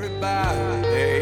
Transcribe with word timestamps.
Everybody, 0.00 1.17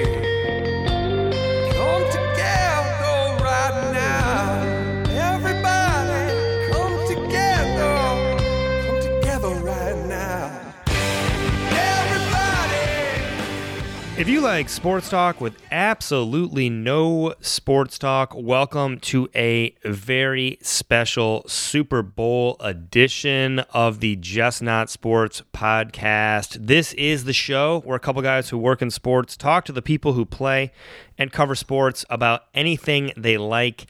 If 14.18 14.30
you 14.30 14.40
like 14.40 14.70
sports 14.70 15.10
talk 15.10 15.42
with 15.42 15.60
absolutely 15.70 16.70
no 16.70 17.34
sports 17.42 17.98
talk, 17.98 18.32
welcome 18.34 18.98
to 19.00 19.28
a 19.34 19.74
very 19.84 20.56
special 20.62 21.44
Super 21.46 22.00
Bowl 22.00 22.56
edition 22.60 23.58
of 23.74 24.00
the 24.00 24.16
Just 24.16 24.62
Not 24.62 24.88
Sports 24.88 25.42
podcast. 25.52 26.66
This 26.66 26.94
is 26.94 27.24
the 27.24 27.34
show 27.34 27.80
where 27.84 27.96
a 27.96 28.00
couple 28.00 28.22
guys 28.22 28.48
who 28.48 28.56
work 28.56 28.80
in 28.80 28.90
sports 28.90 29.36
talk 29.36 29.66
to 29.66 29.72
the 29.72 29.82
people 29.82 30.14
who 30.14 30.24
play 30.24 30.72
and 31.18 31.30
cover 31.30 31.54
sports 31.54 32.06
about 32.08 32.44
anything 32.54 33.12
they 33.18 33.36
like, 33.36 33.84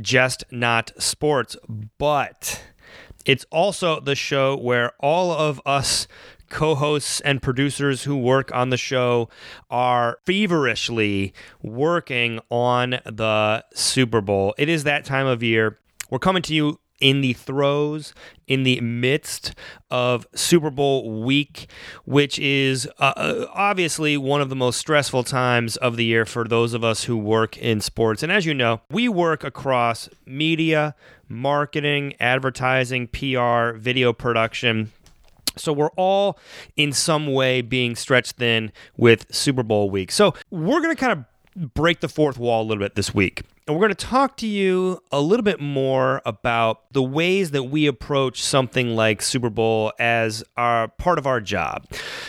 just 0.00 0.42
not 0.50 0.90
sports. 1.00 1.56
But 1.98 2.64
it's 3.24 3.46
also 3.52 4.00
the 4.00 4.16
show 4.16 4.56
where 4.56 4.90
all 4.98 5.30
of 5.30 5.60
us 5.64 6.08
co 6.48 6.74
hosts 6.74 7.20
and 7.20 7.42
producers 7.42 8.04
who 8.04 8.16
work 8.16 8.54
on 8.54 8.70
the 8.70 8.76
show 8.76 9.28
are 9.70 10.18
feverishly 10.24 11.32
working 11.62 12.40
on 12.50 13.00
the 13.04 13.64
Super 13.74 14.20
Bowl. 14.20 14.54
It 14.58 14.68
is 14.68 14.84
that 14.84 15.04
time 15.04 15.26
of 15.26 15.42
year. 15.42 15.78
We're 16.10 16.18
coming 16.18 16.42
to 16.42 16.54
you 16.54 16.80
in 17.00 17.20
the 17.20 17.32
throes, 17.32 18.12
in 18.46 18.64
the 18.64 18.80
midst 18.80 19.54
of 19.90 20.26
Super 20.34 20.70
Bowl 20.70 21.22
week, 21.22 21.68
which 22.04 22.38
is 22.38 22.88
uh, 22.98 23.12
uh, 23.16 23.46
obviously 23.52 24.16
one 24.16 24.40
of 24.40 24.48
the 24.48 24.56
most 24.56 24.78
stressful 24.78 25.24
times 25.24 25.76
of 25.76 25.96
the 25.96 26.04
year 26.04 26.24
for 26.24 26.44
those 26.44 26.74
of 26.74 26.82
us 26.82 27.04
who 27.04 27.16
work 27.16 27.56
in 27.56 27.80
sports. 27.80 28.22
And 28.22 28.32
as 28.32 28.46
you 28.46 28.54
know, 28.54 28.80
we 28.90 29.08
work 29.08 29.44
across 29.44 30.08
media, 30.26 30.94
marketing, 31.28 32.14
advertising, 32.18 33.06
PR, 33.08 33.76
video 33.76 34.12
production. 34.12 34.92
So 35.56 35.72
we're 35.72 35.90
all 35.96 36.38
in 36.76 36.92
some 36.92 37.32
way 37.32 37.60
being 37.60 37.96
stretched 37.96 38.36
thin 38.36 38.72
with 38.96 39.26
Super 39.34 39.62
Bowl 39.62 39.90
week. 39.90 40.10
So 40.12 40.34
we're 40.50 40.80
going 40.80 40.94
to 40.94 41.00
kind 41.00 41.12
of 41.12 41.74
break 41.74 42.00
the 42.00 42.08
fourth 42.08 42.38
wall 42.38 42.62
a 42.62 42.66
little 42.66 42.82
bit 42.82 42.94
this 42.94 43.14
week. 43.14 43.42
And 43.66 43.76
we're 43.76 43.80
going 43.80 43.94
to 43.94 44.06
talk 44.06 44.38
to 44.38 44.46
you 44.46 45.02
a 45.12 45.20
little 45.20 45.42
bit 45.42 45.60
more 45.60 46.22
about 46.24 46.90
the 46.92 47.02
ways 47.02 47.50
that 47.50 47.64
we 47.64 47.86
approach 47.86 48.42
something 48.42 48.96
like 48.96 49.20
Super 49.20 49.50
Bowl 49.50 49.92
as 49.98 50.42
our 50.56 50.88
part 50.88 51.18
of 51.18 51.26
our 51.26 51.40
job. 51.40 51.86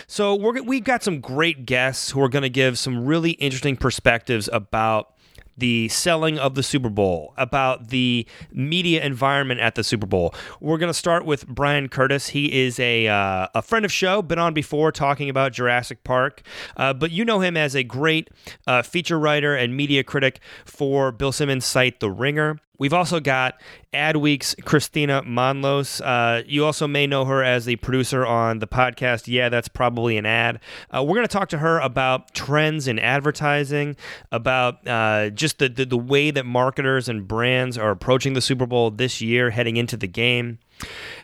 So 0.08 0.36
we're, 0.36 0.62
we've 0.64 0.84
got 0.84 1.02
some 1.02 1.22
great 1.22 1.66
guests 1.66 2.12
who 2.12 2.22
are 2.22 2.30
going 2.30 2.44
to 2.44 2.50
give 2.50 2.78
some 2.78 3.06
really 3.06 3.32
interesting 3.32 3.78
perspectives 3.78 4.50
about 4.52 5.14
the 5.60 5.88
selling 5.90 6.38
of 6.38 6.56
the 6.56 6.64
Super 6.64 6.90
Bowl, 6.90 7.34
about 7.38 7.90
the 7.90 8.26
media 8.52 9.04
environment 9.04 9.60
at 9.60 9.76
the 9.76 9.84
Super 9.84 10.08
Bowl. 10.08 10.34
We're 10.60 10.78
going 10.78 10.90
to 10.90 10.94
start 10.98 11.26
with 11.26 11.48
Bryan 11.48 11.90
Curtis. 11.90 12.30
He 12.30 12.62
is 12.66 12.80
a, 12.80 13.08
uh, 13.08 13.48
a 13.54 13.62
friend 13.62 13.86
of 13.86 13.92
show, 13.92 14.22
been 14.22 14.40
on 14.40 14.54
before 14.54 14.92
talking 14.92 15.30
about 15.30 15.54
Jurassic 15.54 16.04
Park, 16.04 16.42
uh, 16.78 16.94
but 16.94 17.12
you 17.12 17.26
know 17.26 17.40
him 17.42 17.56
as 17.58 17.76
a 17.76 17.84
great 17.84 18.30
uh, 18.68 18.82
feature 18.82 19.20
writer 19.20 19.56
and 19.56 19.76
media 19.76 20.04
critic 20.04 20.40
for 20.66 21.12
Bill 21.12 21.32
Simmons' 21.32 21.66
site 21.66 22.00
The 22.00 22.10
Ringer. 22.10 22.60
We've 22.80 22.94
also 22.94 23.20
got 23.20 23.62
Adweek's 23.94 24.56
Kristina 24.56 25.24
Monllos. 25.28 26.02
Uh, 26.04 26.44
you 26.48 26.66
also 26.66 26.88
may 26.88 27.06
know 27.06 27.26
her 27.26 27.44
as 27.44 27.66
the 27.66 27.76
producer 27.76 28.26
on 28.26 28.60
the 28.60 28.68
podcast. 28.68 29.28
Yeah, 29.28 29.50
that's 29.50 29.68
probably 29.68 30.18
an 30.18 30.26
ad. 30.26 30.62
Uh, 30.90 31.04
we're 31.04 31.16
going 31.16 31.28
to 31.28 31.32
talk 31.32 31.50
to 31.50 31.58
her 31.58 31.80
about 31.80 32.34
trends 32.34 32.88
in 32.88 32.98
advertising, 32.98 33.98
about 34.32 34.88
uh, 34.88 35.30
just 35.30 35.60
the, 35.60 35.68
the, 35.68 35.86
the 35.86 35.98
way 35.98 36.32
that 36.32 36.46
marketers 36.46 37.10
and 37.10 37.28
brands 37.28 37.78
are 37.78 37.92
approaching 37.92 38.34
the 38.34 38.42
Super 38.42 38.66
Bowl 38.66 38.90
this 38.90 39.22
year, 39.22 39.50
heading 39.50 39.78
into 39.78 39.98
the 39.98 40.08
game 40.08 40.60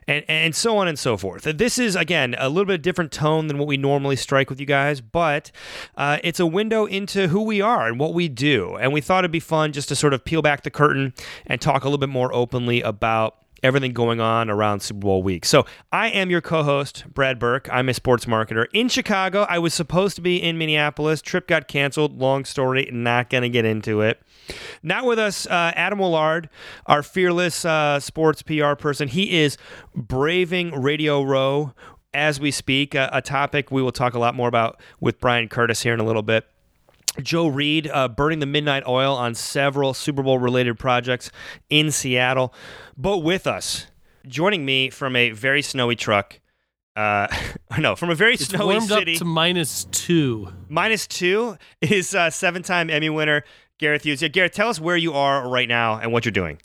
and 0.07 0.23
and 0.27 0.55
so 0.55 0.77
on 0.77 0.87
and 0.87 0.97
so 0.97 1.17
forth. 1.17 1.43
This 1.43 1.77
is 1.77 1.95
again 1.95 2.35
a 2.37 2.49
little 2.49 2.65
bit 2.65 2.81
different 2.81 3.11
tone 3.11 3.47
than 3.47 3.57
what 3.57 3.67
we 3.67 3.77
normally 3.77 4.15
strike 4.15 4.49
with 4.49 4.59
you 4.59 4.65
guys, 4.65 5.01
but 5.01 5.51
uh, 5.97 6.17
it's 6.23 6.39
a 6.39 6.45
window 6.45 6.85
into 6.85 7.27
who 7.29 7.41
we 7.41 7.61
are 7.61 7.87
and 7.87 7.99
what 7.99 8.13
we 8.13 8.27
do. 8.27 8.75
And 8.75 8.93
we 8.93 9.01
thought 9.01 9.23
it'd 9.23 9.31
be 9.31 9.39
fun 9.39 9.71
just 9.73 9.89
to 9.89 9.95
sort 9.95 10.13
of 10.13 10.23
peel 10.23 10.41
back 10.41 10.63
the 10.63 10.71
curtain 10.71 11.13
and 11.45 11.59
talk 11.59 11.83
a 11.83 11.87
little 11.87 11.97
bit 11.97 12.09
more 12.09 12.33
openly 12.33 12.81
about 12.81 13.35
everything 13.63 13.93
going 13.93 14.19
on 14.19 14.49
around 14.49 14.81
Super 14.81 14.99
Bowl 14.99 15.23
week. 15.23 15.43
So 15.43 15.65
I 15.91 16.09
am 16.09 16.29
your 16.29 16.41
co-host, 16.41 17.05
Brad 17.11 17.39
Burke. 17.39 17.67
I'm 17.71 17.89
a 17.89 17.93
sports 17.93 18.25
marketer 18.25 18.67
in 18.73 18.89
Chicago. 18.89 19.45
I 19.49 19.57
was 19.57 19.73
supposed 19.73 20.15
to 20.17 20.21
be 20.21 20.41
in 20.41 20.57
Minneapolis. 20.57 21.21
Trip 21.21 21.47
got 21.47 21.67
canceled. 21.67 22.19
Long 22.19 22.45
story. 22.45 22.87
Not 22.91 23.29
gonna 23.29 23.49
get 23.49 23.65
into 23.65 24.01
it. 24.01 24.21
Now 24.83 25.05
with 25.05 25.19
us, 25.19 25.45
uh, 25.47 25.71
Adam 25.75 25.99
Willard, 25.99 26.49
our 26.85 27.03
fearless 27.03 27.65
uh, 27.65 27.99
sports 27.99 28.41
PR 28.41 28.73
person. 28.73 29.07
He 29.07 29.39
is 29.39 29.57
braving 29.95 30.81
Radio 30.81 31.23
Row 31.23 31.73
as 32.13 32.39
we 32.39 32.49
speak, 32.49 32.95
a, 32.95 33.09
a 33.11 33.21
topic 33.21 33.71
we 33.71 33.81
will 33.81 33.91
talk 33.91 34.13
a 34.13 34.19
lot 34.19 34.33
more 34.33 34.47
about 34.47 34.79
with 35.01 35.19
Bryan 35.19 35.49
Curtis 35.49 35.83
here 35.83 35.93
in 35.93 35.99
a 35.99 36.05
little 36.05 36.21
bit. 36.23 36.45
Joe 37.21 37.47
Reed 37.47 37.89
uh, 37.93 38.07
burning 38.07 38.39
the 38.39 38.45
midnight 38.45 38.83
oil 38.87 39.15
on 39.15 39.35
several 39.35 39.93
Super 39.93 40.23
Bowl 40.23 40.39
related 40.39 40.77
projects 40.79 41.29
in 41.69 41.91
Seattle. 41.91 42.53
But 42.97 43.19
with 43.19 43.47
us, 43.47 43.87
joining 44.27 44.65
me 44.65 44.89
from 44.89 45.15
a 45.15 45.31
very 45.31 45.61
snowy 45.61 45.95
truck, 45.95 46.39
uh, 46.95 47.27
no, 47.79 47.95
from 47.95 48.09
a 48.09 48.15
very 48.15 48.33
It's 48.33 48.47
snowy 48.47 48.75
warmed 48.75 48.89
city, 48.89 49.13
up 49.13 49.19
to 49.19 49.25
minus 49.25 49.85
two. 49.91 50.49
minus 50.69 51.07
two, 51.07 51.57
is 51.81 52.15
uh, 52.15 52.29
seven 52.29 52.63
time 52.63 52.89
Emmy 52.89 53.09
winner 53.09 53.43
Gareth 53.77 54.03
Hughes. 54.03 54.21
Yeah, 54.21 54.29
Gareth, 54.29 54.53
tell 54.53 54.69
us 54.69 54.79
where 54.79 54.97
you 54.97 55.13
are 55.13 55.47
right 55.47 55.67
now 55.67 55.99
and 55.99 56.11
what 56.13 56.25
you're 56.25 56.31
doing. 56.31 56.59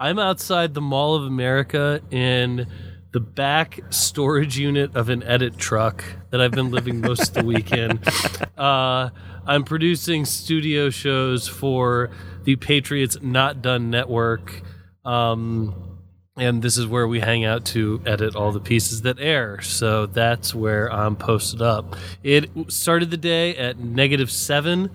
I'm 0.00 0.18
outside 0.18 0.74
the 0.74 0.80
Mall 0.80 1.14
of 1.14 1.24
America 1.24 2.00
in 2.10 2.66
the 3.12 3.20
back 3.20 3.80
storage 3.90 4.58
unit 4.58 4.94
of 4.94 5.08
an 5.08 5.22
edit 5.24 5.56
truck 5.58 6.04
that 6.30 6.40
I've 6.40 6.52
been 6.52 6.70
living 6.70 7.00
most 7.00 7.28
of 7.28 7.34
the 7.34 7.44
weekend. 7.44 8.00
Uh, 8.58 9.10
I'm 9.46 9.62
producing 9.62 10.24
studio 10.24 10.90
shows 10.90 11.46
for 11.46 12.10
the 12.42 12.56
Patriots 12.56 13.16
Not 13.22 13.62
Done 13.62 13.88
Network. 13.88 14.62
Um, 15.04 16.00
and 16.36 16.60
this 16.60 16.76
is 16.76 16.84
where 16.84 17.06
we 17.06 17.20
hang 17.20 17.44
out 17.44 17.64
to 17.66 18.02
edit 18.04 18.34
all 18.34 18.50
the 18.50 18.58
pieces 18.58 19.02
that 19.02 19.20
air. 19.20 19.60
So 19.60 20.06
that's 20.06 20.56
where 20.56 20.92
I'm 20.92 21.14
posted 21.14 21.62
up. 21.62 21.94
It 22.24 22.50
started 22.66 23.12
the 23.12 23.16
day 23.16 23.56
at 23.56 23.78
negative 23.78 24.28
seven. 24.28 24.90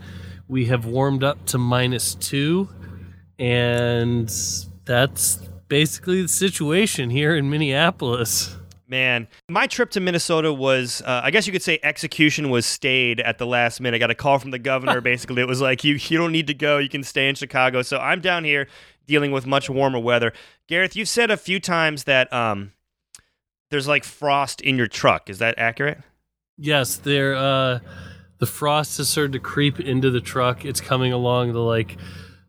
We 0.54 0.66
have 0.66 0.86
warmed 0.86 1.24
up 1.24 1.44
to 1.48 1.58
minus 1.58 2.14
two. 2.14 2.70
And 3.40 4.32
that's 4.86 5.38
basically 5.68 6.22
the 6.22 6.28
situation 6.28 7.10
here 7.10 7.36
in 7.36 7.50
Minneapolis. 7.50 8.56
Man, 8.88 9.28
my 9.50 9.66
trip 9.66 9.90
to 9.90 10.00
Minnesota 10.00 10.54
was, 10.54 11.02
uh, 11.02 11.22
I 11.24 11.32
guess 11.32 11.48
you 11.48 11.54
could 11.54 11.64
say, 11.64 11.80
execution 11.82 12.52
was 12.52 12.68
stayed 12.68 13.20
at 13.20 13.40
the 13.40 13.48
last 13.48 13.82
minute. 13.82 13.96
I 13.96 14.00
got 14.00 14.12
a 14.12 14.16
call 14.16 14.38
from 14.38 14.52
the 14.52 14.60
governor. 14.60 15.02
Basically, 15.02 15.42
it 15.42 15.48
was 15.48 15.60
like, 15.60 15.84
you, 15.84 15.96
you 15.96 16.20
don't 16.20 16.32
need 16.32 16.46
to 16.46 16.54
go. 16.54 16.78
You 16.78 16.88
can 16.88 17.02
stay 17.02 17.28
in 17.28 17.34
Chicago. 17.34 17.82
So 17.82 17.98
I'm 17.98 18.22
down 18.22 18.44
here 18.44 18.68
dealing 19.08 19.32
with 19.32 19.48
much 19.48 19.72
warmer 19.72 19.98
weather. 19.98 20.34
Gareth, 20.68 20.96
you've 20.96 21.10
said 21.10 21.32
a 21.32 21.38
few 21.38 21.60
times 21.60 22.04
that 22.04 22.32
um, 22.32 22.74
there's 23.72 23.88
like 23.88 24.04
frost 24.04 24.62
in 24.62 24.78
your 24.78 24.86
truck. 24.86 25.32
Is 25.32 25.40
that 25.40 25.56
accurate? 25.58 25.98
Yes, 26.60 26.98
there. 26.98 27.34
Uh, 27.34 27.80
the 28.44 28.48
frost 28.48 28.98
has 28.98 29.08
started 29.08 29.32
to 29.32 29.40
creep 29.40 29.80
into 29.80 30.12
the 30.12 30.20
truck. 30.20 30.66
It's 30.66 30.82
coming 30.82 31.14
along 31.14 31.54
the 31.54 31.62
like 31.62 31.96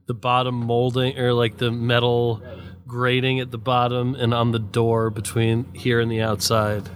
the 0.06 0.12
bottom 0.14 0.56
molding 0.56 1.16
or 1.16 1.32
like 1.32 1.58
the 1.58 1.70
metal 1.70 2.42
grating 2.84 3.38
at 3.38 3.52
the 3.52 3.58
bottom 3.58 4.16
and 4.16 4.34
on 4.34 4.50
the 4.50 4.58
door 4.58 5.08
between 5.10 5.72
here 5.72 6.00
and 6.00 6.10
the 6.10 6.20
outside. 6.20 6.88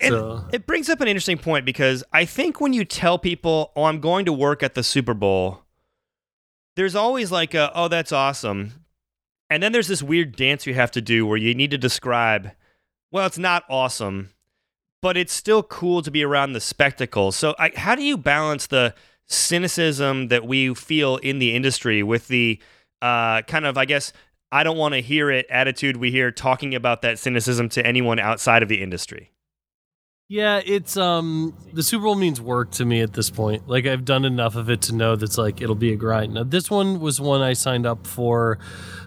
And 0.00 0.12
So- 0.12 0.44
it 0.52 0.66
brings 0.66 0.88
up 0.90 1.00
an 1.00 1.06
interesting 1.06 1.38
point 1.38 1.64
because 1.64 2.02
I 2.12 2.24
think 2.24 2.60
when 2.60 2.72
you 2.72 2.84
tell 2.84 3.20
people, 3.20 3.70
"Oh, 3.76 3.84
I'm 3.84 4.00
going 4.00 4.24
to 4.24 4.32
work 4.32 4.64
at 4.64 4.74
the 4.74 4.82
Super 4.82 5.14
Bowl," 5.14 5.62
there's 6.74 6.96
always 6.96 7.30
like 7.30 7.54
a, 7.54 7.70
"Oh, 7.72 7.86
that's 7.86 8.10
awesome," 8.10 8.84
and 9.48 9.62
then 9.62 9.70
there's 9.70 9.86
this 9.86 10.02
weird 10.02 10.34
dance 10.34 10.66
you 10.66 10.74
have 10.74 10.90
to 10.90 11.00
do 11.00 11.24
where 11.24 11.38
you 11.38 11.54
need 11.54 11.70
to 11.70 11.78
describe, 11.78 12.50
"Well, 13.12 13.26
it's 13.26 13.38
not 13.38 13.62
awesome, 13.70 14.30
but 15.02 15.16
it's 15.16 15.32
still 15.32 15.62
cool 15.62 16.02
to 16.02 16.10
be 16.10 16.24
around 16.24 16.52
the 16.52 16.60
spectacle." 16.60 17.32
So, 17.32 17.54
I, 17.58 17.72
how 17.76 17.94
do 17.94 18.02
you 18.02 18.16
balance 18.16 18.66
the 18.66 18.94
cynicism 19.26 20.28
that 20.28 20.46
we 20.46 20.74
feel 20.74 21.16
in 21.18 21.38
the 21.38 21.54
industry 21.54 22.02
with 22.02 22.28
the 22.28 22.58
uh, 23.00 23.42
kind 23.42 23.64
of, 23.64 23.78
I 23.78 23.84
guess, 23.84 24.12
I 24.52 24.64
don't 24.64 24.76
want 24.76 24.94
to 24.94 25.00
hear 25.00 25.30
it 25.30 25.46
attitude 25.48 25.96
we 25.96 26.10
hear 26.10 26.30
talking 26.30 26.74
about 26.74 27.02
that 27.02 27.18
cynicism 27.18 27.68
to 27.70 27.86
anyone 27.86 28.18
outside 28.18 28.62
of 28.62 28.68
the 28.68 28.82
industry? 28.82 29.30
Yeah, 30.28 30.60
it's 30.64 30.96
um 30.96 31.56
the 31.72 31.82
Super 31.82 32.04
Bowl 32.04 32.14
means 32.14 32.40
work 32.40 32.70
to 32.72 32.84
me 32.84 33.00
at 33.00 33.14
this 33.14 33.30
point. 33.30 33.68
Like 33.68 33.86
I've 33.86 34.04
done 34.04 34.24
enough 34.24 34.54
of 34.54 34.70
it 34.70 34.82
to 34.82 34.94
know 34.94 35.16
that's 35.16 35.36
like 35.36 35.60
it'll 35.60 35.74
be 35.74 35.92
a 35.92 35.96
grind. 35.96 36.34
Now 36.34 36.44
this 36.44 36.70
one 36.70 37.00
was 37.00 37.20
one 37.20 37.42
I 37.42 37.52
signed 37.52 37.84
up 37.84 38.06
for 38.06 38.58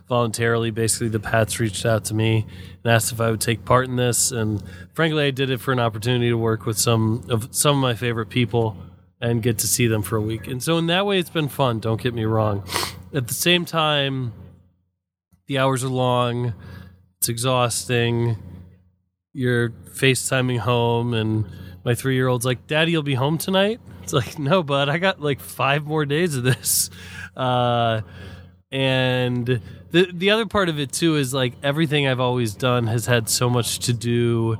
voluntarily. 0.07 0.71
Basically, 0.71 1.09
the 1.09 1.19
Pats 1.19 1.59
reached 1.59 1.85
out 1.85 2.05
to 2.05 2.13
me 2.13 2.45
and 2.83 2.91
asked 2.91 3.11
if 3.11 3.21
I 3.21 3.31
would 3.31 3.41
take 3.41 3.65
part 3.65 3.87
in 3.87 3.95
this, 3.95 4.31
and 4.31 4.63
frankly, 4.93 5.25
I 5.25 5.31
did 5.31 5.49
it 5.49 5.59
for 5.59 5.71
an 5.71 5.79
opportunity 5.79 6.29
to 6.29 6.37
work 6.37 6.65
with 6.65 6.77
some 6.77 7.23
of 7.29 7.49
some 7.51 7.77
of 7.77 7.81
my 7.81 7.95
favorite 7.95 8.29
people 8.29 8.77
and 9.21 9.41
get 9.41 9.57
to 9.59 9.67
see 9.67 9.87
them 9.87 10.01
for 10.01 10.17
a 10.17 10.21
week. 10.21 10.47
And 10.47 10.61
so, 10.61 10.77
in 10.77 10.87
that 10.87 11.05
way, 11.05 11.19
it's 11.19 11.29
been 11.29 11.47
fun. 11.49 11.79
Don't 11.79 12.01
get 12.01 12.13
me 12.13 12.25
wrong. 12.25 12.63
At 13.13 13.27
the 13.27 13.33
same 13.33 13.65
time, 13.65 14.33
the 15.47 15.57
hours 15.59 15.83
are 15.83 15.89
long. 15.89 16.53
It's 17.19 17.29
exhausting. 17.29 18.37
You're 19.31 19.69
FaceTiming 19.69 20.59
home, 20.59 21.13
and 21.13 21.45
my 21.83 21.95
three 21.95 22.15
year 22.15 22.27
old's 22.27 22.45
like, 22.45 22.67
Daddy, 22.67 22.91
you'll 22.91 23.03
be 23.03 23.15
home 23.15 23.37
tonight? 23.37 23.79
It's 24.03 24.13
like, 24.13 24.37
no, 24.37 24.63
bud, 24.63 24.89
I 24.89 24.97
got 24.97 25.21
like 25.21 25.39
five 25.39 25.85
more 25.85 26.05
days 26.05 26.35
of 26.35 26.43
this. 26.43 26.89
Uh, 27.35 28.01
and 28.73 29.61
the 29.91 30.09
the 30.11 30.31
other 30.31 30.47
part 30.47 30.67
of 30.67 30.79
it 30.79 30.91
too 30.91 31.15
is 31.15 31.31
like 31.31 31.53
everything 31.61 32.07
I've 32.07 32.19
always 32.19 32.55
done 32.55 32.87
has 32.87 33.05
had 33.05 33.29
so 33.29 33.49
much 33.49 33.79
to 33.79 33.93
do 33.93 34.57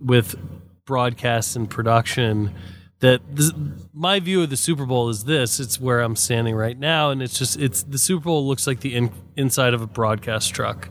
with 0.00 0.36
broadcast 0.84 1.56
and 1.56 1.68
production 1.68 2.54
that 3.00 3.20
this, 3.34 3.52
my 3.92 4.20
view 4.20 4.42
of 4.42 4.50
the 4.50 4.56
Super 4.56 4.86
Bowl 4.86 5.08
is 5.08 5.24
this 5.24 5.58
it's 5.58 5.80
where 5.80 6.00
I'm 6.00 6.14
standing 6.14 6.54
right 6.54 6.78
now 6.78 7.10
and 7.10 7.20
it's 7.20 7.36
just 7.36 7.58
it's 7.58 7.82
the 7.82 7.98
Super 7.98 8.24
Bowl 8.24 8.46
looks 8.46 8.68
like 8.68 8.80
the 8.80 8.94
in, 8.94 9.10
inside 9.36 9.74
of 9.74 9.82
a 9.82 9.86
broadcast 9.88 10.54
truck. 10.54 10.88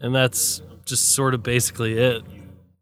And 0.00 0.14
that's 0.14 0.60
just 0.84 1.14
sort 1.14 1.32
of 1.32 1.42
basically 1.42 1.96
it. 1.96 2.22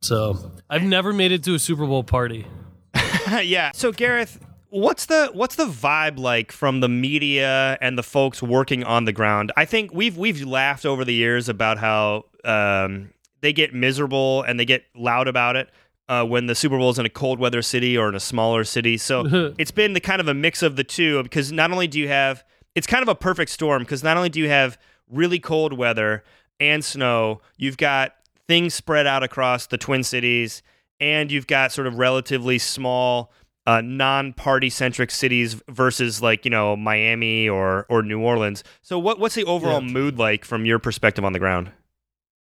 So 0.00 0.50
I've 0.68 0.82
never 0.82 1.12
made 1.12 1.30
it 1.30 1.44
to 1.44 1.54
a 1.54 1.58
Super 1.60 1.86
Bowl 1.86 2.04
party. 2.04 2.46
Yeah. 3.42 3.70
So 3.72 3.92
Gareth, 3.92 4.40
what's 4.72 5.04
the 5.06 5.30
what's 5.34 5.56
the 5.56 5.66
vibe 5.66 6.18
like 6.18 6.50
from 6.50 6.80
the 6.80 6.88
media 6.88 7.76
and 7.80 7.98
the 7.98 8.02
folks 8.02 8.42
working 8.42 8.82
on 8.84 9.04
the 9.04 9.12
ground? 9.12 9.52
I 9.56 9.66
think 9.66 9.92
we've 9.92 10.16
we've 10.16 10.42
laughed 10.42 10.86
over 10.86 11.04
the 11.04 11.12
years 11.12 11.48
about 11.48 11.78
how 11.78 12.24
um, 12.44 13.10
they 13.42 13.52
get 13.52 13.74
miserable 13.74 14.42
and 14.42 14.58
they 14.58 14.64
get 14.64 14.84
loud 14.96 15.28
about 15.28 15.56
it. 15.56 15.70
Uh, 16.08 16.24
when 16.24 16.46
the 16.46 16.54
Super 16.54 16.76
Bowl 16.76 16.90
is 16.90 16.98
in 16.98 17.06
a 17.06 17.10
cold 17.10 17.38
weather 17.38 17.62
city 17.62 17.96
or 17.96 18.08
in 18.08 18.14
a 18.14 18.20
smaller 18.20 18.64
city, 18.64 18.98
so 18.98 19.54
it's 19.58 19.70
been 19.70 19.92
the 19.92 20.00
kind 20.00 20.20
of 20.20 20.28
a 20.28 20.34
mix 20.34 20.62
of 20.62 20.76
the 20.76 20.84
two. 20.84 21.22
Because 21.22 21.52
not 21.52 21.70
only 21.70 21.86
do 21.86 21.98
you 21.98 22.08
have, 22.08 22.44
it's 22.74 22.86
kind 22.86 23.02
of 23.02 23.08
a 23.08 23.14
perfect 23.14 23.50
storm. 23.50 23.82
Because 23.82 24.02
not 24.02 24.16
only 24.16 24.28
do 24.28 24.40
you 24.40 24.48
have 24.48 24.78
really 25.08 25.38
cold 25.38 25.72
weather 25.72 26.24
and 26.58 26.84
snow, 26.84 27.40
you've 27.56 27.76
got 27.76 28.16
things 28.48 28.74
spread 28.74 29.06
out 29.06 29.22
across 29.22 29.66
the 29.66 29.78
Twin 29.78 30.02
Cities 30.02 30.62
and 31.02 31.32
you've 31.32 31.46
got 31.46 31.72
sort 31.72 31.86
of 31.86 31.98
relatively 31.98 32.58
small 32.58 33.32
uh, 33.66 33.80
non-party 33.80 34.68
centric 34.70 35.10
cities 35.10 35.62
versus 35.68 36.20
like 36.20 36.44
you 36.44 36.50
know 36.50 36.76
Miami 36.76 37.48
or 37.48 37.86
or 37.88 38.02
New 38.02 38.20
Orleans. 38.20 38.64
So 38.82 38.98
what 38.98 39.18
what's 39.18 39.34
the 39.34 39.44
overall 39.44 39.82
Yeah. 39.82 39.92
mood 39.92 40.18
like 40.18 40.44
from 40.44 40.64
your 40.66 40.78
perspective 40.78 41.24
on 41.24 41.32
the 41.32 41.38
ground? 41.38 41.70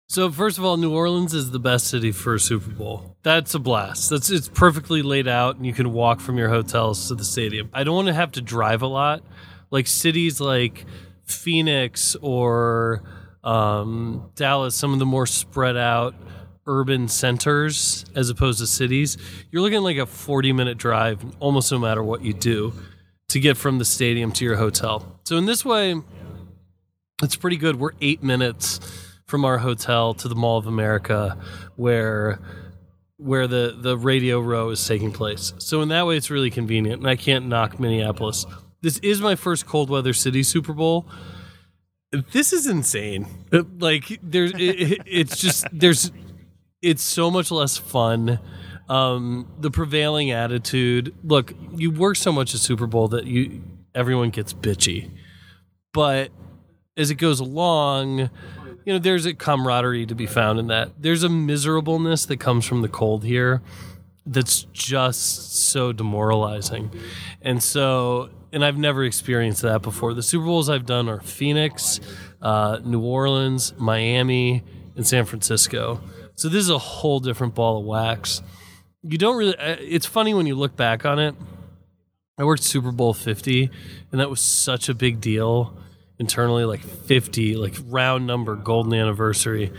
So 0.10 0.32
first 0.32 0.58
of 0.58 0.64
all, 0.64 0.78
New 0.78 0.94
Orleans 0.94 1.34
is 1.34 1.52
the 1.52 1.60
best 1.60 1.88
city 1.88 2.14
for 2.14 2.36
a 2.36 2.40
Super 2.40 2.72
Bowl. 2.72 3.18
That's 3.24 3.54
a 3.56 3.60
blast. 3.60 4.10
That's 4.10 4.30
it's 4.30 4.48
perfectly 4.48 5.02
laid 5.02 5.28
out, 5.28 5.58
and 5.58 5.66
you 5.66 5.74
can 5.74 5.92
walk 5.92 6.22
from 6.22 6.38
your 6.38 6.48
hotels 6.50 7.10
to 7.10 7.16
the 7.16 7.26
stadium. 7.26 7.70
I 7.74 7.84
don't 7.84 7.96
want 7.96 8.08
to 8.08 8.14
have 8.14 8.32
to 8.34 8.42
drive 8.42 8.82
a 8.84 8.88
lot, 8.88 9.22
like 9.70 9.86
cities 9.86 10.40
like 10.40 10.86
Phoenix 11.26 12.16
or 12.22 13.04
um, 13.44 14.32
Dallas. 14.36 14.76
Some 14.76 14.94
of 14.94 15.00
the 15.00 15.06
more 15.06 15.26
spread 15.28 15.76
out 15.76 16.16
urban 16.68 17.08
centers 17.08 18.06
as 18.16 18.30
opposed 18.30 18.60
to 18.60 18.68
cities. 18.68 19.18
You're 19.52 19.62
looking 19.62 19.82
like 19.82 19.98
a 19.98 20.06
40 20.06 20.54
minute 20.54 20.78
drive, 20.78 21.24
almost 21.40 21.72
no 21.72 21.80
matter 21.80 22.04
what 22.04 22.22
you 22.24 22.34
do, 22.34 22.74
to 23.30 23.40
get 23.40 23.58
from 23.58 23.78
the 23.80 23.86
stadium 23.86 24.32
to 24.34 24.46
your 24.46 24.58
hotel. 24.58 25.20
So 25.26 25.38
in 25.38 25.46
this 25.46 25.66
way, 25.66 25.96
it's 27.24 27.36
pretty 27.36 27.58
good. 27.58 27.78
We're 27.80 27.92
eight 28.02 28.22
minutes 28.24 28.80
from 29.26 29.44
our 29.44 29.58
hotel 29.58 30.14
to 30.16 30.28
the 30.28 30.36
Mall 30.36 30.58
of 30.58 30.68
America, 30.68 31.38
where 31.76 32.40
where 33.18 33.48
the 33.48 33.76
the 33.78 33.98
radio 33.98 34.40
row 34.40 34.70
is 34.70 34.86
taking 34.88 35.12
place. 35.12 35.54
So 35.58 35.82
in 35.82 35.90
that 35.90 36.06
way, 36.06 36.16
it's 36.18 36.30
really 36.30 36.52
convenient, 36.52 37.00
and 37.02 37.10
I 37.10 37.16
can't 37.16 37.48
knock 37.48 37.80
Minneapolis. 37.80 38.46
This 38.82 39.00
is 39.00 39.20
my 39.22 39.36
first 39.36 39.66
cold 39.66 39.90
weather 39.90 40.14
city 40.14 40.44
Super 40.44 40.72
Bowl. 40.74 41.08
This 42.32 42.54
is 42.54 42.68
insane. 42.68 43.26
Like 43.80 44.20
there's, 44.24 44.52
it, 44.54 44.60
it- 44.60 45.02
it's 45.06 45.38
just 45.42 45.66
there's, 45.74 46.12
it's 46.82 47.02
so 47.02 47.30
much 47.32 47.52
less 47.52 47.78
fun. 47.78 48.40
Um, 48.90 49.52
the 49.60 49.70
prevailing 49.70 50.32
attitude. 50.32 51.14
Look, 51.24 51.54
you 51.76 51.92
work 51.92 52.16
so 52.16 52.32
much 52.32 52.54
at 52.54 52.62
Super 52.62 52.88
Bowl 52.88 53.10
that 53.10 53.26
you 53.26 53.64
everyone 53.94 54.30
gets 54.30 54.54
bitchy, 54.54 55.12
but 55.94 56.32
as 56.96 57.12
it 57.12 57.16
goes 57.16 57.40
along, 57.40 58.20
you 58.20 58.94
know, 58.94 59.00
there's 59.00 59.26
a 59.26 59.34
camaraderie 59.34 60.06
to 60.06 60.16
be 60.16 60.26
found 60.26 60.60
in 60.60 60.68
that. 60.68 61.02
There's 61.02 61.24
a 61.24 61.30
miserableness 61.30 62.26
that 62.28 62.38
comes 62.38 62.66
from 62.66 62.82
the 62.82 62.88
cold 62.88 63.26
here 63.26 63.62
that's 64.26 64.64
just 64.74 65.56
so 65.70 65.92
demoralizing. 65.92 66.92
And 67.42 67.62
so, 67.62 68.30
and 68.52 68.64
I've 68.64 68.78
never 68.78 69.04
experienced 69.04 69.62
that 69.62 69.82
before. 69.82 70.14
The 70.14 70.24
Super 70.24 70.46
Bowls 70.46 70.70
I've 70.70 70.86
done 70.86 71.10
are 71.10 71.20
Phoenix, 71.20 72.00
uh, 72.42 72.80
New 72.84 73.02
Orleans, 73.02 73.74
Miami, 73.78 74.64
and 74.96 75.06
San 75.06 75.26
Francisco. 75.26 76.02
So 76.38 76.50
this 76.50 76.62
is 76.62 76.70
a 76.70 76.78
whole 76.78 77.20
different 77.20 77.56
ball 77.56 77.80
of 77.80 77.86
wax. 77.86 78.44
You 79.02 79.18
don't 79.18 79.38
really, 79.38 79.58
uh, 79.58 79.78
it's 79.80 80.06
funny 80.06 80.36
when 80.36 80.46
you 80.46 80.54
look 80.54 80.76
back 80.76 81.04
on 81.04 81.18
it. 81.18 81.34
I 82.38 82.44
worked 82.44 82.62
Super 82.62 82.92
Bowl 82.92 83.16
50, 83.16 83.72
and 84.12 84.22
that 84.22 84.30
was 84.30 84.40
such 84.40 84.88
a 84.88 84.94
big 84.94 85.20
deal 85.20 85.76
internally, 86.20 86.64
like 86.64 86.82
50, 86.82 87.56
like 87.56 87.74
round 87.88 88.28
number, 88.28 88.56
golden 88.56 88.94
anniversary. 88.94 89.72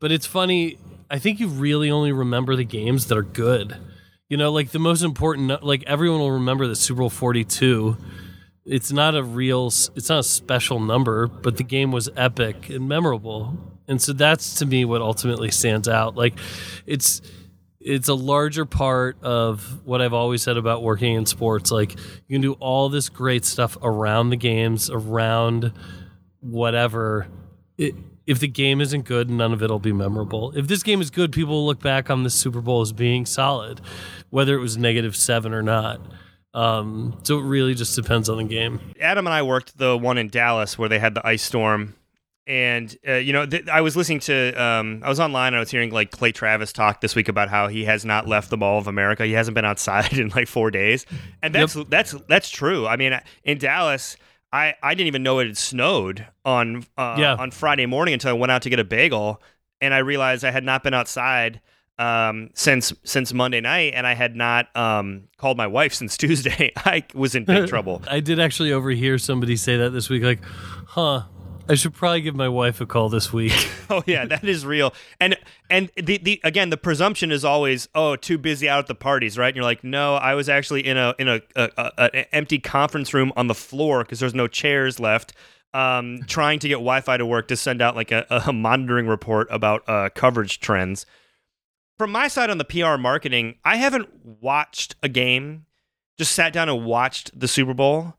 But 0.00 0.12
it's 0.12 0.26
funny, 0.26 0.76
I 1.10 1.18
think 1.18 1.40
you 1.40 1.48
really 1.48 1.90
only 1.90 2.12
remember 2.12 2.56
the 2.56 2.64
games 2.64 3.06
that 3.06 3.16
are 3.16 3.22
good. 3.22 3.78
You 4.28 4.36
know, 4.36 4.52
like 4.52 4.70
the 4.70 4.78
most 4.78 5.02
important, 5.02 5.64
like 5.64 5.82
everyone 5.86 6.20
will 6.20 6.32
remember 6.32 6.66
the 6.66 6.76
Super 6.76 7.00
Bowl 7.00 7.10
42. 7.10 7.96
It's 8.66 8.92
not 8.92 9.14
a 9.14 9.22
real, 9.22 9.68
it's 9.68 10.10
not 10.10 10.18
a 10.18 10.22
special 10.22 10.78
number, 10.78 11.26
but 11.26 11.56
the 11.56 11.64
game 11.64 11.90
was 11.90 12.10
epic 12.16 12.68
and 12.68 12.86
memorable. 12.86 13.71
And 13.88 14.00
so 14.00 14.12
that's 14.12 14.54
to 14.56 14.66
me 14.66 14.84
what 14.84 15.02
ultimately 15.02 15.50
stands 15.50 15.88
out. 15.88 16.16
Like 16.16 16.34
it's, 16.86 17.20
it's 17.80 18.08
a 18.08 18.14
larger 18.14 18.64
part 18.64 19.22
of 19.22 19.84
what 19.84 20.00
I've 20.00 20.12
always 20.12 20.42
said 20.42 20.56
about 20.56 20.82
working 20.82 21.14
in 21.14 21.26
sports. 21.26 21.70
Like 21.70 21.92
you 21.92 22.34
can 22.34 22.40
do 22.40 22.52
all 22.54 22.88
this 22.88 23.08
great 23.08 23.44
stuff 23.44 23.76
around 23.82 24.30
the 24.30 24.36
games, 24.36 24.90
around 24.90 25.72
whatever. 26.40 27.26
It, 27.76 27.94
if 28.26 28.38
the 28.38 28.48
game 28.48 28.80
isn't 28.80 29.04
good, 29.04 29.30
none 29.30 29.52
of 29.52 29.62
it'll 29.62 29.80
be 29.80 29.92
memorable. 29.92 30.52
If 30.56 30.68
this 30.68 30.82
game 30.82 31.00
is 31.00 31.10
good, 31.10 31.32
people 31.32 31.54
will 31.54 31.66
look 31.66 31.80
back 31.80 32.08
on 32.08 32.22
this 32.22 32.34
Super 32.34 32.60
Bowl 32.60 32.80
as 32.80 32.92
being 32.92 33.26
solid, 33.26 33.80
whether 34.30 34.54
it 34.54 34.60
was 34.60 34.76
negative 34.76 35.16
seven 35.16 35.52
or 35.52 35.62
not. 35.62 36.00
Um, 36.54 37.18
so 37.22 37.38
it 37.38 37.42
really 37.42 37.74
just 37.74 37.96
depends 37.96 38.28
on 38.28 38.36
the 38.36 38.44
game. 38.44 38.80
Adam 39.00 39.26
and 39.26 39.34
I 39.34 39.42
worked 39.42 39.78
the 39.78 39.96
one 39.96 40.18
in 40.18 40.28
Dallas 40.28 40.78
where 40.78 40.88
they 40.88 40.98
had 40.98 41.14
the 41.14 41.26
ice 41.26 41.42
storm. 41.42 41.94
And 42.46 42.96
uh, 43.06 43.14
you 43.14 43.32
know, 43.32 43.46
th- 43.46 43.68
I 43.68 43.80
was 43.82 43.96
listening 43.96 44.18
to, 44.20 44.52
um, 44.60 45.00
I 45.04 45.08
was 45.08 45.20
online. 45.20 45.48
and 45.48 45.56
I 45.56 45.60
was 45.60 45.70
hearing 45.70 45.90
like 45.92 46.10
Clay 46.10 46.32
Travis 46.32 46.72
talk 46.72 47.00
this 47.00 47.14
week 47.14 47.28
about 47.28 47.48
how 47.48 47.68
he 47.68 47.84
has 47.84 48.04
not 48.04 48.26
left 48.26 48.50
the 48.50 48.56
Mall 48.56 48.78
of 48.78 48.88
America. 48.88 49.24
He 49.24 49.32
hasn't 49.32 49.54
been 49.54 49.64
outside 49.64 50.12
in 50.18 50.28
like 50.30 50.48
four 50.48 50.70
days, 50.72 51.06
and 51.42 51.54
that's 51.54 51.74
that's 51.88 52.12
that's 52.28 52.50
true. 52.50 52.86
I 52.86 52.96
mean, 52.96 53.18
in 53.44 53.58
Dallas, 53.58 54.16
I, 54.52 54.74
I 54.82 54.94
didn't 54.94 55.06
even 55.06 55.22
know 55.22 55.38
it 55.38 55.46
had 55.46 55.56
snowed 55.56 56.26
on 56.44 56.84
uh, 56.98 57.16
Yeah. 57.18 57.36
on 57.36 57.52
Friday 57.52 57.86
morning 57.86 58.12
until 58.14 58.30
I 58.30 58.34
went 58.34 58.50
out 58.50 58.62
to 58.62 58.70
get 58.70 58.80
a 58.80 58.84
bagel, 58.84 59.40
and 59.80 59.94
I 59.94 59.98
realized 59.98 60.44
I 60.44 60.50
had 60.50 60.64
not 60.64 60.82
been 60.82 60.94
outside 60.94 61.60
um, 61.98 62.50
since 62.54 62.92
since 63.04 63.32
Monday 63.32 63.60
night, 63.60 63.92
and 63.94 64.04
I 64.04 64.14
had 64.14 64.34
not 64.34 64.74
um, 64.76 65.28
called 65.36 65.56
my 65.56 65.68
wife 65.68 65.94
since 66.00 66.16
Tuesday. 66.16 66.72
I 66.76 67.04
was 67.14 67.36
in 67.36 67.44
big 67.44 67.68
trouble. 67.68 68.02
I 68.10 68.18
did 68.18 68.40
actually 68.40 68.72
overhear 68.72 69.16
somebody 69.18 69.54
say 69.54 69.76
that 69.76 69.90
this 69.90 70.10
week, 70.10 70.24
like, 70.24 70.40
huh, 70.88 71.22
I 71.68 71.74
should 71.74 71.94
probably 71.94 72.20
give 72.20 72.34
my 72.34 72.48
wife 72.48 72.80
a 72.80 72.86
call 72.86 73.08
this 73.08 73.32
week. 73.32 73.52
Oh 73.90 74.02
yeah, 74.06 74.24
that 74.24 74.42
is 74.42 74.64
real. 74.64 74.94
And 75.20 75.36
and 75.68 75.90
the, 75.96 76.16
the 76.16 76.40
again 76.44 76.70
the 76.70 76.78
presumption 76.78 77.30
is 77.30 77.44
always 77.44 77.90
oh 77.94 78.16
too 78.16 78.38
busy 78.38 78.66
out 78.66 78.78
at 78.78 78.86
the 78.86 78.94
parties, 78.94 79.36
right? 79.36 79.48
And 79.48 79.56
you're 79.56 79.66
like, 79.66 79.84
no, 79.84 80.14
I 80.14 80.34
was 80.34 80.48
actually 80.48 80.86
in 80.86 80.96
a 80.96 81.14
in 81.18 81.28
a, 81.28 81.42
a, 81.54 81.68
a, 81.76 82.16
an 82.16 82.24
empty 82.32 82.58
conference 82.58 83.12
room 83.12 83.34
on 83.36 83.48
the 83.48 83.54
floor 83.54 84.02
because 84.02 84.18
there's 84.18 84.34
no 84.34 84.46
chairs 84.46 84.98
left. 84.98 85.34
Um, 85.74 86.20
trying 86.26 86.58
to 86.60 86.68
get 86.68 86.76
Wi-Fi 86.76 87.18
to 87.18 87.26
work 87.26 87.48
to 87.48 87.56
send 87.56 87.82
out 87.82 87.94
like 87.94 88.12
a, 88.12 88.24
a 88.46 88.50
monitoring 88.50 89.08
report 89.08 89.46
about 89.50 89.86
uh, 89.86 90.08
coverage 90.14 90.60
trends. 90.60 91.04
From 91.98 92.10
my 92.12 92.28
side 92.28 92.48
on 92.48 92.56
the 92.56 92.64
PR 92.64 92.96
marketing, 92.96 93.56
I 93.66 93.76
haven't 93.76 94.08
watched 94.24 94.96
a 95.02 95.08
game, 95.10 95.66
just 96.16 96.32
sat 96.32 96.54
down 96.54 96.70
and 96.70 96.86
watched 96.86 97.38
the 97.38 97.46
Super 97.46 97.74
Bowl 97.74 98.14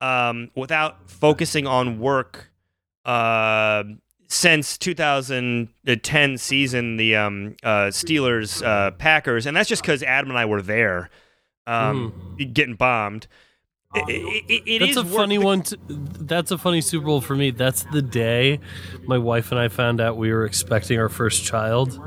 um, 0.00 0.52
without 0.54 1.10
focusing 1.10 1.66
on 1.66 1.98
work 1.98 2.52
uh, 3.06 3.84
since 4.28 4.76
2010 4.76 6.38
season, 6.38 6.96
the 6.96 7.16
um, 7.16 7.56
uh, 7.62 7.86
Steelers 7.86 8.64
uh, 8.64 8.90
Packers, 8.92 9.46
and 9.46 9.56
that's 9.56 9.68
just 9.68 9.82
because 9.82 10.02
Adam 10.02 10.30
and 10.30 10.38
I 10.38 10.44
were 10.46 10.62
there, 10.62 11.10
um, 11.66 12.36
getting 12.52 12.74
bombed. 12.74 13.28
it, 13.94 14.44
it, 14.48 14.62
it 14.66 14.78
That's 14.80 14.90
is 14.90 14.96
a 14.98 15.04
funny 15.04 15.38
the- 15.38 15.44
one. 15.44 15.62
To, 15.62 15.78
that's 15.88 16.50
a 16.50 16.58
funny 16.58 16.80
Super 16.80 17.06
Bowl 17.06 17.20
for 17.20 17.36
me. 17.36 17.50
That's 17.52 17.84
the 17.84 18.02
day 18.02 18.58
my 19.06 19.16
wife 19.16 19.52
and 19.52 19.60
I 19.60 19.68
found 19.68 20.00
out 20.00 20.16
we 20.16 20.32
were 20.32 20.44
expecting 20.44 20.98
our 20.98 21.08
first 21.08 21.44
child, 21.44 21.98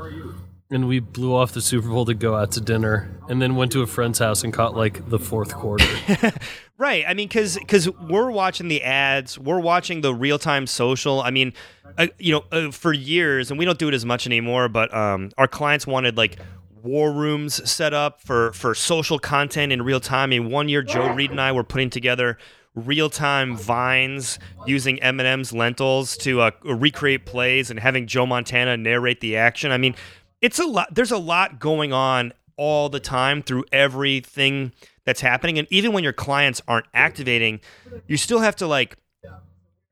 and 0.70 0.86
we 0.86 1.00
blew 1.00 1.34
off 1.34 1.52
the 1.52 1.62
Super 1.62 1.88
Bowl 1.88 2.04
to 2.04 2.14
go 2.14 2.36
out 2.36 2.52
to 2.52 2.60
dinner, 2.60 3.10
and 3.28 3.40
then 3.40 3.56
went 3.56 3.72
to 3.72 3.80
a 3.82 3.86
friend's 3.86 4.18
house 4.18 4.44
and 4.44 4.52
caught 4.52 4.76
like 4.76 5.08
the 5.08 5.18
fourth 5.18 5.54
quarter. 5.54 5.86
Right. 6.80 7.04
I 7.06 7.12
mean, 7.12 7.28
because 7.28 7.58
because 7.58 7.90
we're 7.90 8.30
watching 8.30 8.68
the 8.68 8.82
ads, 8.82 9.38
we're 9.38 9.60
watching 9.60 10.00
the 10.00 10.14
real 10.14 10.38
time 10.38 10.66
social. 10.66 11.20
I 11.20 11.30
mean, 11.30 11.52
uh, 11.98 12.06
you 12.18 12.32
know, 12.32 12.44
uh, 12.50 12.70
for 12.70 12.94
years, 12.94 13.50
and 13.50 13.58
we 13.58 13.66
don't 13.66 13.78
do 13.78 13.88
it 13.88 13.92
as 13.92 14.06
much 14.06 14.26
anymore. 14.26 14.70
But 14.70 14.92
um, 14.94 15.30
our 15.36 15.46
clients 15.46 15.86
wanted 15.86 16.16
like 16.16 16.38
war 16.82 17.12
rooms 17.12 17.70
set 17.70 17.92
up 17.92 18.22
for 18.22 18.54
for 18.54 18.74
social 18.74 19.18
content 19.18 19.72
in 19.72 19.82
real 19.82 20.00
time. 20.00 20.32
And 20.32 20.50
one 20.50 20.70
year, 20.70 20.80
Joe 20.80 21.12
Reed 21.12 21.30
and 21.30 21.38
I 21.38 21.52
were 21.52 21.64
putting 21.64 21.90
together 21.90 22.38
real 22.74 23.10
time 23.10 23.58
vines 23.58 24.38
using 24.66 25.02
M&M's 25.02 25.52
lentils 25.52 26.16
to 26.16 26.40
uh, 26.40 26.50
recreate 26.64 27.26
plays 27.26 27.70
and 27.70 27.78
having 27.78 28.06
Joe 28.06 28.24
Montana 28.24 28.78
narrate 28.78 29.20
the 29.20 29.36
action. 29.36 29.70
I 29.70 29.76
mean, 29.76 29.94
it's 30.40 30.58
a 30.58 30.64
lot. 30.64 30.94
There's 30.94 31.12
a 31.12 31.18
lot 31.18 31.60
going 31.60 31.92
on 31.92 32.32
all 32.56 32.88
the 32.88 33.00
time 33.00 33.42
through 33.42 33.64
everything 33.70 34.72
that's 35.10 35.20
happening. 35.20 35.58
And 35.58 35.66
even 35.72 35.92
when 35.92 36.04
your 36.04 36.12
clients 36.12 36.62
aren't 36.68 36.86
activating, 36.94 37.58
you 38.06 38.16
still 38.16 38.38
have 38.38 38.54
to 38.56 38.66
like 38.68 38.96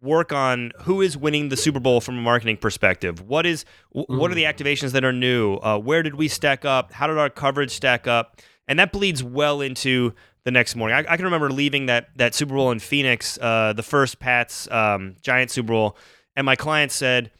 work 0.00 0.32
on 0.32 0.70
who 0.82 1.02
is 1.02 1.16
winning 1.16 1.48
the 1.48 1.56
Super 1.56 1.80
Bowl 1.80 2.00
from 2.00 2.16
a 2.16 2.20
marketing 2.20 2.56
perspective. 2.56 3.20
What 3.20 3.44
is 3.46 3.64
wh- 3.90 4.08
what 4.08 4.30
are 4.30 4.34
the 4.34 4.44
activations 4.44 4.92
that 4.92 5.04
are 5.04 5.12
new? 5.12 5.56
Uh, 5.56 5.76
where 5.76 6.04
did 6.04 6.14
we 6.14 6.28
stack 6.28 6.64
up? 6.64 6.92
How 6.92 7.08
did 7.08 7.18
our 7.18 7.28
coverage 7.30 7.72
stack 7.72 8.06
up? 8.06 8.40
And 8.68 8.78
that 8.78 8.92
bleeds 8.92 9.24
well 9.24 9.60
into 9.60 10.14
the 10.44 10.52
next 10.52 10.76
morning. 10.76 10.96
I, 10.96 11.12
I 11.12 11.16
can 11.16 11.24
remember 11.24 11.50
leaving 11.50 11.86
that 11.86 12.10
that 12.14 12.32
Super 12.32 12.54
Bowl 12.54 12.70
in 12.70 12.78
Phoenix, 12.78 13.40
uh, 13.42 13.72
the 13.72 13.82
first 13.82 14.20
Pats 14.20 14.70
um, 14.70 15.16
Giant 15.20 15.50
Super 15.50 15.72
Bowl, 15.72 15.96
and 16.36 16.44
my 16.46 16.54
client 16.54 16.92
said, 16.92 17.32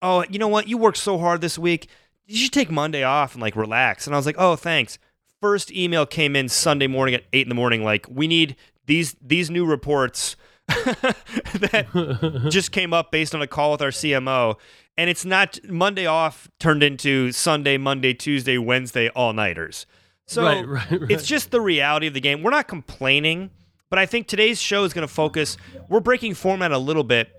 "Oh, 0.00 0.24
you 0.30 0.38
know 0.38 0.48
what? 0.48 0.66
You 0.66 0.78
worked 0.78 0.96
so 0.96 1.18
hard 1.18 1.42
this 1.42 1.58
week. 1.58 1.88
You 2.24 2.38
should 2.38 2.54
take 2.54 2.70
Monday 2.70 3.02
off 3.02 3.34
and 3.34 3.42
like 3.42 3.54
relax." 3.54 4.06
And 4.06 4.14
I 4.14 4.18
was 4.18 4.24
like, 4.24 4.36
"Oh, 4.38 4.56
thanks." 4.56 4.98
First 5.40 5.72
email 5.72 6.04
came 6.06 6.34
in 6.34 6.48
Sunday 6.48 6.86
morning 6.86 7.14
at 7.14 7.24
eight 7.32 7.42
in 7.44 7.48
the 7.48 7.54
morning. 7.54 7.84
Like, 7.84 8.06
we 8.08 8.26
need 8.26 8.56
these 8.86 9.14
these 9.22 9.50
new 9.50 9.64
reports 9.64 10.36
that 10.68 12.46
just 12.50 12.72
came 12.72 12.92
up 12.92 13.10
based 13.10 13.34
on 13.34 13.42
a 13.42 13.46
call 13.46 13.72
with 13.72 13.82
our 13.82 13.90
CMO. 13.90 14.56
And 14.96 15.08
it's 15.08 15.24
not 15.24 15.58
Monday 15.68 16.06
off 16.06 16.48
turned 16.58 16.82
into 16.82 17.30
Sunday, 17.32 17.78
Monday, 17.78 18.14
Tuesday, 18.14 18.58
Wednesday 18.58 19.08
all 19.10 19.32
nighters. 19.32 19.86
So 20.26 20.42
Right, 20.42 20.66
right, 20.66 20.90
right. 20.90 21.10
it's 21.10 21.24
just 21.26 21.50
the 21.52 21.60
reality 21.60 22.08
of 22.08 22.14
the 22.14 22.20
game. 22.20 22.42
We're 22.42 22.50
not 22.50 22.68
complaining, 22.68 23.50
but 23.90 23.98
I 23.98 24.06
think 24.06 24.26
today's 24.26 24.60
show 24.60 24.84
is 24.84 24.92
going 24.92 25.06
to 25.06 25.12
focus. 25.12 25.56
We're 25.88 26.00
breaking 26.00 26.34
format 26.34 26.72
a 26.72 26.78
little 26.78 27.04
bit, 27.04 27.30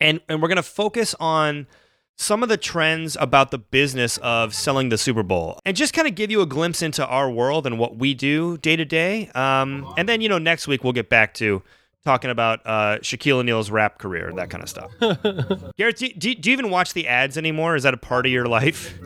and 0.00 0.20
and 0.28 0.40
we're 0.42 0.48
going 0.48 0.56
to 0.56 0.62
focus 0.62 1.14
on 1.20 1.66
some 2.20 2.42
of 2.42 2.48
the 2.48 2.56
trends 2.56 3.16
about 3.20 3.52
the 3.52 3.58
business 3.58 4.18
of 4.18 4.52
selling 4.52 4.88
the 4.88 4.98
Super 4.98 5.22
Bowl, 5.22 5.58
and 5.64 5.76
just 5.76 5.94
kind 5.94 6.08
of 6.08 6.14
give 6.14 6.30
you 6.30 6.40
a 6.40 6.46
glimpse 6.46 6.82
into 6.82 7.06
our 7.06 7.30
world 7.30 7.66
and 7.66 7.78
what 7.78 7.96
we 7.96 8.12
do 8.12 8.58
day 8.58 8.76
to 8.76 8.84
day. 8.84 9.30
Um, 9.34 9.92
and 9.96 10.08
then 10.08 10.20
you 10.20 10.28
know 10.28 10.38
next 10.38 10.66
week 10.66 10.84
we'll 10.84 10.92
get 10.92 11.08
back 11.08 11.32
to 11.34 11.62
talking 12.04 12.30
about 12.30 12.60
uh, 12.64 12.98
Shaquille 13.00 13.36
O'Neal's 13.36 13.70
rap 13.70 13.98
career, 13.98 14.28
and 14.28 14.38
that 14.38 14.50
kind 14.50 14.62
of 14.62 14.68
stuff. 14.68 14.90
Gareth, 15.76 15.96
do, 15.96 16.08
do, 16.08 16.34
do 16.34 16.50
you 16.50 16.52
even 16.52 16.70
watch 16.70 16.92
the 16.92 17.06
ads 17.06 17.38
anymore? 17.38 17.76
Is 17.76 17.84
that 17.84 17.94
a 17.94 17.98
part 17.98 18.26
of 18.26 18.32
your 18.32 18.46
life? 18.46 18.98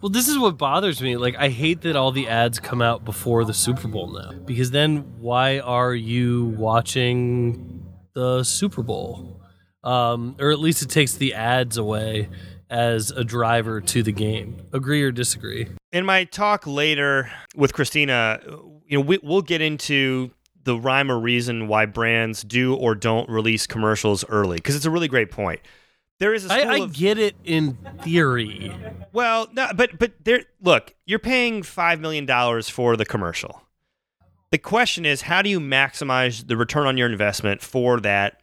Well, 0.00 0.10
this 0.10 0.28
is 0.28 0.38
what 0.38 0.58
bothers 0.58 1.00
me. 1.00 1.16
Like, 1.16 1.36
I 1.36 1.48
hate 1.48 1.82
that 1.82 1.96
all 1.96 2.10
the 2.10 2.28
ads 2.28 2.58
come 2.58 2.82
out 2.82 3.04
before 3.04 3.44
the 3.44 3.54
Super 3.54 3.88
Bowl 3.88 4.12
now. 4.12 4.32
Because 4.32 4.72
then, 4.72 5.20
why 5.20 5.60
are 5.60 5.94
you 5.94 6.46
watching 6.58 7.86
the 8.14 8.42
Super 8.42 8.82
Bowl? 8.82 9.40
Um, 9.84 10.36
or 10.40 10.50
at 10.50 10.58
least 10.58 10.82
it 10.82 10.90
takes 10.90 11.14
the 11.14 11.34
ads 11.34 11.76
away 11.76 12.28
as 12.70 13.10
a 13.10 13.24
driver 13.24 13.80
to 13.80 14.02
the 14.02 14.12
game. 14.12 14.56
Agree 14.72 15.02
or 15.02 15.10
disagree? 15.10 15.68
in 15.92 16.04
my 16.04 16.24
talk 16.24 16.66
later 16.66 17.30
with 17.56 17.72
Kristina, 17.72 18.44
you 18.86 18.98
know, 18.98 19.04
we, 19.04 19.18
we'll 19.22 19.42
get 19.42 19.60
into 19.60 20.30
the 20.64 20.78
rhyme 20.78 21.10
or 21.10 21.18
reason 21.18 21.68
why 21.68 21.86
brands 21.86 22.42
do 22.42 22.74
or 22.74 22.94
don't 22.94 23.28
release 23.28 23.66
commercials 23.66 24.24
early 24.28 24.56
because 24.56 24.76
it's 24.76 24.84
a 24.84 24.90
really 24.90 25.08
great 25.08 25.30
point. 25.30 25.60
There 26.18 26.34
is 26.34 26.46
a 26.46 26.52
I, 26.52 26.58
I 26.58 26.78
of, 26.80 26.92
get 26.92 27.16
it 27.18 27.36
in 27.44 27.78
theory. 28.02 28.72
well, 29.12 29.48
no, 29.52 29.70
but 29.74 29.98
but 29.98 30.12
there. 30.24 30.42
Look, 30.60 30.94
you're 31.06 31.20
paying 31.20 31.62
five 31.62 32.00
million 32.00 32.26
dollars 32.26 32.68
for 32.68 32.96
the 32.96 33.04
commercial. 33.04 33.62
The 34.50 34.58
question 34.58 35.06
is, 35.06 35.22
how 35.22 35.42
do 35.42 35.50
you 35.50 35.60
maximize 35.60 36.48
the 36.48 36.56
return 36.56 36.86
on 36.86 36.96
your 36.96 37.08
investment 37.08 37.60
for 37.62 38.00
that, 38.00 38.40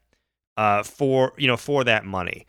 uh, 0.56 0.84
for 0.84 1.34
you 1.38 1.48
know, 1.48 1.58
for 1.58 1.84
that 1.84 2.06
money? 2.06 2.48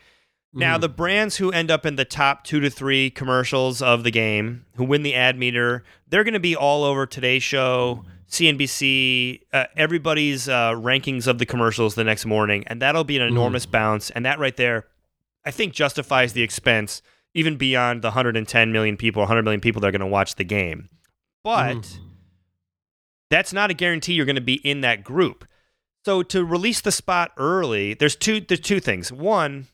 Now, 0.56 0.78
the 0.78 0.88
brands 0.88 1.36
who 1.36 1.50
end 1.50 1.70
up 1.70 1.84
in 1.84 1.96
the 1.96 2.04
top 2.04 2.44
two 2.44 2.60
to 2.60 2.70
three 2.70 3.10
commercials 3.10 3.82
of 3.82 4.04
the 4.04 4.10
game, 4.10 4.64
who 4.76 4.84
win 4.84 5.02
the 5.02 5.14
ad 5.14 5.38
meter, 5.38 5.84
they're 6.08 6.24
going 6.24 6.34
to 6.34 6.40
be 6.40 6.56
all 6.56 6.82
over 6.82 7.06
Today's 7.06 7.42
Show, 7.42 8.04
CNBC, 8.30 9.42
uh, 9.52 9.64
everybody's 9.76 10.48
uh, 10.48 10.72
rankings 10.72 11.26
of 11.26 11.38
the 11.38 11.46
commercials 11.46 11.94
the 11.94 12.04
next 12.04 12.26
morning, 12.26 12.64
and 12.66 12.80
that'll 12.80 13.04
be 13.04 13.16
an 13.16 13.22
enormous 13.22 13.66
bounce. 13.66 14.10
And 14.10 14.24
that 14.24 14.38
right 14.38 14.56
there, 14.56 14.86
I 15.44 15.50
think, 15.50 15.74
justifies 15.74 16.32
the 16.32 16.42
expense 16.42 17.02
even 17.34 17.56
beyond 17.56 18.00
the 18.02 18.08
110 18.08 18.72
million 18.72 18.96
people, 18.96 19.20
100 19.20 19.42
million 19.42 19.60
people 19.60 19.80
that 19.80 19.88
are 19.88 19.92
going 19.92 20.00
to 20.00 20.06
watch 20.06 20.36
the 20.36 20.44
game. 20.44 20.88
But 21.44 21.98
that's 23.30 23.52
not 23.52 23.70
a 23.70 23.74
guarantee 23.74 24.14
you're 24.14 24.26
going 24.26 24.36
to 24.36 24.42
be 24.42 24.54
in 24.54 24.80
that 24.80 25.04
group. 25.04 25.46
So 26.04 26.22
to 26.24 26.44
release 26.44 26.80
the 26.80 26.92
spot 26.92 27.32
early, 27.36 27.94
there's 27.94 28.16
two 28.16 28.40
there's 28.40 28.60
two 28.60 28.80
things. 28.80 29.12
One, 29.12 29.66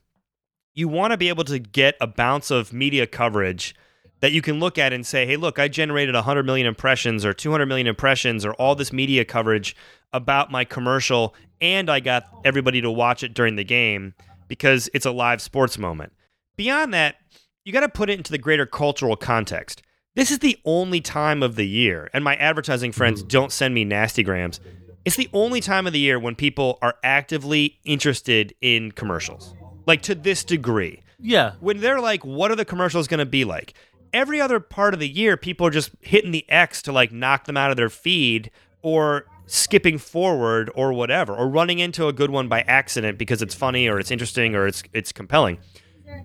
you 0.75 0.89
want 0.89 1.13
to 1.13 1.17
be 1.17 1.29
able 1.29 1.45
to 1.45 1.59
get 1.59 1.97
a 2.01 2.07
bounce 2.07 2.51
of 2.51 2.73
media 2.73 3.07
coverage 3.07 3.75
that 4.21 4.33
you 4.33 4.41
can 4.41 4.61
look 4.61 4.79
at 4.79 4.93
and 4.93 5.07
say, 5.07 5.27
"Hey, 5.27 5.37
look, 5.37 5.59
I 5.59 5.69
generated 5.69 6.15
100 6.15 6.45
million 6.45 6.67
impressions 6.67 7.25
or 7.25 7.33
200 7.33 7.67
million 7.67 7.87
impressions 7.87 8.45
or 8.45 8.55
all 8.55 8.75
this 8.75 8.93
media 8.93 9.25
coverage 9.25 9.77
about 10.13 10.51
my 10.51 10.65
commercial 10.65 11.35
and 11.61 11.89
I 11.89 12.01
got 12.01 12.25
everybody 12.45 12.81
to 12.81 12.91
watch 12.91 13.23
it 13.23 13.35
during 13.35 13.57
the 13.57 13.65
game 13.65 14.15
because 14.49 14.89
it's 14.95 15.07
a 15.07 15.11
live 15.11 15.43
sports 15.43 15.79
moment." 15.79 16.13
Beyond 16.57 16.93
that, 16.95 17.17
you 17.65 17.73
got 17.73 17.81
to 17.81 17.89
put 17.89 18.11
it 18.11 18.19
into 18.19 18.33
the 18.33 18.39
greater 18.39 18.67
cultural 18.67 19.17
context. 19.17 19.83
This 20.15 20.31
is 20.31 20.41
the 20.41 20.59
only 20.65 21.01
time 21.01 21.43
of 21.43 21.57
the 21.57 21.67
year, 21.67 22.11
and 22.13 22.23
my 22.23 22.37
advertising 22.37 22.93
friends 22.93 23.21
mm-hmm. 23.21 23.29
don't 23.29 23.53
send 23.53 23.75
me 23.75 23.85
nasty 23.85 24.23
grams. 24.23 24.61
It's 25.05 25.17
the 25.17 25.31
only 25.33 25.61
time 25.61 25.87
of 25.87 25.93
the 25.93 25.99
year 25.99 26.19
when 26.19 26.35
people 26.35 26.79
are 26.83 26.97
actively 27.03 27.81
interested 27.85 28.55
in 28.61 28.93
commercials, 28.93 29.55
like 29.87 30.03
to 30.03 30.15
this 30.15 30.45
degree. 30.45 31.03
Yeah. 31.19 31.53
When 31.61 31.81
they're 31.81 32.01
like, 32.01 32.25
what 32.25 32.51
are 32.51 32.57
the 32.57 32.65
commercials 32.65 33.07
going 33.09 33.19
to 33.19 33.27
be 33.27 33.45
like? 33.45 33.75
Every 34.13 34.41
other 34.41 34.61
part 34.61 34.93
of 34.95 35.01
the 35.01 35.09
year, 35.09 35.37
people 35.37 35.67
are 35.67 35.71
just 35.71 35.91
hitting 36.01 36.33
the 36.33 36.45
X 36.51 36.83
to 36.83 36.93
like 36.93 37.13
knock 37.13 37.45
them 37.47 37.57
out 37.57 37.71
of 37.71 37.77
their 37.77 37.89
feed 37.89 38.51
or 38.83 39.27
skipping 39.47 39.99
forward 39.99 40.71
or 40.75 40.93
whatever, 40.93 41.35
or 41.35 41.49
running 41.49 41.79
into 41.79 42.09
a 42.09 42.13
good 42.13 42.31
one 42.31 42.49
by 42.49 42.63
accident 42.63 43.19
because 43.19 43.43
it's 43.43 43.55
funny 43.55 43.89
or 43.89 43.99
it's 43.99 44.11
interesting 44.11 44.55
or 44.55 44.67
it's 44.67 44.83
it's 44.93 45.13
compelling. 45.13 45.59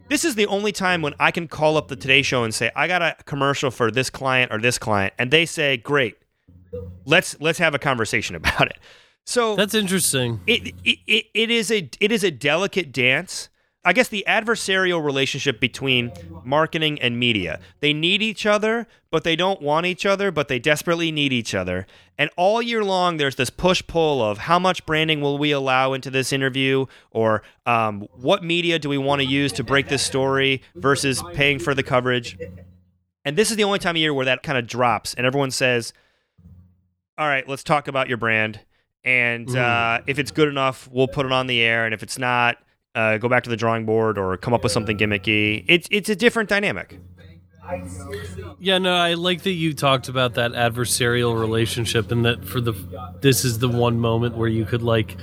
This 0.10 0.26
is 0.26 0.36
the 0.36 0.48
only 0.48 0.72
time 0.72 1.02
when 1.02 1.14
I 1.20 1.32
can 1.32 1.48
call 1.48 1.78
up 1.78 1.88
the 1.88 1.96
Today 1.96 2.22
Show 2.22 2.44
and 2.44 2.54
say, 2.54 2.72
I 2.76 2.88
got 2.88 3.02
a 3.02 3.16
commercial 3.26 3.72
for 3.72 3.90
this 3.92 4.10
client 4.10 4.52
or 4.52 4.60
this 4.60 4.78
client, 4.78 5.14
and 5.18 5.32
they 5.32 5.46
say, 5.46 5.78
Great, 5.78 6.18
let's 7.06 7.40
let's 7.40 7.60
have 7.60 7.74
a 7.74 7.80
conversation 7.80 8.36
about 8.42 8.68
it. 8.68 8.78
So 9.28 9.58
That's 9.58 9.74
interesting. 9.74 10.40
it, 10.48 10.74
it, 10.86 11.00
it, 11.06 11.26
it 11.34 11.52
is 11.52 11.70
a 11.70 11.90
it 12.00 12.14
is 12.14 12.24
a 12.24 12.32
delicate 12.32 12.94
dance. 12.94 13.50
I 13.84 13.92
guess 13.92 14.08
the 14.08 14.24
adversarial 14.26 15.04
relationship 15.04 15.60
between 15.60 16.14
marketing 16.46 17.00
and 17.02 17.20
media. 17.20 17.60
They 17.82 17.94
need 17.94 18.22
each 18.22 18.46
other, 18.46 18.88
but 19.12 19.26
they 19.26 19.36
don't 19.36 19.62
want 19.62 19.86
each 19.86 20.06
other, 20.06 20.32
but 20.32 20.48
they 20.48 20.60
desperately 20.60 21.12
need 21.12 21.34
each 21.34 21.54
other. 21.54 21.88
And 22.18 22.30
all 22.38 22.62
year 22.62 22.84
long, 22.86 23.18
there's 23.18 23.36
this 23.36 23.50
push 23.50 23.82
pull 23.86 24.22
of 24.24 24.40
how 24.40 24.60
much 24.60 24.86
branding 24.86 25.20
will 25.20 25.38
we 25.38 25.52
allow 25.52 25.92
into 25.94 26.10
this 26.10 26.32
interview, 26.32 26.86
or 27.12 27.44
um, 27.66 28.08
what 28.14 28.44
media 28.44 28.80
do 28.80 28.88
we 28.90 28.98
want 28.98 29.22
to 29.22 29.28
use 29.28 29.52
to 29.54 29.64
break 29.64 29.90
this 29.90 30.02
story 30.02 30.62
versus 30.76 31.22
paying 31.34 31.60
for 31.60 31.74
the 31.74 31.84
coverage. 31.84 32.38
And 33.26 33.38
this 33.38 33.52
is 33.52 33.58
the 33.58 33.66
only 33.66 33.80
time 33.80 33.96
of 33.96 34.02
year 34.02 34.14
where 34.14 34.26
that 34.26 34.42
kind 34.42 34.58
of 34.58 34.68
drops, 34.68 35.14
and 35.14 35.26
everyone 35.26 35.52
says, 35.52 35.92
all 37.18 37.28
right, 37.28 37.48
let's 37.48 37.64
talk 37.64 37.88
about 37.88 38.08
your 38.08 38.18
brand. 38.18 38.62
And 39.08 39.56
uh, 39.56 40.02
if 40.06 40.20
it's 40.20 40.32
good 40.32 40.50
enough, 40.50 40.90
we'll 40.92 41.08
put 41.08 41.26
it 41.26 41.32
on 41.32 41.48
the 41.48 41.62
air. 41.62 41.86
And 41.86 41.94
if 41.94 42.04
it's 42.04 42.18
not, 42.18 42.58
uh, 42.94 43.18
go 43.18 43.30
back 43.30 43.46
to 43.46 43.50
the 43.50 43.56
drawing 43.56 43.86
board 43.86 44.18
or 44.18 44.36
come 44.36 44.54
up 44.54 44.64
with 44.64 44.74
something 44.74 44.98
gimmicky. 44.98 45.64
It's 45.70 45.88
it's 45.90 46.10
a 46.10 46.16
different 46.16 46.50
dynamic. 46.50 47.00
Yeah, 48.60 48.80
no, 48.80 48.94
I 48.94 49.14
like 49.14 49.44
that 49.44 49.52
you 49.52 49.74
talked 49.74 50.10
about 50.10 50.34
that 50.34 50.52
adversarial 50.52 51.40
relationship 51.40 52.12
and 52.12 52.26
that 52.26 52.44
for 52.44 52.60
the 52.60 52.74
this 53.22 53.46
is 53.46 53.60
the 53.60 53.70
one 53.70 53.98
moment 53.98 54.36
where 54.36 54.50
you 54.50 54.66
could 54.66 54.82
like 54.82 55.16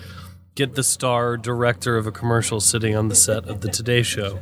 get 0.55 0.77
the 0.77 0.83
star 0.83 1.37
director 1.37 1.99
of 1.99 2.07
a 2.07 2.13
commercial 2.13 2.61
sitting 2.61 2.97
on 2.97 3.09
the 3.09 3.15
set 3.15 3.47
of 3.47 3.61
the 3.61 3.69
Today 3.69 4.03
Show. 4.03 4.39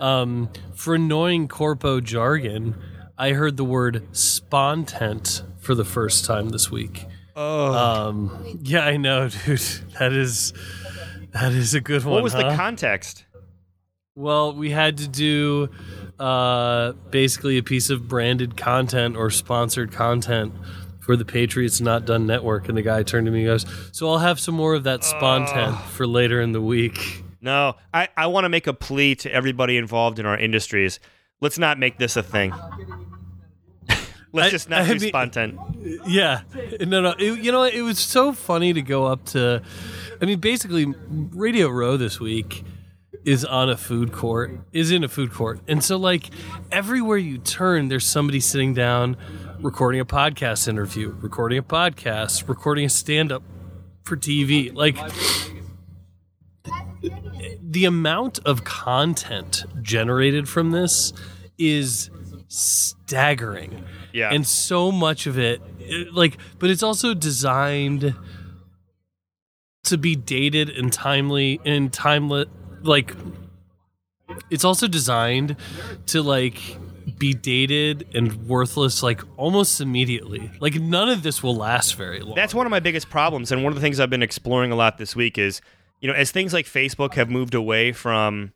Um, 0.00 0.50
for 0.74 0.96
annoying 0.96 1.48
corpo 1.48 2.00
jargon, 2.00 2.74
I 3.16 3.30
heard 3.30 3.56
the 3.56 3.64
word 3.64 4.06
spontent 4.14 5.44
for 5.60 5.74
the 5.74 5.84
first 5.84 6.26
time 6.26 6.50
this 6.50 6.70
week. 6.70 7.06
Oh. 7.34 7.72
Um, 7.72 8.58
yeah, 8.62 8.84
I 8.84 8.96
know, 8.96 9.28
dude. 9.28 9.60
That 9.98 10.12
is 10.12 10.52
that 11.32 11.52
is 11.52 11.74
a 11.74 11.80
good 11.80 12.04
one. 12.04 12.14
what 12.14 12.22
was 12.22 12.34
the 12.34 12.54
context? 12.56 13.24
Well, 14.14 14.54
we 14.54 14.70
had 14.70 14.98
to 14.98 15.08
do 15.08 15.70
uh, 16.18 16.92
basically 17.10 17.56
a 17.56 17.62
piece 17.62 17.88
of 17.88 18.08
branded 18.08 18.56
content 18.56 19.16
or 19.16 19.30
sponsored 19.30 19.90
content 19.90 20.52
for 21.00 21.16
the 21.16 21.24
Patriots 21.24 21.80
Not 21.80 22.04
Done 22.04 22.26
Network, 22.26 22.68
and 22.68 22.76
the 22.76 22.82
guy 22.82 23.02
turned 23.02 23.26
to 23.26 23.32
me 23.32 23.40
and 23.40 23.46
goes, 23.46 23.66
"So 23.92 24.10
I'll 24.10 24.18
have 24.18 24.38
some 24.38 24.54
more 24.54 24.74
of 24.74 24.84
that 24.84 25.02
spontent 25.02 25.78
for 25.78 26.06
later 26.06 26.40
in 26.40 26.52
the 26.52 26.60
week." 26.60 27.24
No, 27.40 27.74
I, 27.92 28.08
I 28.16 28.26
want 28.26 28.44
to 28.44 28.48
make 28.48 28.68
a 28.68 28.72
plea 28.72 29.16
to 29.16 29.32
everybody 29.32 29.76
involved 29.76 30.20
in 30.20 30.26
our 30.26 30.38
industries. 30.38 31.00
Let's 31.40 31.58
not 31.58 31.76
make 31.78 31.98
this 31.98 32.16
a 32.16 32.22
thing. 32.22 32.52
Let's 34.32 34.48
I- 34.48 34.50
just 34.50 34.68
not 34.70 34.82
I 34.82 34.94
do 34.94 35.10
mean-. 35.12 35.58
Yeah, 36.06 36.42
no, 36.80 37.00
no. 37.02 37.10
It, 37.18 37.40
you 37.42 37.52
know, 37.52 37.64
it 37.64 37.82
was 37.82 37.98
so 37.98 38.32
funny 38.32 38.72
to 38.72 38.82
go 38.82 39.04
up 39.06 39.24
to. 39.26 39.62
I 40.20 40.24
mean, 40.24 40.40
basically, 40.40 40.86
Radio 41.08 41.68
Row 41.68 41.96
this 41.96 42.18
week 42.20 42.64
is 43.24 43.44
on 43.44 43.68
a 43.70 43.76
food 43.76 44.10
court, 44.12 44.50
is 44.72 44.90
in 44.90 45.04
a 45.04 45.08
food 45.08 45.32
court, 45.32 45.60
and 45.68 45.82
so 45.84 45.96
like 45.96 46.30
everywhere 46.70 47.18
you 47.18 47.38
turn, 47.38 47.88
there's 47.88 48.06
somebody 48.06 48.40
sitting 48.40 48.74
down, 48.74 49.16
recording 49.60 50.00
a 50.00 50.04
podcast 50.04 50.66
interview, 50.66 51.14
recording 51.20 51.58
a 51.58 51.62
podcast, 51.62 52.48
recording 52.48 52.84
a 52.86 52.88
stand 52.88 53.30
up 53.32 53.42
for 54.04 54.16
TV, 54.16 54.74
like. 54.74 54.96
The 57.60 57.86
amount 57.86 58.38
of 58.44 58.64
content 58.64 59.64
generated 59.80 60.48
from 60.48 60.70
this 60.72 61.12
is 61.58 62.10
staggering 62.48 63.84
Yeah. 64.12 64.30
and 64.32 64.46
so 64.46 64.92
much 64.92 65.26
of 65.26 65.38
it, 65.38 65.60
it- 65.78 66.12
like 66.14 66.36
but 66.58 66.70
it's 66.70 66.82
also 66.82 67.14
designed 67.14 68.14
to 69.84 69.98
be 69.98 70.14
dated 70.14 70.70
and 70.70 70.92
timely 70.92 71.60
and 71.64 71.92
timeless 71.92 72.46
like 72.82 73.14
it's 74.50 74.64
also 74.64 74.86
designed 74.86 75.56
to 76.06 76.22
like 76.22 76.60
be 77.18 77.34
dated 77.34 78.06
and 78.14 78.46
worthless 78.46 79.02
like 79.02 79.22
almost 79.36 79.80
immediately 79.80 80.50
like 80.60 80.74
none 80.76 81.08
of 81.08 81.22
this 81.22 81.42
will 81.42 81.56
last 81.56 81.96
very 81.96 82.20
long 82.20 82.34
That's 82.36 82.54
one 82.54 82.64
of 82.66 82.70
my 82.70 82.80
biggest 82.80 83.10
problems, 83.10 83.50
and 83.50 83.62
one 83.64 83.72
of 83.72 83.74
the 83.74 83.80
things 83.80 83.98
I've 83.98 84.08
been 84.10 84.22
exploring 84.22 84.70
a 84.72 84.76
lot 84.76 84.98
this 84.98 85.16
week 85.16 85.36
is, 85.36 85.60
you 86.00 86.08
know, 86.08 86.14
as 86.14 86.30
things 86.30 86.52
like 86.52 86.64
Facebook 86.66 87.14
have 87.14 87.28
moved 87.28 87.54
away 87.54 87.92
from, 87.92 88.52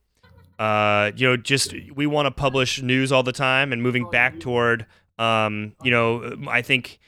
uh, 0.60 1.10
you 1.16 1.26
know, 1.28 1.36
just 1.36 1.74
we 1.94 2.06
want 2.06 2.26
to 2.26 2.30
publish 2.30 2.80
news 2.82 3.10
all 3.10 3.22
the 3.24 3.32
time, 3.32 3.72
and 3.72 3.82
moving 3.82 4.08
back 4.10 4.38
toward, 4.38 4.86
um, 5.18 5.72
you 5.82 5.90
know, 5.90 6.36
I 6.48 6.62
think, 6.62 6.98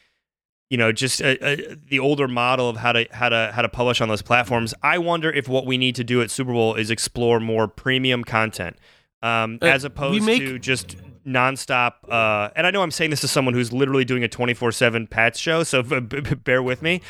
you 0.70 0.76
know, 0.78 0.92
just 0.92 1.20
uh, 1.22 1.36
uh, 1.40 1.56
the 1.88 1.98
older 1.98 2.28
model 2.28 2.68
of 2.68 2.76
how 2.76 2.92
to 2.92 3.06
how 3.10 3.28
to 3.28 3.50
how 3.54 3.62
to 3.62 3.68
publish 3.68 4.00
on 4.00 4.08
those 4.08 4.22
platforms. 4.22 4.74
I 4.82 4.98
wonder 4.98 5.30
if 5.30 5.48
what 5.48 5.66
we 5.66 5.78
need 5.78 5.94
to 5.96 6.04
do 6.04 6.20
at 6.22 6.30
Super 6.30 6.52
Bowl 6.52 6.74
is 6.74 6.90
explore 6.90 7.40
more 7.40 7.68
premium 7.68 8.24
content, 8.24 8.76
um, 9.22 9.58
Uh, 9.62 9.66
as 9.66 9.84
opposed 9.84 10.24
make- 10.24 10.40
to 10.40 10.58
just 10.58 10.96
nonstop. 11.26 11.92
Uh, 12.08 12.50
and 12.56 12.66
I 12.66 12.70
know 12.70 12.82
I'm 12.82 12.90
saying 12.90 13.10
this 13.10 13.20
to 13.20 13.28
someone 13.28 13.52
who's 13.54 13.72
literally 13.72 14.04
doing 14.04 14.24
a 14.24 14.28
24 14.28 14.72
seven 14.72 15.06
Pats 15.06 15.38
show, 15.38 15.62
so 15.62 15.82
b- 15.82 16.00
b- 16.00 16.20
bear 16.20 16.62
with 16.62 16.82
me. 16.82 17.00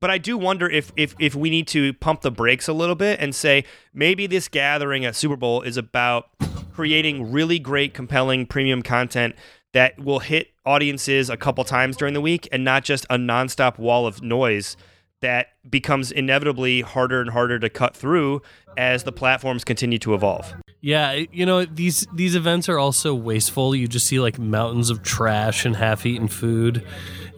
But 0.00 0.10
I 0.10 0.18
do 0.18 0.36
wonder 0.36 0.68
if, 0.68 0.92
if 0.96 1.14
if 1.18 1.34
we 1.34 1.50
need 1.50 1.66
to 1.68 1.92
pump 1.94 2.20
the 2.20 2.30
brakes 2.30 2.68
a 2.68 2.72
little 2.72 2.94
bit 2.94 3.20
and 3.20 3.34
say 3.34 3.64
maybe 3.94 4.26
this 4.26 4.48
gathering 4.48 5.04
at 5.04 5.16
Super 5.16 5.36
Bowl 5.36 5.62
is 5.62 5.76
about 5.76 6.26
creating 6.74 7.32
really 7.32 7.58
great, 7.58 7.94
compelling 7.94 8.44
premium 8.46 8.82
content 8.82 9.34
that 9.74 10.02
will 10.02 10.20
hit 10.20 10.52
audiences 10.64 11.28
a 11.28 11.36
couple 11.36 11.62
times 11.64 11.96
during 11.96 12.14
the 12.14 12.20
week 12.20 12.48
and 12.50 12.64
not 12.64 12.84
just 12.84 13.04
a 13.10 13.16
nonstop 13.16 13.78
wall 13.78 14.06
of 14.06 14.22
noise 14.22 14.76
that 15.20 15.48
becomes 15.68 16.10
inevitably 16.10 16.80
harder 16.80 17.20
and 17.20 17.30
harder 17.30 17.58
to 17.58 17.68
cut 17.68 17.96
through 17.96 18.40
as 18.76 19.04
the 19.04 19.12
platforms 19.12 19.64
continue 19.64 19.98
to 19.98 20.14
evolve. 20.14 20.54
yeah 20.80 21.12
you 21.12 21.44
know 21.46 21.64
these 21.64 22.06
these 22.14 22.34
events 22.34 22.68
are 22.68 22.78
also 22.78 23.14
wasteful 23.14 23.74
you 23.74 23.86
just 23.86 24.06
see 24.06 24.20
like 24.20 24.38
mountains 24.38 24.90
of 24.90 25.02
trash 25.02 25.64
and 25.64 25.76
half-eaten 25.76 26.28
food 26.28 26.84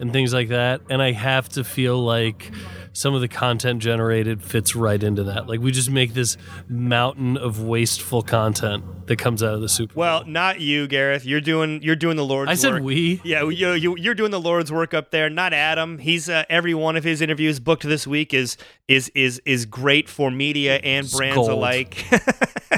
and 0.00 0.12
things 0.12 0.32
like 0.32 0.48
that 0.48 0.80
and 0.90 1.02
i 1.02 1.12
have 1.12 1.48
to 1.48 1.62
feel 1.64 2.02
like 2.02 2.52
some 2.96 3.14
of 3.14 3.20
the 3.20 3.28
content 3.28 3.82
generated 3.82 4.42
fits 4.42 4.74
right 4.74 5.02
into 5.02 5.22
that 5.22 5.46
like 5.46 5.60
we 5.60 5.70
just 5.70 5.90
make 5.90 6.14
this 6.14 6.38
mountain 6.66 7.36
of 7.36 7.62
wasteful 7.62 8.22
content 8.22 8.82
that 9.06 9.18
comes 9.18 9.42
out 9.42 9.52
of 9.52 9.60
the 9.60 9.68
super 9.68 9.92
Well, 9.94 10.24
not 10.26 10.60
you, 10.60 10.88
Gareth. 10.88 11.26
You're 11.26 11.42
doing 11.42 11.82
you're 11.82 11.94
doing 11.94 12.16
the 12.16 12.24
Lord's 12.24 12.50
i 12.50 12.54
said 12.54 12.72
work. 12.72 12.82
we 12.82 13.20
Yeah, 13.22 13.48
you, 13.48 13.72
you 13.72 13.96
you're 13.98 14.14
doing 14.14 14.30
the 14.30 14.40
Lord's 14.40 14.72
work 14.72 14.94
up 14.94 15.10
there. 15.10 15.28
Not 15.28 15.52
Adam. 15.52 15.98
He's 15.98 16.30
uh, 16.30 16.44
every 16.48 16.72
one 16.72 16.96
of 16.96 17.04
his 17.04 17.20
interviews 17.20 17.60
booked 17.60 17.82
this 17.82 18.06
week 18.06 18.32
is 18.32 18.56
is 18.88 19.10
is 19.14 19.40
is 19.44 19.66
great 19.66 20.08
for 20.08 20.30
media 20.30 20.76
and 20.76 21.08
brands 21.10 21.48
alike. 21.48 22.04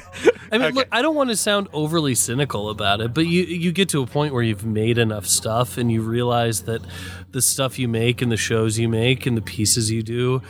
I 0.50 0.58
mean, 0.58 0.66
Okay. 0.68 0.74
look, 0.76 0.88
I 0.92 1.02
don't 1.02 1.14
want 1.14 1.30
to 1.30 1.36
sound 1.36 1.68
overly 1.72 2.14
cynical 2.14 2.70
about 2.70 3.00
it, 3.00 3.12
but 3.14 3.26
you 3.26 3.42
you 3.42 3.72
get 3.72 3.88
to 3.90 4.02
a 4.02 4.06
point 4.06 4.32
where 4.34 4.42
you've 4.42 4.64
made 4.64 4.98
enough 4.98 5.26
stuff 5.26 5.76
and 5.78 5.90
you 5.92 6.02
realize 6.02 6.62
that 6.62 6.80
the 7.32 7.42
stuff 7.42 7.78
you 7.78 7.88
make 7.88 8.22
and 8.22 8.30
the 8.32 8.36
shows 8.36 8.78
you 8.78 8.88
make 8.88 9.26
and 9.26 9.36
the 9.36 9.42
pieces 9.42 9.90
you 9.90 10.02
do, 10.02 10.40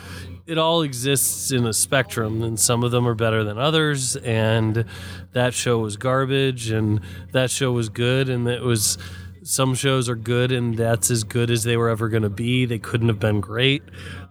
it 0.47 0.57
all 0.57 0.81
exists 0.81 1.51
in 1.51 1.65
a 1.65 1.73
spectrum, 1.73 2.41
and 2.41 2.59
some 2.59 2.83
of 2.83 2.91
them 2.91 3.07
are 3.07 3.15
better 3.15 3.43
than 3.43 3.57
others. 3.57 4.15
And 4.17 4.85
that 5.33 5.53
show 5.53 5.79
was 5.79 5.97
garbage, 5.97 6.71
and 6.71 7.01
that 7.33 7.51
show 7.51 7.71
was 7.71 7.89
good, 7.89 8.29
and 8.29 8.47
it 8.47 8.61
was. 8.63 8.97
Some 9.41 9.73
shows 9.73 10.09
are 10.09 10.15
good, 10.17 10.51
and 10.51 10.77
that's 10.77 11.09
as 11.09 11.23
good 11.23 11.49
as 11.49 11.63
they 11.63 11.77
were 11.77 11.89
ever 11.89 12.09
going 12.09 12.23
to 12.23 12.29
be. 12.29 12.65
They 12.65 12.77
couldn't 12.77 13.07
have 13.07 13.19
been 13.21 13.39
great, 13.39 13.81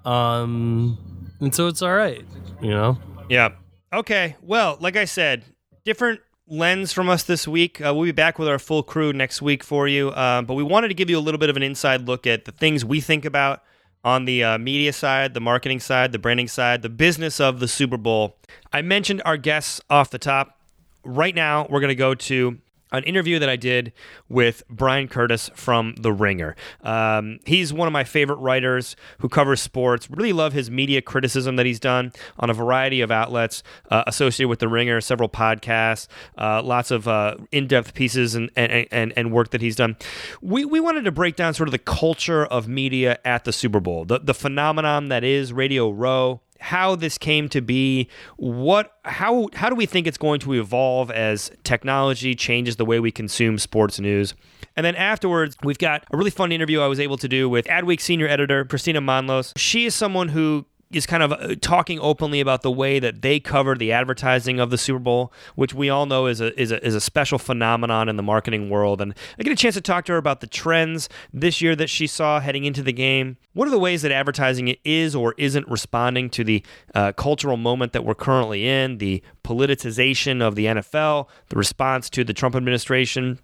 um, 0.04 0.98
and 1.40 1.54
so 1.54 1.66
it's 1.66 1.82
all 1.82 1.94
right, 1.94 2.24
you 2.60 2.70
know. 2.70 2.98
Yeah. 3.28 3.50
Okay. 3.92 4.36
Well, 4.42 4.76
like 4.80 4.96
I 4.96 5.06
said, 5.06 5.44
different 5.88 6.20
lens 6.46 6.92
from 6.92 7.08
us 7.08 7.22
this 7.22 7.48
week. 7.48 7.80
Uh, 7.80 7.94
we'll 7.94 8.04
be 8.04 8.12
back 8.12 8.38
with 8.38 8.46
our 8.46 8.58
full 8.58 8.82
crew 8.82 9.10
next 9.10 9.40
week 9.40 9.64
for 9.64 9.88
you. 9.88 10.12
Um, 10.12 10.44
but 10.44 10.52
we 10.52 10.62
wanted 10.62 10.88
to 10.88 10.94
give 10.94 11.08
you 11.08 11.18
a 11.18 11.20
little 11.20 11.38
bit 11.38 11.48
of 11.48 11.56
an 11.56 11.62
inside 11.62 12.06
look 12.06 12.26
at 12.26 12.44
the 12.44 12.52
things 12.52 12.84
we 12.84 13.00
think 13.00 13.24
about 13.24 13.62
on 14.04 14.26
the 14.26 14.44
uh, 14.44 14.58
media 14.58 14.92
side, 14.92 15.32
the 15.32 15.40
marketing 15.40 15.80
side, 15.80 16.12
the 16.12 16.18
branding 16.18 16.46
side, 16.46 16.82
the 16.82 16.90
business 16.90 17.40
of 17.40 17.58
the 17.58 17.66
Super 17.66 17.96
Bowl. 17.96 18.36
I 18.70 18.82
mentioned 18.82 19.22
our 19.24 19.38
guests 19.38 19.80
off 19.88 20.10
the 20.10 20.18
top. 20.18 20.60
Right 21.04 21.34
now, 21.34 21.66
we're 21.70 21.80
going 21.80 21.88
to 21.88 21.94
go 21.94 22.14
to 22.14 22.58
an 22.92 23.04
interview 23.04 23.38
that 23.38 23.48
I 23.48 23.56
did 23.56 23.92
with 24.28 24.62
Bryan 24.68 25.08
Curtis 25.08 25.50
from 25.54 25.94
The 26.00 26.12
Ringer. 26.12 26.56
Um, 26.82 27.40
he's 27.46 27.72
one 27.72 27.86
of 27.86 27.92
my 27.92 28.04
favorite 28.04 28.38
writers 28.38 28.96
who 29.18 29.28
covers 29.28 29.60
sports. 29.60 30.10
Really 30.10 30.32
love 30.32 30.52
his 30.52 30.70
media 30.70 31.02
criticism 31.02 31.56
that 31.56 31.66
he's 31.66 31.80
done 31.80 32.12
on 32.38 32.50
a 32.50 32.54
variety 32.54 33.00
of 33.00 33.10
outlets 33.10 33.62
uh, 33.90 34.04
associated 34.06 34.48
with 34.48 34.58
The 34.58 34.68
Ringer, 34.68 35.00
several 35.00 35.28
podcasts, 35.28 36.08
uh, 36.36 36.62
lots 36.62 36.90
of 36.90 37.06
uh, 37.08 37.36
in-depth 37.52 37.94
pieces 37.94 38.34
and, 38.34 38.50
and, 38.56 38.86
and, 38.90 39.12
and 39.16 39.32
work 39.32 39.50
that 39.50 39.60
he's 39.60 39.76
done. 39.76 39.96
We, 40.40 40.64
we 40.64 40.80
wanted 40.80 41.04
to 41.04 41.12
break 41.12 41.36
down 41.36 41.54
sort 41.54 41.68
of 41.68 41.72
the 41.72 41.78
culture 41.78 42.44
of 42.46 42.68
media 42.68 43.18
at 43.24 43.44
the 43.44 43.52
Super 43.52 43.80
Bowl, 43.80 44.04
the, 44.04 44.18
the 44.18 44.34
phenomenon 44.34 45.08
that 45.08 45.24
is 45.24 45.52
Radio 45.52 45.90
Row, 45.90 46.40
how 46.58 46.96
this 46.96 47.18
came 47.18 47.48
to 47.48 47.60
be 47.60 48.08
what 48.36 48.92
how 49.04 49.48
how 49.54 49.68
do 49.68 49.74
we 49.74 49.86
think 49.86 50.06
it's 50.06 50.18
going 50.18 50.40
to 50.40 50.54
evolve 50.54 51.10
as 51.10 51.50
technology 51.64 52.34
changes 52.34 52.76
the 52.76 52.84
way 52.84 53.00
we 53.00 53.10
consume 53.10 53.58
sports 53.58 54.00
news? 54.00 54.34
And 54.76 54.84
then 54.84 54.96
afterwards 54.96 55.56
we've 55.62 55.78
got 55.78 56.04
a 56.12 56.16
really 56.16 56.30
fun 56.30 56.52
interview 56.52 56.80
i 56.80 56.86
was 56.86 57.00
able 57.00 57.16
to 57.18 57.28
do 57.28 57.48
with 57.48 57.66
adweek 57.66 58.00
senior 58.00 58.28
editor 58.28 58.64
kristina 58.64 59.02
monllos. 59.02 59.52
She 59.56 59.86
is 59.86 59.94
someone 59.94 60.28
who 60.28 60.66
is 60.90 61.06
kind 61.06 61.22
of 61.22 61.32
uh, 61.32 61.54
talking 61.60 61.98
openly 62.00 62.40
about 62.40 62.62
the 62.62 62.70
way 62.70 62.98
that 62.98 63.20
they 63.22 63.38
cover 63.38 63.74
the 63.74 63.92
advertising 63.92 64.58
of 64.58 64.70
the 64.70 64.78
Super 64.78 64.98
Bowl, 64.98 65.32
which 65.54 65.74
we 65.74 65.90
all 65.90 66.06
know 66.06 66.26
is 66.26 66.40
a, 66.40 66.58
is 66.60 66.70
a 66.70 66.84
is 66.84 66.94
a 66.94 67.00
special 67.00 67.38
phenomenon 67.38 68.08
in 68.08 68.16
the 68.16 68.22
marketing 68.22 68.70
world. 68.70 69.00
And 69.00 69.14
I 69.38 69.42
get 69.42 69.52
a 69.52 69.56
chance 69.56 69.74
to 69.74 69.80
talk 69.80 70.04
to 70.06 70.12
her 70.12 70.18
about 70.18 70.40
the 70.40 70.46
trends 70.46 71.08
this 71.32 71.60
year 71.60 71.76
that 71.76 71.90
she 71.90 72.06
saw 72.06 72.40
heading 72.40 72.64
into 72.64 72.82
the 72.82 72.92
game. 72.92 73.36
What 73.52 73.68
are 73.68 73.72
the 73.72 73.78
ways 73.78 74.02
that 74.02 74.12
advertising 74.12 74.74
is 74.84 75.14
or 75.14 75.34
isn't 75.36 75.68
responding 75.68 76.30
to 76.30 76.44
the 76.44 76.64
uh, 76.94 77.12
cultural 77.12 77.56
moment 77.56 77.92
that 77.92 78.04
we're 78.04 78.14
currently 78.14 78.66
in, 78.66 78.98
the 78.98 79.22
politicization 79.44 80.40
of 80.40 80.54
the 80.54 80.66
NFL, 80.66 81.28
the 81.48 81.56
response 81.56 82.08
to 82.10 82.24
the 82.24 82.32
Trump 82.32 82.54
administration? 82.54 83.40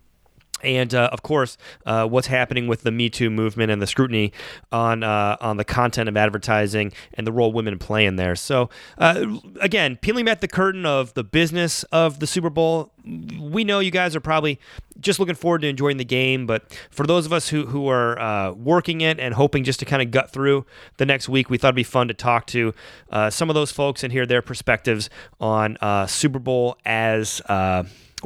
And 0.63 0.95
uh, 0.95 1.09
of 1.13 1.23
course, 1.23 1.57
uh, 1.87 2.07
what's 2.07 2.29
happening 2.29 2.67
with 2.67 2.83
the 2.83 2.91
Me 2.91 3.11
Too 3.11 3.31
movement 3.31 3.71
and 3.71 3.81
the 3.83 3.87
scrutiny 3.87 4.33
on 4.73 5.03
uh, 5.03 5.37
on 5.41 5.57
the 5.57 5.65
content 5.65 6.09
of 6.09 6.17
advertising 6.17 6.93
and 7.15 7.27
the 7.27 7.33
role 7.33 7.53
women 7.53 7.79
play 7.79 8.07
in 8.07 8.17
there. 8.17 8.37
So, 8.37 8.71
uh, 8.99 9.27
again, 9.61 9.97
peeling 9.97 10.25
back 10.25 10.41
the 10.41 10.49
curtain 10.49 10.87
of 10.87 11.15
the 11.15 11.25
business 11.25 11.83
of 11.85 12.21
the 12.21 12.27
Super 12.27 12.51
Bowl, 12.51 12.93
we 13.05 13.65
know 13.65 13.81
you 13.81 13.91
guys 13.91 14.17
are 14.17 14.21
probably 14.21 14.59
just 15.01 15.19
looking 15.19 15.35
forward 15.35 15.63
to 15.63 15.69
enjoying 15.69 15.97
the 15.97 16.05
game. 16.05 16.47
But 16.47 16.65
for 16.91 17.07
those 17.07 17.27
of 17.27 17.33
us 17.33 17.49
who 17.49 17.67
who 17.67 17.89
are 17.89 18.19
uh, 18.19 18.53
working 18.53 19.01
it 19.01 19.19
and 19.21 19.35
hoping 19.35 19.65
just 19.65 19.81
to 19.81 19.85
kind 19.85 20.03
of 20.03 20.11
gut 20.11 20.31
through 20.31 20.65
the 20.97 21.07
next 21.07 21.29
week, 21.29 21.51
we 21.51 21.59
thought 21.59 21.69
it'd 21.69 21.77
be 21.77 21.83
fun 21.83 22.09
to 22.09 22.15
talk 22.15 22.47
to 22.49 22.75
uh, 23.11 23.29
some 23.31 23.51
of 23.51 23.55
those 23.55 23.73
folks 23.73 24.03
and 24.03 24.13
hear 24.13 24.27
their 24.27 24.43
perspectives 24.43 25.11
on 25.41 25.77
Super 26.09 26.39
Bowl 26.39 26.79
as 26.85 27.43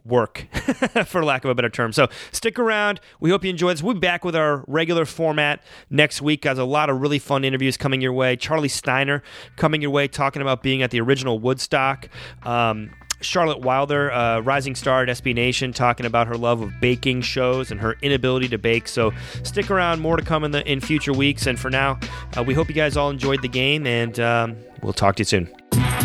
work, 0.04 0.46
for 1.06 1.24
lack 1.24 1.44
of 1.44 1.50
a 1.50 1.54
better 1.54 1.68
term. 1.68 1.92
So 1.92 2.08
stick 2.32 2.58
around. 2.58 3.00
We 3.20 3.30
hope 3.30 3.44
you 3.44 3.50
enjoy 3.50 3.72
this. 3.72 3.82
We'll 3.82 3.94
be 3.94 4.00
back 4.00 4.24
with 4.24 4.36
our 4.36 4.64
regular 4.66 5.04
format 5.04 5.62
next 5.90 6.22
week. 6.22 6.42
Guys, 6.42 6.58
a 6.58 6.64
lot 6.64 6.90
of 6.90 7.00
really 7.00 7.18
fun 7.18 7.44
interviews 7.44 7.76
coming 7.76 8.00
your 8.00 8.12
way. 8.12 8.36
Charlie 8.36 8.68
Steiner 8.68 9.22
coming 9.56 9.82
your 9.82 9.90
way, 9.90 10.08
talking 10.08 10.42
about 10.42 10.62
being 10.62 10.82
at 10.82 10.90
the 10.90 11.00
original 11.00 11.38
Woodstock. 11.38 12.08
Um, 12.42 12.90
Charlotte 13.20 13.60
Wilder, 13.60 14.12
uh, 14.12 14.40
rising 14.40 14.74
star 14.74 15.02
at 15.02 15.08
SB 15.08 15.34
Nation, 15.34 15.72
talking 15.72 16.06
about 16.06 16.28
her 16.28 16.36
love 16.36 16.60
of 16.60 16.80
baking 16.80 17.22
shows 17.22 17.70
and 17.70 17.80
her 17.80 17.96
inability 18.02 18.48
to 18.48 18.58
bake. 18.58 18.86
So 18.86 19.12
stick 19.42 19.70
around, 19.70 20.00
more 20.00 20.16
to 20.16 20.22
come 20.22 20.44
in 20.44 20.52
the 20.52 20.66
in 20.70 20.80
future 20.80 21.12
weeks. 21.12 21.46
And 21.46 21.58
for 21.58 21.70
now, 21.70 21.98
uh, 22.36 22.42
we 22.42 22.54
hope 22.54 22.68
you 22.68 22.74
guys 22.74 22.96
all 22.96 23.10
enjoyed 23.10 23.42
the 23.42 23.48
game, 23.48 23.86
and 23.86 24.18
um, 24.20 24.56
we'll 24.82 24.92
talk 24.92 25.16
to 25.16 25.20
you 25.20 25.24
soon. 25.24 25.97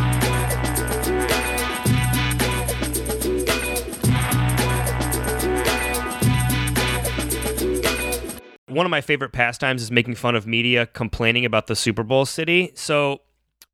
One 8.74 8.86
of 8.86 8.90
my 8.90 9.02
favorite 9.02 9.32
pastimes 9.32 9.82
is 9.82 9.92
making 9.92 10.16
fun 10.16 10.36
of 10.36 10.48
media 10.48 10.86
complaining 10.86 11.46
about 11.46 11.68
the 11.68 11.76
Super 11.76 12.04
Bowl 12.04 12.26
city. 12.26 12.72
So 12.76 13.22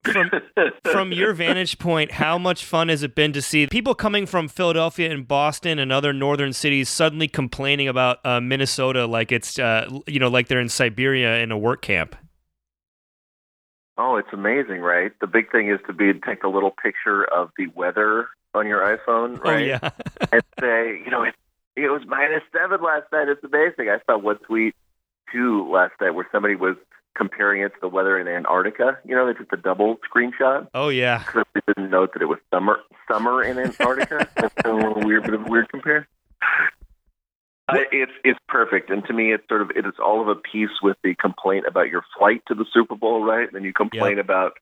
from 0.03 0.31
from 0.91 1.11
your 1.11 1.33
vantage 1.33 1.77
point, 1.77 2.13
how 2.13 2.37
much 2.37 2.63
fun 2.65 2.89
has 2.89 3.03
it 3.03 3.15
been 3.15 3.33
to 3.33 3.41
see 3.41 3.67
people 3.67 3.95
coming 3.95 4.25
from 4.25 4.47
Philadelphia 4.47 5.11
and 5.11 5.27
Boston 5.27 5.79
and 5.79 5.91
other 5.91 6.13
northern 6.13 6.53
cities 6.53 6.89
suddenly 6.89 7.27
complaining 7.27 7.87
about 7.87 8.25
uh, 8.25 8.39
Minnesota 8.39 9.05
like 9.05 9.31
it's 9.31 9.59
uh, 9.59 9.89
you 10.07 10.19
know 10.19 10.29
like 10.29 10.47
they're 10.47 10.59
in 10.59 10.69
Siberia 10.69 11.39
in 11.39 11.51
a 11.51 11.57
work 11.57 11.81
camp? 11.81 12.15
Oh, 13.97 14.15
it's 14.15 14.29
amazing, 14.31 14.79
right? 14.79 15.11
The 15.19 15.27
big 15.27 15.51
thing 15.51 15.69
is 15.69 15.79
to 15.87 15.93
be 15.93 16.09
and 16.09 16.23
take 16.23 16.43
a 16.43 16.47
little 16.47 16.71
picture 16.71 17.25
of 17.25 17.51
the 17.57 17.67
weather 17.75 18.29
on 18.53 18.65
your 18.65 18.79
iPhone, 18.79 19.43
right? 19.43 19.55
Oh 19.55 19.57
yeah, 19.57 19.89
and 20.31 20.41
say, 20.59 21.01
you 21.03 21.11
know, 21.11 21.23
it, 21.23 21.35
it 21.75 21.89
was 21.89 22.01
minus 22.07 22.43
seven 22.53 22.81
last 22.81 23.11
night. 23.11 23.27
It's 23.27 23.43
amazing. 23.43 23.89
I 23.89 23.99
saw 24.05 24.17
one 24.17 24.37
tweet 24.37 24.75
too 25.31 25.69
last 25.71 25.93
night 26.01 26.11
where 26.11 26.27
somebody 26.31 26.55
was 26.55 26.75
comparing 27.15 27.61
it 27.61 27.69
to 27.69 27.79
the 27.81 27.87
weather 27.87 28.17
in 28.19 28.27
Antarctica. 28.27 28.97
You 29.05 29.15
know, 29.15 29.27
they 29.27 29.33
took 29.33 29.49
the 29.49 29.57
double 29.57 29.97
screenshot. 30.09 30.67
oh 30.73 30.89
yeah. 30.89 31.19
because 31.19 31.43
they 31.53 31.61
didn't 31.67 31.89
note 31.89 32.13
that 32.13 32.21
it 32.21 32.27
was 32.27 32.39
summer 32.51 32.79
summer 33.11 33.43
in 33.43 33.57
Antarctica. 33.57 34.27
That's 34.35 34.53
a 34.65 34.73
little 34.73 35.01
weird, 35.01 35.23
bit 35.23 35.33
of 35.33 35.45
a 35.45 35.49
weird 35.49 35.69
compare. 35.69 36.07
Uh, 37.67 37.77
it's 37.91 38.11
it's 38.23 38.39
perfect, 38.47 38.89
and 38.89 39.05
to 39.05 39.13
me, 39.13 39.31
it's 39.31 39.47
sort 39.47 39.61
of 39.61 39.69
it 39.75 39.85
is 39.85 39.93
all 40.03 40.21
of 40.21 40.27
a 40.27 40.35
piece 40.35 40.81
with 40.81 40.97
the 41.03 41.13
complaint 41.15 41.65
about 41.67 41.89
your 41.89 42.03
flight 42.17 42.41
to 42.47 42.55
the 42.55 42.65
Super 42.73 42.95
Bowl, 42.95 43.23
right? 43.23 43.47
And 43.47 43.53
then 43.53 43.63
you 43.63 43.73
complain 43.73 44.17
about 44.17 44.53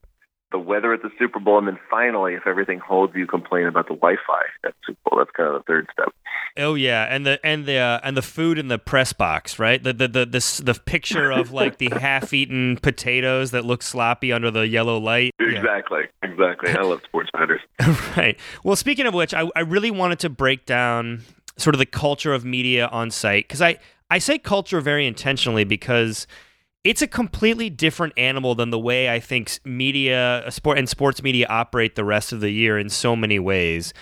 the 0.51 0.59
weather 0.59 0.93
at 0.93 1.01
the 1.01 1.09
Super 1.19 1.39
Bowl, 1.39 1.57
and 1.57 1.67
then 1.67 1.79
finally, 1.89 2.33
if 2.33 2.47
everything 2.47 2.79
holds, 2.79 3.13
you 3.15 3.27
complain 3.27 3.67
about 3.67 3.87
the 3.87 3.95
Wi-Fi 3.95 4.41
at 4.65 4.73
Super 4.85 4.99
Bowl. 5.05 5.19
That's 5.19 5.31
kind 5.31 5.53
of 5.53 5.61
the 5.61 5.63
third 5.63 5.87
step. 5.91 6.13
Oh 6.57 6.75
yeah, 6.75 7.03
and 7.09 7.25
the 7.25 7.39
and 7.45 7.65
the 7.65 7.77
uh, 7.77 7.99
and 8.03 8.15
the 8.15 8.21
food 8.21 8.57
in 8.57 8.67
the 8.67 8.79
press 8.79 9.13
box, 9.13 9.59
right? 9.59 9.83
The 9.83 9.93
the 9.93 10.07
the 10.07 10.25
this 10.25 10.59
the 10.59 10.73
picture 10.73 11.31
of 11.31 11.51
like 11.51 11.77
the 11.77 11.89
half-eaten 11.99 12.77
potatoes 12.77 13.51
that 13.51 13.65
look 13.65 13.81
sloppy 13.81 14.31
under 14.31 14.49
the 14.49 14.67
yellow 14.67 14.97
light. 14.97 15.33
Yeah. 15.39 15.59
Exactly, 15.59 16.03
exactly. 16.23 16.71
I 16.71 16.81
love 16.81 17.01
sports 17.03 17.29
matters. 17.33 17.61
right. 18.17 18.39
Well, 18.63 18.75
speaking 18.75 19.05
of 19.05 19.13
which, 19.13 19.33
I, 19.33 19.49
I 19.55 19.61
really 19.61 19.91
wanted 19.91 20.19
to 20.19 20.29
break 20.29 20.65
down 20.65 21.23
sort 21.57 21.75
of 21.75 21.79
the 21.79 21.85
culture 21.85 22.33
of 22.33 22.45
media 22.45 22.87
on 22.87 23.11
site 23.11 23.47
because 23.47 23.61
I 23.61 23.77
I 24.09 24.19
say 24.19 24.39
culture 24.39 24.79
very 24.79 25.05
intentionally 25.05 25.65
because 25.65 26.27
it's 26.87 27.01
a 27.01 27.07
completely 27.07 27.69
different 27.69 28.13
animal 28.15 28.55
than 28.55 28.69
the 28.69 28.79
way 28.79 29.09
I 29.09 29.19
think 29.19 29.59
media, 29.65 30.45
uh, 30.45 30.49
sport 30.49 30.77
and 30.77 30.87
sports 30.87 31.21
media 31.21 31.45
operate 31.49 31.95
the 31.95 32.05
rest 32.05 32.31
of 32.31 32.39
the 32.39 32.49
year 32.49 32.79
in 32.79 32.87
so 32.87 33.13
many 33.13 33.39
ways. 33.39 33.93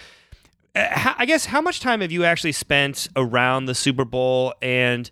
Uh, 0.76 1.16
I 1.18 1.26
guess 1.26 1.48
how 1.48 1.62
much 1.62 1.80
time 1.80 2.02
have 2.02 2.12
you 2.12 2.26
actually 2.26 2.52
spent 2.52 3.08
around 3.16 3.66
the 3.66 3.74
Super 3.74 4.06
Bowl? 4.06 4.54
And 4.62 5.10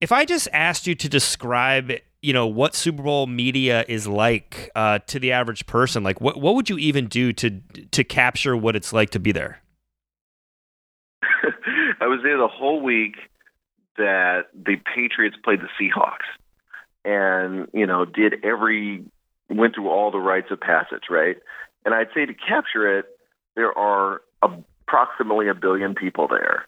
if 0.00 0.12
I 0.12 0.24
just 0.24 0.46
asked 0.52 0.86
you 0.86 0.94
to 0.94 1.08
describe, 1.08 1.90
you 2.22 2.32
know, 2.32 2.46
what 2.46 2.76
Super 2.76 3.02
Bowl 3.02 3.26
media 3.26 3.84
is 3.88 4.06
like 4.06 4.70
uh, 4.76 5.00
to 5.08 5.18
the 5.18 5.32
average 5.32 5.66
person, 5.66 6.04
like 6.04 6.20
what 6.20 6.40
what 6.40 6.54
would 6.54 6.70
you 6.70 6.78
even 6.78 7.08
do 7.08 7.32
to 7.32 7.60
to 7.90 8.04
capture 8.04 8.56
what 8.56 8.76
it's 8.76 8.92
like 8.92 9.10
to 9.10 9.18
be 9.18 9.32
there? 9.32 9.60
I 12.00 12.06
was 12.06 12.20
there 12.22 12.38
the 12.38 12.46
whole 12.46 12.80
week 12.82 13.16
that 13.96 14.42
the 14.54 14.76
Patriots 14.94 15.36
played 15.42 15.58
the 15.60 15.68
Seahawks, 15.80 16.28
and 17.06 17.68
you 17.72 17.86
know 17.86 18.04
did 18.04 18.44
every 18.44 19.04
went 19.48 19.74
through 19.74 19.88
all 19.88 20.10
the 20.10 20.18
rites 20.18 20.50
of 20.50 20.60
passage, 20.60 21.04
right? 21.08 21.36
And 21.84 21.94
I'd 21.94 22.08
say 22.14 22.26
to 22.26 22.34
capture 22.34 22.98
it, 22.98 23.06
there 23.54 23.76
are 23.78 24.20
approximately 24.42 25.48
a 25.48 25.54
billion 25.54 25.94
people 25.94 26.26
there, 26.28 26.66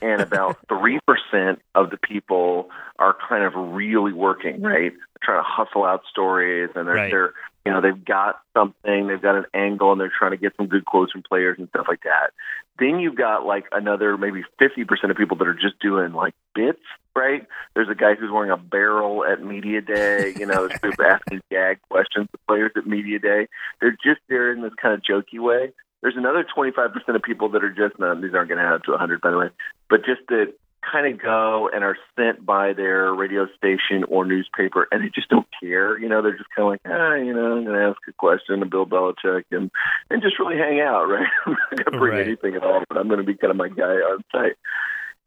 and 0.00 0.22
about 0.22 0.56
three 0.68 1.00
percent 1.06 1.60
of 1.74 1.90
the 1.90 1.96
people 1.96 2.70
are 2.98 3.16
kind 3.28 3.44
of 3.44 3.54
really 3.74 4.12
working, 4.12 4.62
right? 4.62 4.92
Trying 5.22 5.40
to 5.40 5.46
hustle 5.46 5.84
out 5.84 6.02
stories, 6.10 6.70
and 6.76 6.86
they're 6.86 6.94
Right. 6.94 7.10
they're 7.10 7.34
you 7.66 7.72
know 7.72 7.80
they've 7.80 8.04
got 8.04 8.40
something, 8.54 9.08
they've 9.08 9.20
got 9.20 9.36
an 9.36 9.46
angle, 9.52 9.92
and 9.92 10.00
they're 10.00 10.12
trying 10.16 10.30
to 10.32 10.36
get 10.36 10.54
some 10.56 10.66
good 10.66 10.84
quotes 10.84 11.12
from 11.12 11.22
players 11.22 11.58
and 11.58 11.68
stuff 11.68 11.86
like 11.88 12.02
that. 12.04 12.30
Then 12.78 13.00
you've 13.00 13.16
got 13.16 13.44
like 13.44 13.64
another 13.72 14.16
maybe 14.16 14.42
50% 14.60 15.10
of 15.10 15.16
people 15.16 15.36
that 15.38 15.46
are 15.46 15.54
just 15.54 15.78
doing 15.80 16.12
like 16.12 16.34
bits, 16.54 16.82
right? 17.14 17.46
There's 17.74 17.88
a 17.88 17.94
guy 17.94 18.14
who's 18.14 18.30
wearing 18.30 18.50
a 18.50 18.56
barrel 18.56 19.24
at 19.24 19.42
Media 19.42 19.80
Day, 19.80 20.34
you 20.38 20.46
know, 20.46 20.68
who's 20.82 20.96
asking 21.04 21.42
gag 21.50 21.80
questions 21.90 22.28
to 22.32 22.38
players 22.48 22.72
at 22.76 22.86
Media 22.86 23.18
Day. 23.18 23.48
They're 23.80 23.96
just 24.04 24.20
there 24.28 24.52
in 24.52 24.62
this 24.62 24.72
kind 24.80 24.94
of 24.94 25.02
jokey 25.02 25.38
way. 25.38 25.72
There's 26.00 26.16
another 26.16 26.44
25% 26.56 27.14
of 27.14 27.22
people 27.22 27.50
that 27.50 27.62
are 27.62 27.70
just, 27.70 27.98
no, 28.00 28.20
these 28.20 28.34
aren't 28.34 28.48
going 28.48 28.58
to 28.58 28.66
add 28.66 28.74
up 28.74 28.82
to 28.84 28.90
100, 28.90 29.20
by 29.20 29.30
the 29.30 29.38
way, 29.38 29.50
but 29.88 30.04
just 30.04 30.20
that 30.28 30.54
kind 30.90 31.12
of 31.12 31.20
go 31.22 31.68
and 31.72 31.84
are 31.84 31.96
sent 32.16 32.44
by 32.44 32.72
their 32.72 33.14
radio 33.14 33.46
station 33.56 34.04
or 34.08 34.24
newspaper 34.24 34.88
and 34.90 35.02
they 35.02 35.08
just 35.14 35.28
don't 35.28 35.46
care. 35.62 35.98
You 35.98 36.08
know, 36.08 36.22
they're 36.22 36.36
just 36.36 36.50
kind 36.54 36.66
of 36.66 36.70
like, 36.72 36.80
ah, 36.86 37.14
you 37.14 37.32
know, 37.32 37.56
I'm 37.56 37.64
going 37.64 37.76
to 37.76 37.88
ask 37.88 37.98
a 38.08 38.12
question 38.12 38.60
to 38.60 38.66
Bill 38.66 38.86
Belichick 38.86 39.44
and, 39.52 39.70
and 40.10 40.22
just 40.22 40.38
really 40.38 40.56
hang 40.58 40.80
out, 40.80 41.04
right? 41.08 41.26
I'm 41.46 41.52
not 41.52 41.70
going 41.70 41.84
to 41.84 41.98
bring 41.98 42.12
Right. 42.14 42.26
anything 42.26 42.54
at 42.56 42.64
all, 42.64 42.82
but 42.88 42.98
I'm 42.98 43.08
going 43.08 43.20
to 43.20 43.26
be 43.26 43.34
kind 43.36 43.50
of 43.50 43.56
my 43.56 43.68
guy 43.68 43.84
on 44.02 44.22
site. 44.32 44.56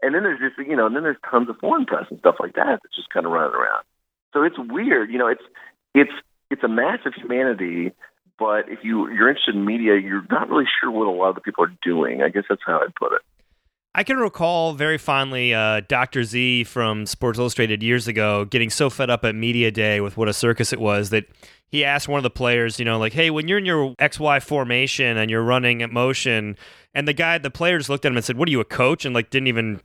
And 0.02 0.14
then 0.14 0.24
there's 0.24 0.40
just, 0.40 0.68
you 0.68 0.76
know, 0.76 0.86
and 0.88 0.96
then 0.96 1.04
there's 1.04 1.18
tons 1.30 1.50
of 1.50 1.58
foreign 1.60 1.86
press 1.86 2.06
and 2.10 2.20
stuff 2.20 2.36
like 2.40 2.54
that 2.56 2.80
that's 2.84 2.96
just 2.96 3.10
kind 3.10 3.26
of 3.26 3.32
running 3.32 3.56
around. 3.56 3.84
So 4.34 4.44
it's 4.44 4.58
weird, 4.60 5.10
you 5.10 5.18
know, 5.18 5.28
it's, 5.28 5.44
it's, 5.94 6.12
it's 6.52 6.64
a 6.64 6.68
massive 6.68 7.14
humanity, 7.16 7.94
but 8.38 8.68
if 8.70 8.80
you, 8.84 9.10
you're 9.12 9.30
interested 9.30 9.56
in 9.56 9.64
media, 9.66 9.96
you're 9.98 10.26
not 10.30 10.50
really 10.50 10.66
sure 10.82 10.92
what 10.92 11.08
a 11.08 11.12
lot 11.12 11.30
of 11.30 11.36
the 11.36 11.42
people 11.42 11.64
are 11.64 11.74
doing. 11.82 12.22
I 12.22 12.30
guess 12.30 12.44
that's 12.50 12.62
how 12.66 12.82
I'd 12.82 12.94
put 12.96 13.14
it. 13.14 13.22
I 13.98 14.04
can 14.04 14.18
recall 14.18 14.74
very 14.74 14.98
fondly 14.98 15.54
uh, 15.54 15.80
Dr. 15.88 16.26
Z 16.26 16.66
from 16.66 17.06
Sports 17.06 17.40
Illustrated 17.40 17.82
years 17.82 18.10
ago 18.10 18.44
getting 18.44 18.70
so 18.70 18.90
fed 18.90 19.10
up 19.10 19.24
at 19.24 19.36
Media 19.36 19.72
Day 19.72 20.02
with 20.02 20.18
what 20.18 20.28
a 20.28 20.34
circus 20.34 20.74
it 20.74 20.82
was 20.82 21.12
that 21.12 21.24
he 21.70 21.86
asked 21.86 22.10
one 22.10 22.18
of 22.18 22.24
the 22.24 22.30
players, 22.30 22.78
you 22.78 22.84
know, 22.84 23.00
like, 23.00 23.14
hey, 23.14 23.30
when 23.30 23.48
you're 23.48 23.58
in 23.58 23.66
your 23.66 23.96
XY 23.96 24.44
formation 24.44 25.16
and 25.16 25.32
you're 25.32 25.42
running 25.42 25.82
at 25.82 25.92
motion, 25.92 26.58
and 26.94 27.08
the 27.08 27.14
guy, 27.14 27.38
the 27.38 27.50
players 27.50 27.88
looked 27.88 28.04
at 28.04 28.12
him 28.12 28.18
and 28.18 28.26
said, 28.26 28.36
what 28.36 28.50
are 28.50 28.52
you, 28.52 28.60
a 28.60 28.66
coach? 28.66 29.06
And 29.06 29.16
like 29.16 29.30
didn't 29.30 29.48
even 29.48 29.80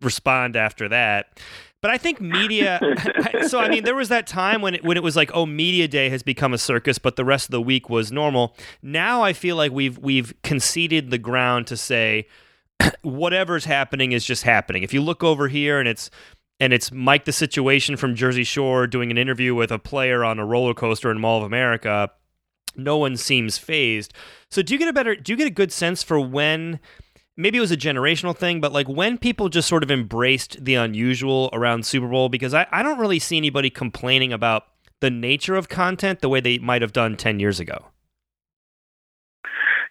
respond 0.00 0.56
after 0.56 0.88
that. 0.88 1.38
But 1.82 1.90
I 1.90 1.98
think 1.98 2.22
media. 2.22 2.80
so 3.48 3.60
I 3.60 3.68
mean, 3.68 3.84
there 3.84 3.94
was 3.94 4.08
that 4.08 4.26
time 4.26 4.62
when 4.62 4.76
it, 4.76 4.82
when 4.82 4.96
it 4.96 5.02
was 5.02 5.14
like, 5.14 5.30
oh, 5.34 5.44
media 5.44 5.86
day 5.88 6.08
has 6.08 6.22
become 6.22 6.54
a 6.54 6.58
circus, 6.58 6.98
but 6.98 7.16
the 7.16 7.24
rest 7.24 7.48
of 7.48 7.50
the 7.50 7.60
week 7.60 7.90
was 7.90 8.10
normal. 8.10 8.56
Now 8.80 9.22
I 9.22 9.34
feel 9.34 9.56
like 9.56 9.72
we've 9.72 9.98
we've 9.98 10.32
conceded 10.42 11.10
the 11.10 11.18
ground 11.18 11.66
to 11.66 11.76
say 11.76 12.26
whatever's 13.02 13.64
happening 13.64 14.12
is 14.12 14.24
just 14.24 14.42
happening. 14.42 14.82
If 14.82 14.94
you 14.94 15.02
look 15.02 15.22
over 15.22 15.48
here 15.48 15.78
and 15.78 15.88
it's 15.88 16.10
and 16.60 16.72
it's 16.72 16.92
Mike 16.92 17.24
the 17.24 17.32
Situation 17.32 17.96
from 17.96 18.14
Jersey 18.14 18.44
Shore 18.44 18.86
doing 18.86 19.10
an 19.10 19.18
interview 19.18 19.54
with 19.54 19.72
a 19.72 19.78
player 19.78 20.24
on 20.24 20.38
a 20.38 20.46
roller 20.46 20.74
coaster 20.74 21.10
in 21.10 21.20
Mall 21.20 21.38
of 21.38 21.44
America, 21.44 22.10
no 22.76 22.96
one 22.96 23.16
seems 23.16 23.58
fazed. 23.58 24.14
So 24.50 24.62
do 24.62 24.72
you 24.74 24.78
get 24.78 24.88
a 24.88 24.92
better 24.92 25.16
do 25.16 25.32
you 25.32 25.36
get 25.36 25.46
a 25.46 25.50
good 25.50 25.72
sense 25.72 26.02
for 26.02 26.20
when 26.20 26.80
maybe 27.36 27.58
it 27.58 27.62
was 27.62 27.72
a 27.72 27.76
generational 27.76 28.36
thing, 28.36 28.60
but 28.60 28.72
like 28.72 28.88
when 28.88 29.18
people 29.18 29.48
just 29.48 29.68
sort 29.68 29.82
of 29.82 29.90
embraced 29.90 30.64
the 30.64 30.74
unusual 30.74 31.50
around 31.52 31.86
Super 31.86 32.08
Bowl 32.08 32.28
because 32.28 32.54
I, 32.54 32.66
I 32.70 32.82
don't 32.82 32.98
really 32.98 33.18
see 33.18 33.36
anybody 33.36 33.70
complaining 33.70 34.32
about 34.32 34.64
the 35.00 35.10
nature 35.10 35.56
of 35.56 35.68
content 35.68 36.20
the 36.20 36.28
way 36.28 36.40
they 36.40 36.58
might 36.58 36.82
have 36.82 36.92
done 36.92 37.16
10 37.16 37.40
years 37.40 37.58
ago. 37.58 37.86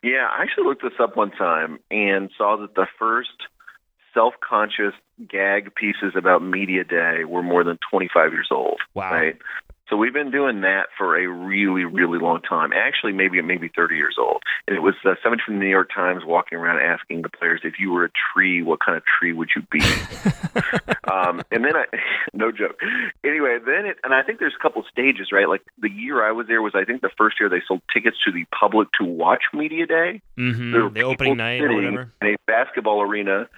Yeah, 0.04 0.28
I 0.32 0.42
actually 0.42 0.66
looked 0.66 0.82
this 0.82 1.00
up 1.00 1.16
one 1.16 1.32
time 1.32 1.80
and 1.92 2.30
saw 2.38 2.58
that 2.58 2.76
the 2.76 2.88
first 2.98 3.30
self-conscious 4.14 4.94
gag 5.30 5.74
pieces 5.76 6.14
about 6.16 6.42
Media 6.42 6.84
Day 6.84 7.24
were 7.26 7.44
more 7.44 7.64
than 7.64 7.78
25 7.90 8.32
years 8.34 8.50
old. 8.52 8.80
Wow. 8.94 9.12
Right. 9.12 9.38
So 9.92 9.98
we've 9.98 10.14
been 10.14 10.32
doing 10.32 10.62
that 10.62 10.88
for 10.98 11.18
a 11.18 11.28
really, 11.28 11.84
really 11.84 12.18
long 12.18 12.42
time. 12.42 12.72
Actually, 12.72 13.12
maybe 13.12 13.42
maybe 13.42 13.70
30 13.76 13.96
years 13.96 14.16
old. 14.18 14.42
And 14.66 14.78
it 14.78 14.80
was 14.80 14.96
uh, 15.04 15.16
somebody 15.22 15.42
from 15.46 15.56
the 15.56 15.66
New 15.66 15.70
York 15.70 15.90
Times 15.94 16.24
walking 16.26 16.58
around 16.58 16.80
asking 16.80 17.24
the 17.24 17.30
players, 17.30 17.60
if 17.66 17.74
you 17.78 17.92
were 17.92 18.06
a 18.06 18.10
tree, 18.34 18.64
what 18.64 18.80
kind 18.80 18.96
of 18.96 19.04
tree 19.04 19.34
would 19.34 19.50
you 19.54 19.64
be? 19.70 19.82
um, 21.12 21.42
and 21.52 21.66
then 21.66 21.76
I, 21.76 21.86
no 22.34 22.54
joke. 22.54 22.80
Anyway, 23.26 23.58
then 23.66 23.86
it, 23.86 23.98
and 24.06 24.14
I 24.14 24.24
think 24.24 24.40
there's 24.40 24.56
a 24.58 24.64
couple 24.64 24.82
stages, 24.90 25.28
right? 25.34 25.50
Like 25.50 25.62
the 25.82 25.90
year 25.92 26.26
I 26.26 26.32
was 26.32 26.48
there 26.48 26.62
was, 26.62 26.72
I 26.74 26.86
think, 26.86 27.02
the 27.02 27.12
first 27.18 27.36
year 27.42 27.50
they 27.50 27.62
sold 27.68 27.82
tickets 27.94 28.16
to 28.26 28.32
the 28.32 28.46
public 28.58 28.88
to 29.02 29.06
watch 29.06 29.44
media 29.54 29.88
day. 29.88 30.22
Mm-hmm. 30.38 30.94
The 30.94 31.02
opening 31.02 31.36
night 31.36 31.62
or 31.62 31.74
whatever. 31.74 32.12
in 32.22 32.28
a 32.28 32.38
basketball 32.48 33.02
arena. 33.02 33.50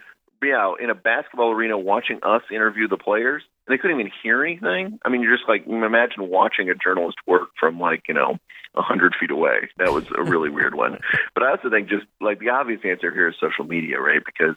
Yeah, 0.44 0.74
in 0.80 0.90
a 0.90 0.96
basketball 0.96 1.52
arena, 1.52 1.78
watching 1.78 2.20
us 2.24 2.42
interview 2.52 2.88
the 2.88 2.98
players. 2.98 3.44
They 3.68 3.78
couldn't 3.78 4.00
even 4.00 4.12
hear 4.22 4.44
anything. 4.44 5.00
I 5.06 5.10
mean, 5.10 5.22
you're 5.22 5.36
just 5.36 5.48
like 5.48 5.66
imagine 5.68 6.30
watching 6.30 6.70
a 6.70 6.76
journalist 6.76 7.18
work 7.26 7.50
from 7.60 7.80
like 7.80 8.04
you 8.08 8.14
know 8.14 8.38
a 8.76 8.82
hundred 8.82 9.14
feet 9.20 9.32
away. 9.32 9.70
That 9.78 9.94
was 9.94 10.06
a 10.16 10.24
really 10.24 10.50
weird 10.58 10.76
one. 10.76 11.00
But 11.34 11.44
I 11.44 11.52
also 11.52 11.70
think 11.70 11.90
just 11.90 12.06
like 12.20 12.40
the 12.40 12.50
obvious 12.50 12.82
answer 12.84 13.12
here 13.12 13.30
is 13.30 13.36
social 13.40 13.66
media, 13.66 14.00
right? 14.00 14.22
Because 14.26 14.56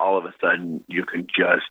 all 0.00 0.16
of 0.16 0.24
a 0.24 0.34
sudden 0.40 0.84
you 0.88 1.04
can 1.04 1.26
just 1.26 1.70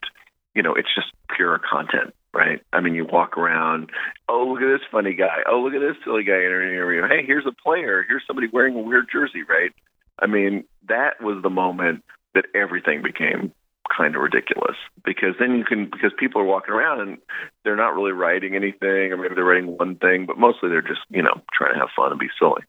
you 0.53 0.61
know 0.61 0.75
it's 0.75 0.93
just 0.93 1.07
pure 1.35 1.59
content. 1.59 2.13
Right. 2.33 2.61
I 2.73 2.81
mean, 2.81 2.95
you 2.95 3.05
walk 3.05 3.37
around. 3.37 3.91
Oh, 4.27 4.45
look 4.51 4.61
at 4.61 4.67
this 4.67 4.85
funny 4.91 5.13
guy. 5.13 5.43
Oh, 5.49 5.61
look 5.61 5.73
at 5.73 5.79
this 5.79 5.95
silly 6.03 6.25
guy 6.25 6.33
interviewing. 6.33 7.09
Hey, 7.09 7.25
here's 7.25 7.45
a 7.45 7.53
player. 7.53 8.03
Here's 8.05 8.23
somebody 8.27 8.47
wearing 8.51 8.75
a 8.75 8.81
weird 8.81 9.07
jersey. 9.09 9.43
Right. 9.47 9.71
I 10.19 10.27
mean, 10.27 10.65
that 10.89 11.21
was 11.21 11.41
the 11.41 11.49
moment 11.49 12.03
that 12.35 12.45
everything 12.53 13.01
became 13.01 13.51
kind 13.95 14.15
of 14.15 14.21
ridiculous 14.21 14.75
because 15.03 15.35
then 15.39 15.55
you 15.57 15.63
can 15.63 15.85
because 15.85 16.11
people 16.17 16.41
are 16.41 16.45
walking 16.45 16.73
around 16.73 17.01
and 17.01 17.17
they're 17.63 17.75
not 17.75 17.93
really 17.93 18.11
writing 18.11 18.55
anything 18.55 19.11
or 19.11 19.17
maybe 19.17 19.35
they're 19.35 19.43
writing 19.43 19.77
one 19.77 19.95
thing 19.97 20.25
but 20.25 20.39
mostly 20.39 20.69
they're 20.69 20.81
just 20.81 21.01
you 21.09 21.21
know 21.21 21.39
trying 21.53 21.71
to 21.71 21.79
have 21.79 21.89
fun 21.95 22.09
and 22.09 22.19
be 22.19 22.27
silly 22.39 22.63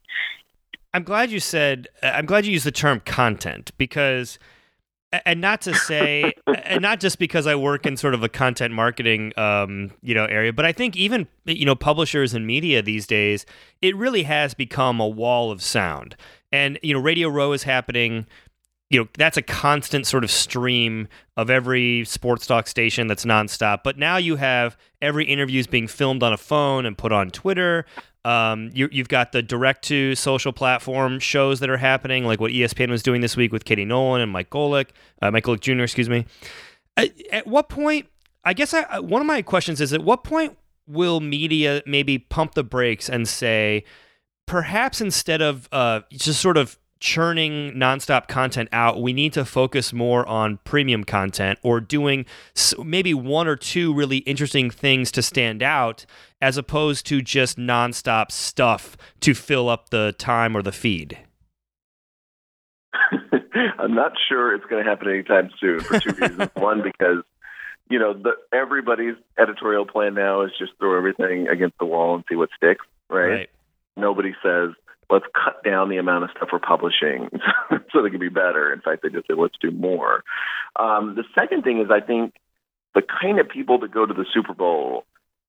I'm 0.96 1.02
glad 1.02 1.30
you 1.30 1.40
said. 1.40 1.88
I'm 2.02 2.24
glad 2.24 2.46
you 2.46 2.52
used 2.52 2.64
the 2.64 2.72
term 2.72 3.00
content 3.00 3.70
because, 3.76 4.38
and 5.26 5.42
not 5.42 5.60
to 5.62 5.74
say, 5.74 6.32
and 6.46 6.80
not 6.80 7.00
just 7.00 7.18
because 7.18 7.46
I 7.46 7.54
work 7.54 7.84
in 7.84 7.98
sort 7.98 8.14
of 8.14 8.22
a 8.22 8.30
content 8.30 8.72
marketing, 8.72 9.34
um, 9.38 9.90
you 10.00 10.14
know, 10.14 10.24
area, 10.24 10.54
but 10.54 10.64
I 10.64 10.72
think 10.72 10.96
even 10.96 11.28
you 11.44 11.66
know 11.66 11.74
publishers 11.74 12.32
and 12.32 12.46
media 12.46 12.80
these 12.80 13.06
days, 13.06 13.44
it 13.82 13.94
really 13.94 14.22
has 14.22 14.54
become 14.54 14.98
a 14.98 15.06
wall 15.06 15.50
of 15.50 15.62
sound. 15.62 16.16
And 16.50 16.78
you 16.82 16.94
know, 16.94 17.00
Radio 17.00 17.28
Row 17.28 17.52
is 17.52 17.64
happening. 17.64 18.24
You 18.88 19.00
know, 19.00 19.08
that's 19.18 19.36
a 19.36 19.42
constant 19.42 20.06
sort 20.06 20.22
of 20.22 20.30
stream 20.30 21.08
of 21.36 21.50
every 21.50 22.04
sports 22.04 22.46
talk 22.46 22.68
station 22.68 23.08
that's 23.08 23.24
nonstop. 23.24 23.80
But 23.82 23.98
now 23.98 24.16
you 24.16 24.36
have 24.36 24.76
every 25.02 25.24
interview 25.24 25.58
is 25.58 25.66
being 25.66 25.88
filmed 25.88 26.22
on 26.22 26.32
a 26.32 26.36
phone 26.36 26.86
and 26.86 26.96
put 26.96 27.10
on 27.10 27.30
Twitter. 27.30 27.84
Um, 28.24 28.70
you, 28.74 28.88
you've 28.90 29.08
got 29.08 29.32
the 29.32 29.42
direct 29.42 29.84
to 29.84 30.14
social 30.14 30.52
platform 30.52 31.20
shows 31.20 31.60
that 31.60 31.70
are 31.70 31.76
happening, 31.76 32.24
like 32.24 32.40
what 32.40 32.52
ESPN 32.52 32.90
was 32.90 33.02
doing 33.02 33.20
this 33.20 33.36
week 33.36 33.52
with 33.52 33.64
Katie 33.64 33.84
Nolan 33.84 34.20
and 34.20 34.32
Mike 34.32 34.50
Golic, 34.50 34.88
uh, 35.22 35.30
Mike 35.30 35.44
Golic 35.44 35.60
Jr. 35.60 35.82
Excuse 35.82 36.08
me. 36.08 36.26
At, 36.96 37.12
at 37.30 37.46
what 37.46 37.68
point? 37.68 38.06
I 38.44 38.52
guess 38.52 38.74
I, 38.74 39.00
one 39.00 39.20
of 39.20 39.26
my 39.26 39.42
questions 39.42 39.80
is: 39.80 39.92
At 39.92 40.02
what 40.02 40.24
point 40.24 40.56
will 40.88 41.20
media 41.20 41.82
maybe 41.86 42.18
pump 42.18 42.54
the 42.54 42.64
brakes 42.64 43.08
and 43.08 43.28
say, 43.28 43.84
perhaps 44.46 45.00
instead 45.00 45.42
of 45.42 45.68
uh, 45.72 46.00
just 46.10 46.40
sort 46.40 46.56
of 46.56 46.78
churning 47.00 47.72
nonstop 47.72 48.28
content 48.28 48.68
out, 48.72 49.00
we 49.00 49.12
need 49.12 49.32
to 49.34 49.44
focus 49.44 49.92
more 49.92 50.26
on 50.26 50.58
premium 50.64 51.04
content 51.04 51.58
or 51.62 51.80
doing 51.80 52.26
maybe 52.82 53.14
one 53.14 53.46
or 53.46 53.56
two 53.56 53.92
really 53.92 54.18
interesting 54.18 54.70
things 54.70 55.10
to 55.12 55.22
stand 55.22 55.62
out 55.62 56.06
as 56.40 56.56
opposed 56.56 57.06
to 57.06 57.22
just 57.22 57.58
nonstop 57.58 58.30
stuff 58.30 58.96
to 59.20 59.34
fill 59.34 59.68
up 59.68 59.90
the 59.90 60.14
time 60.18 60.56
or 60.56 60.62
the 60.62 60.72
feed. 60.72 61.18
i'm 63.78 63.94
not 63.94 64.12
sure 64.28 64.54
it's 64.54 64.64
going 64.66 64.82
to 64.82 64.88
happen 64.88 65.08
anytime 65.08 65.50
soon 65.60 65.80
for 65.80 65.98
two 66.00 66.12
reasons 66.12 66.50
one 66.54 66.82
because 66.82 67.22
you 67.90 67.98
know 67.98 68.12
the, 68.14 68.32
everybody's 68.52 69.14
editorial 69.38 69.86
plan 69.86 70.14
now 70.14 70.42
is 70.42 70.50
just 70.58 70.72
throw 70.78 70.96
everything 70.96 71.48
against 71.48 71.76
the 71.78 71.84
wall 71.84 72.14
and 72.14 72.24
see 72.28 72.36
what 72.36 72.48
sticks 72.56 72.84
right. 73.10 73.50
nobody 73.96 74.34
says 74.42 74.70
let's 75.10 75.24
cut 75.34 75.62
down 75.64 75.88
the 75.88 75.98
amount 75.98 76.24
of 76.24 76.30
stuff 76.36 76.48
we're 76.52 76.58
publishing 76.58 77.28
so 77.92 78.02
they 78.02 78.10
can 78.10 78.20
be 78.20 78.28
better. 78.28 78.72
In 78.72 78.80
fact, 78.80 79.02
they 79.02 79.08
just 79.08 79.26
say 79.28 79.34
let's 79.34 79.56
do 79.60 79.70
more. 79.70 80.24
Um, 80.78 81.14
the 81.14 81.24
second 81.34 81.62
thing 81.62 81.80
is 81.80 81.90
I 81.90 82.00
think 82.00 82.34
the 82.94 83.02
kind 83.02 83.38
of 83.38 83.48
people 83.48 83.78
that 83.80 83.90
go 83.92 84.06
to 84.06 84.14
the 84.14 84.26
Super 84.32 84.54
Bowl 84.54 85.04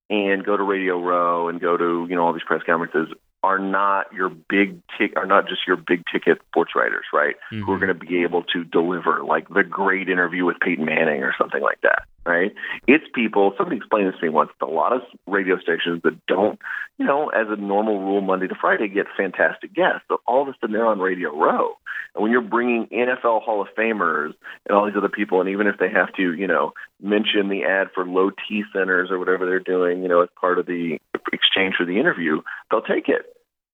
and 0.10 0.46
go 0.46 0.56
to 0.56 0.63
Radio 0.63 1.02
Row 1.02 1.50
and 1.50 1.60
go 1.60 1.76
to 1.78 2.06
you 2.10 2.15
know 2.15 2.26
all 2.26 2.34
these 2.34 2.43
press 2.43 2.62
conferences 2.65 3.10
are 3.43 3.60
not 3.60 4.12
your 4.13 4.30
big 4.30 4.82
tick 4.98 5.13
are 5.15 5.26
not 5.28 5.48
just 5.48 5.62
your 5.67 5.76
big 5.78 6.04
ticket 6.12 6.39
sports 6.50 6.72
writers, 6.76 7.06
right? 7.13 7.36
Who 7.52 7.72
are 7.72 7.78
Mhm. 7.78 7.82
going 7.82 7.88
to 8.00 8.06
be 8.06 8.24
able 8.24 8.43
to 8.43 8.63
deliver 8.63 9.24
like 9.24 9.48
the 9.50 9.63
great 9.63 10.10
interview 10.10 10.43
with 10.46 10.60
Peyton 10.60 10.86
Manning 10.86 11.24
or 11.24 11.34
something 11.38 11.62
like 11.62 11.80
that, 11.82 12.04
right? 12.28 12.54
It's 12.88 13.06
people. 13.16 13.54
Somebody 13.58 13.78
explained 13.78 14.10
this 14.10 14.20
to 14.20 14.26
me 14.26 14.30
once. 14.30 14.52
A 14.62 14.66
lot 14.66 14.94
of 14.94 15.02
radio 15.26 15.58
stations 15.58 16.02
that 16.04 16.26
don't, 16.28 16.60
you 16.98 17.06
know, 17.06 17.30
as 17.30 17.48
a 17.50 17.56
normal 17.56 18.00
rule, 18.00 18.22
Monday 18.22 18.48
to 18.48 18.56
Friday 18.60 18.90
get 18.90 19.06
fantastic 19.16 19.74
guests. 19.74 20.04
But 20.10 20.20
all 20.28 20.42
of 20.42 20.50
a 20.50 20.54
sudden 20.60 20.74
they're 20.74 20.86
on 20.86 21.00
Radio 21.00 21.34
Row, 21.36 21.78
and 22.13 22.22
when 22.24 22.32
you're 22.32 22.42
bringing 22.42 22.88
NFL 22.88 23.44
Hall 23.44 23.62
of 23.62 23.68
Famers 23.78 24.34
and 24.68 24.78
all 24.78 24.86
these 24.86 24.98
other 24.98 25.10
people, 25.10 25.40
and 25.40 25.50
even 25.50 25.68
if 25.68 25.78
they 25.80 25.90
have 25.90 26.13
to, 26.18 26.34
you 26.34 26.48
know, 26.48 26.74
mention 27.02 27.50
the 27.50 27.63
ad 27.63 27.88
for 27.94 28.06
low 28.06 28.30
T 28.30 28.63
centers 28.74 29.10
or 29.10 29.20
whatever 29.20 29.46
they're 29.46 29.60
doing, 29.60 30.02
you 30.02 30.10
know, 30.10 30.22
as 30.22 30.30
part 30.40 30.60
of 30.60 30.66
the 30.66 31.00
exchange 31.32 31.76
for 31.78 31.86
the 31.86 32.00
interview, 32.00 32.42
they'll 32.70 32.82
take 32.82 33.08
it 33.08 33.26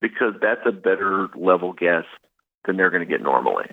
because 0.01 0.33
that's 0.41 0.61
a 0.65 0.71
better 0.71 1.29
level 1.35 1.73
guest 1.73 2.07
than 2.65 2.77
they're 2.77 2.91
going 2.91 3.07
to 3.07 3.09
get 3.09 3.21
normally. 3.21 3.65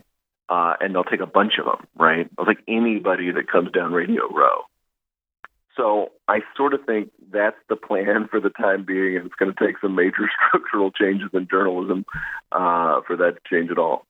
Uh, 0.49 0.75
and 0.81 0.95
they'll 0.95 1.05
take 1.05 1.21
a 1.21 1.27
bunch 1.27 1.55
of 1.59 1.65
them, 1.65 1.87
right? 1.97 2.29
Take 2.47 2.59
anybody 2.67 3.31
that 3.31 3.51
comes 3.51 3.71
down 3.71 3.93
Radio 3.93 4.29
Row. 4.33 4.63
So 5.81 6.13
I 6.29 6.41
sort 6.59 6.75
of 6.75 6.85
think 6.85 7.11
that's 7.33 7.57
the 7.71 7.77
plan 7.77 8.29
for 8.31 8.39
the 8.39 8.51
time 8.51 8.85
being, 8.85 9.17
and 9.17 9.25
it's 9.25 9.35
going 9.37 9.51
to 9.55 9.67
take 9.67 9.77
some 9.81 9.95
major 9.95 10.29
structural 10.49 10.91
changes 10.91 11.31
in 11.33 11.49
journalism 11.51 12.05
uh, 12.53 13.01
for 13.07 13.17
that 13.17 13.37
to 13.37 13.41
change 13.49 13.71
at 13.71 13.79
all. 13.79 14.05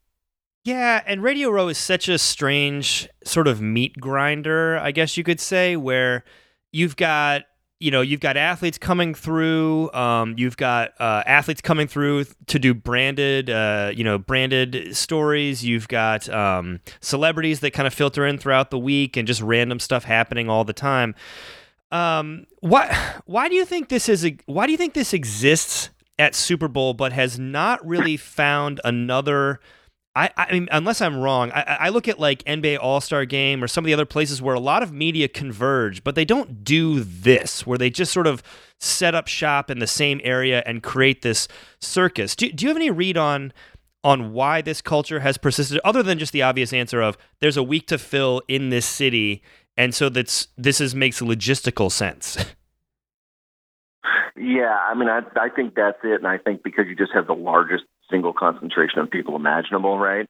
Yeah, 0.65 1.01
and 1.07 1.23
Radio 1.23 1.49
Row 1.51 1.69
is 1.69 1.79
such 1.79 2.09
a 2.09 2.19
strange 2.19 3.09
sort 3.25 3.47
of 3.47 3.63
meat 3.63 3.95
grinder, 4.01 4.79
I 4.79 4.91
guess 4.91 5.17
you 5.17 5.23
could 5.23 5.39
say, 5.39 5.77
where 5.77 6.25
you've 6.73 6.97
got 6.97 7.45
you 7.79 7.91
know 7.91 8.01
you've 8.01 8.21
got 8.21 8.37
athletes 8.37 8.77
coming 8.77 9.15
through, 9.15 9.93
um, 9.93 10.35
you've 10.37 10.57
got 10.57 10.91
uh, 11.01 11.23
athletes 11.25 11.61
coming 11.61 11.87
through 11.87 12.25
to 12.49 12.59
do 12.59 12.75
branded, 12.75 13.49
uh, 13.49 13.93
you 13.95 14.03
know, 14.03 14.19
branded 14.19 14.97
stories. 14.97 15.65
You've 15.65 15.87
got 15.87 16.29
um, 16.29 16.81
celebrities 17.01 17.61
that 17.61 17.71
kind 17.71 17.87
of 17.87 17.95
filter 17.95 18.27
in 18.27 18.39
throughout 18.39 18.71
the 18.71 18.79
week, 18.79 19.17
and 19.17 19.27
just 19.27 19.41
random 19.41 19.79
stuff 19.79 20.03
happening 20.03 20.51
all 20.51 20.65
the 20.65 20.73
time. 20.73 21.15
Um, 21.91 22.47
why 22.61 22.97
why 23.27 23.49
do 23.49 23.55
you 23.55 23.65
think 23.65 23.89
this 23.89 24.09
is? 24.09 24.25
A, 24.25 24.37
why 24.47 24.67
do 24.67 24.73
you 24.73 24.79
think 24.79 24.95
this 24.95 25.13
exists 25.13 25.91
at 26.19 26.35
Super 26.35 26.69
Bowl, 26.69 26.95
but 26.95 27.13
has 27.13 27.39
not 27.39 27.85
really 27.87 28.17
found 28.17 28.81
another? 28.85 29.61
I, 30.17 30.31
I 30.37 30.53
mean, 30.53 30.69
unless 30.73 31.01
I'm 31.01 31.17
wrong, 31.17 31.53
I, 31.53 31.77
I 31.81 31.89
look 31.91 32.09
at 32.09 32.19
like 32.19 32.43
NBA 32.45 32.79
All 32.81 33.01
Star 33.01 33.25
Game 33.25 33.63
or 33.63 33.69
some 33.69 33.85
of 33.85 33.87
the 33.87 33.95
other 33.95 34.05
places 34.05 34.43
where 34.43 34.55
a 34.55 34.61
lot 34.61 34.83
of 34.83 34.93
media 34.93 35.29
converge, 35.29 36.03
but 36.03 36.17
they 36.17 36.25
don't 36.25 36.65
do 36.65 37.01
this, 37.01 37.65
where 37.65 37.79
they 37.79 37.91
just 37.91 38.13
sort 38.13 38.27
of 38.27 38.43
set 38.81 39.15
up 39.15 39.29
shop 39.29 39.71
in 39.71 39.79
the 39.79 39.87
same 39.87 40.21
area 40.25 40.63
and 40.67 40.83
create 40.83 41.23
this 41.23 41.47
circus. 41.81 42.35
Do, 42.35 42.51
do 42.51 42.65
you 42.65 42.69
have 42.69 42.77
any 42.77 42.91
read 42.91 43.17
on 43.17 43.53
on 44.03 44.33
why 44.33 44.63
this 44.63 44.81
culture 44.81 45.21
has 45.21 45.37
persisted, 45.37 45.79
other 45.85 46.03
than 46.03 46.19
just 46.19 46.33
the 46.33 46.43
obvious 46.43 46.73
answer 46.73 47.01
of 47.03 47.19
there's 47.41 47.57
a 47.57 47.63
week 47.63 47.87
to 47.87 47.99
fill 47.99 48.43
in 48.49 48.71
this 48.71 48.87
city, 48.87 49.43
and 49.77 49.95
so 49.95 50.09
that's 50.09 50.49
this 50.57 50.81
is 50.81 50.95
makes 50.95 51.21
logistical 51.21 51.91
sense. 51.91 52.37
Yeah, 54.41 54.75
I 54.75 54.95
mean, 54.95 55.09
I 55.11 55.21
I 55.39 55.51
think 55.51 55.75
that's 55.75 55.99
it, 56.03 56.15
and 56.15 56.27
I 56.27 56.39
think 56.39 56.63
because 56.63 56.87
you 56.89 56.97
just 56.97 57.13
have 57.13 57.27
the 57.27 57.35
largest 57.35 57.85
single 58.11 58.33
concentration 58.33 59.01
of 59.01 59.11
people 59.11 59.37
imaginable, 59.37 59.99
right? 59.99 60.27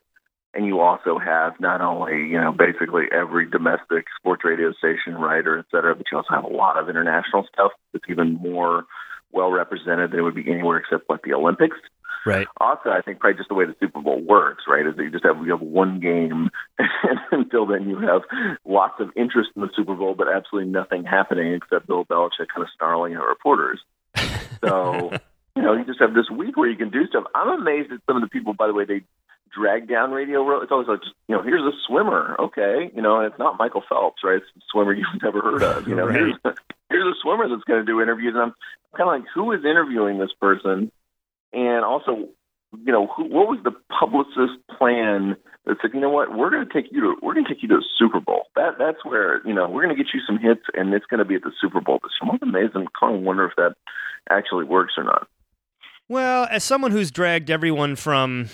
And 0.52 0.66
you 0.66 0.80
also 0.80 1.18
have 1.18 1.52
not 1.60 1.80
only 1.80 2.16
you 2.28 2.40
know 2.40 2.50
basically 2.50 3.04
every 3.12 3.48
domestic 3.48 4.06
sports 4.18 4.42
radio 4.44 4.72
station 4.72 5.14
writer, 5.14 5.58
et 5.58 5.66
cetera, 5.70 5.94
but 5.94 6.06
you 6.10 6.18
also 6.18 6.34
have 6.34 6.44
a 6.44 6.48
lot 6.48 6.76
of 6.76 6.88
international 6.88 7.46
stuff 7.52 7.70
that's 7.92 8.04
even 8.08 8.34
more 8.34 8.84
well 9.32 9.52
represented 9.52 10.10
than 10.10 10.18
it 10.18 10.22
would 10.22 10.34
be 10.34 10.50
anywhere 10.50 10.78
except 10.78 11.08
like 11.08 11.22
the 11.22 11.34
Olympics. 11.34 11.76
Right. 12.26 12.46
Also, 12.60 12.90
I 12.90 13.00
think 13.02 13.20
probably 13.20 13.38
just 13.38 13.48
the 13.48 13.54
way 13.54 13.66
the 13.66 13.76
Super 13.80 14.00
Bowl 14.00 14.20
works, 14.20 14.64
right, 14.68 14.86
is 14.86 14.96
that 14.96 15.02
you 15.02 15.10
just 15.10 15.24
have 15.24 15.38
you 15.44 15.52
have 15.52 15.60
one 15.60 16.00
game, 16.00 16.50
and 16.78 17.18
until 17.32 17.66
then 17.66 17.88
you 17.88 17.98
have 17.98 18.22
lots 18.64 19.00
of 19.00 19.10
interest 19.16 19.50
in 19.56 19.62
the 19.62 19.70
Super 19.74 19.94
Bowl, 19.94 20.14
but 20.14 20.28
absolutely 20.28 20.70
nothing 20.70 21.04
happening 21.04 21.54
except 21.54 21.86
Bill 21.86 22.04
Belichick 22.04 22.48
kind 22.54 22.62
of 22.62 22.68
snarling 22.76 23.14
at 23.14 23.22
reporters. 23.22 23.80
So 24.62 25.10
you 25.56 25.62
know, 25.62 25.74
you 25.74 25.84
just 25.84 26.00
have 26.00 26.14
this 26.14 26.30
week 26.30 26.56
where 26.56 26.68
you 26.68 26.76
can 26.76 26.90
do 26.90 27.06
stuff. 27.06 27.24
I'm 27.34 27.60
amazed 27.60 27.92
at 27.92 28.00
some 28.06 28.16
of 28.16 28.22
the 28.22 28.28
people. 28.28 28.54
By 28.54 28.66
the 28.66 28.74
way, 28.74 28.84
they 28.84 29.02
drag 29.54 29.88
down 29.88 30.10
Radio 30.12 30.44
Row. 30.46 30.62
It's 30.62 30.72
always 30.72 30.88
like, 30.88 31.00
just, 31.00 31.14
you 31.28 31.36
know, 31.36 31.42
here's 31.42 31.62
a 31.62 31.76
swimmer, 31.86 32.36
okay, 32.38 32.90
you 32.94 33.02
know, 33.02 33.18
and 33.18 33.26
it's 33.26 33.38
not 33.38 33.58
Michael 33.58 33.82
Phelps, 33.88 34.22
right? 34.24 34.36
It's 34.36 34.46
a 34.56 34.60
swimmer 34.70 34.92
you've 34.92 35.06
never 35.22 35.40
heard 35.40 35.62
of, 35.62 35.88
you 35.88 35.94
know. 35.94 36.06
Right. 36.06 36.16
Here's 36.16 36.34
here's 36.88 37.16
a 37.16 37.18
swimmer 37.22 37.48
that's 37.48 37.64
going 37.64 37.84
to 37.84 37.86
do 37.86 38.00
interviews, 38.00 38.34
and 38.34 38.42
I'm 38.42 38.54
kind 38.96 39.08
of 39.08 39.20
like, 39.20 39.30
who 39.34 39.52
is 39.52 39.64
interviewing 39.64 40.18
this 40.18 40.32
person? 40.40 40.90
And 41.52 41.84
also, 41.84 42.28
you 42.84 42.92
know, 42.92 43.06
who, 43.08 43.24
what 43.24 43.48
was 43.48 43.58
the 43.64 43.72
publicist 43.98 44.58
plan 44.76 45.36
that 45.66 45.76
said, 45.82 45.90
you 45.92 46.00
know 46.00 46.10
what, 46.10 46.36
we're 46.36 46.50
going 46.50 46.66
to 46.66 46.72
take 46.72 46.90
you 46.92 47.00
to 47.00 47.16
we're 47.22 47.34
going 47.34 47.44
to 47.44 47.52
take 47.52 47.62
you 47.62 47.68
to 47.68 47.76
the 47.76 47.84
Super 47.98 48.20
Bowl. 48.20 48.44
That 48.56 48.74
that's 48.78 49.04
where 49.04 49.46
you 49.46 49.54
know 49.54 49.68
we're 49.68 49.82
going 49.82 49.96
to 49.96 50.02
get 50.02 50.14
you 50.14 50.20
some 50.26 50.38
hits, 50.38 50.62
and 50.74 50.94
it's 50.94 51.06
going 51.06 51.18
to 51.18 51.24
be 51.24 51.34
at 51.34 51.42
the 51.42 51.52
Super 51.60 51.80
Bowl. 51.80 52.00
This 52.02 52.12
year. 52.22 52.30
I'm 52.74 52.86
kind 52.98 53.16
of 53.16 53.22
wonder 53.22 53.46
if 53.46 53.56
that 53.56 53.74
actually 54.30 54.64
works 54.64 54.94
or 54.96 55.04
not. 55.04 55.28
Well, 56.08 56.48
as 56.50 56.64
someone 56.64 56.90
who's 56.90 57.10
dragged 57.10 57.50
everyone 57.50 57.94
from 57.96 58.48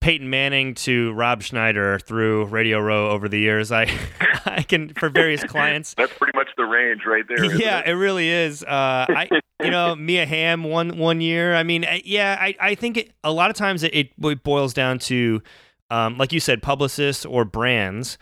Peyton 0.00 0.30
Manning 0.30 0.74
to 0.74 1.12
Rob 1.12 1.42
Schneider 1.42 1.98
through 1.98 2.46
Radio 2.46 2.80
Row 2.80 3.10
over 3.10 3.28
the 3.28 3.38
years, 3.38 3.70
I 3.70 3.86
I 4.46 4.62
can 4.62 4.94
for 4.94 5.10
various 5.10 5.44
clients. 5.44 5.94
That's 5.94 6.12
pretty 6.14 6.36
much 6.36 6.48
the 6.56 6.64
range 6.64 7.02
right 7.06 7.24
there. 7.28 7.44
yeah, 7.56 7.80
it? 7.80 7.90
it 7.90 7.92
really 7.94 8.28
is. 8.28 8.62
Uh, 8.62 9.06
I, 9.08 9.28
you 9.62 9.70
know, 9.70 9.94
Mia 9.94 10.24
Hamm 10.24 10.64
one 10.64 10.96
one 10.96 11.20
year. 11.20 11.54
I 11.54 11.62
mean, 11.62 11.84
yeah, 12.04 12.38
I, 12.40 12.56
I 12.60 12.74
think 12.74 12.96
it, 12.96 13.12
a 13.22 13.32
lot 13.32 13.50
of 13.50 13.56
times 13.56 13.82
it, 13.82 13.94
it 14.18 14.42
boils 14.42 14.72
down 14.72 14.98
to, 15.00 15.42
um, 15.90 16.16
like 16.16 16.32
you 16.32 16.40
said, 16.40 16.62
publicists 16.62 17.26
or 17.26 17.44
brands, 17.44 18.16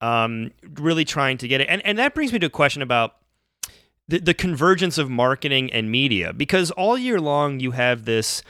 um, 0.00 0.52
really 0.78 1.04
trying 1.04 1.36
to 1.38 1.48
get 1.48 1.60
it. 1.60 1.66
And 1.68 1.84
and 1.84 1.98
that 1.98 2.14
brings 2.14 2.32
me 2.32 2.38
to 2.38 2.46
a 2.46 2.50
question 2.50 2.80
about 2.80 3.16
the, 4.06 4.20
the 4.20 4.34
convergence 4.34 4.98
of 4.98 5.10
marketing 5.10 5.72
and 5.72 5.90
media 5.90 6.32
because 6.32 6.70
all 6.72 6.96
year 6.96 7.20
long 7.20 7.58
you 7.58 7.72
have 7.72 8.04
this 8.04 8.42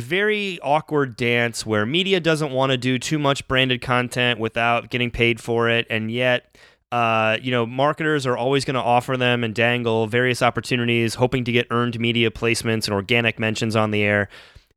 very 0.00 0.58
awkward 0.60 1.16
dance 1.16 1.66
where 1.66 1.84
media 1.84 2.20
doesn't 2.20 2.52
want 2.52 2.72
to 2.72 2.78
do 2.78 2.98
too 2.98 3.18
much 3.18 3.46
branded 3.48 3.80
content 3.82 4.40
without 4.40 4.90
getting 4.90 5.10
paid 5.10 5.40
for 5.40 5.68
it 5.68 5.86
and 5.90 6.10
yet 6.10 6.56
uh, 6.90 7.36
you 7.42 7.50
know 7.50 7.66
marketers 7.66 8.26
are 8.26 8.36
always 8.36 8.64
going 8.64 8.74
to 8.74 8.80
offer 8.80 9.16
them 9.16 9.44
and 9.44 9.54
dangle 9.54 10.06
various 10.06 10.42
opportunities 10.42 11.14
hoping 11.16 11.44
to 11.44 11.52
get 11.52 11.66
earned 11.70 11.98
media 12.00 12.30
placements 12.30 12.86
and 12.86 12.94
organic 12.94 13.38
mentions 13.38 13.76
on 13.76 13.90
the 13.90 14.02
air 14.02 14.28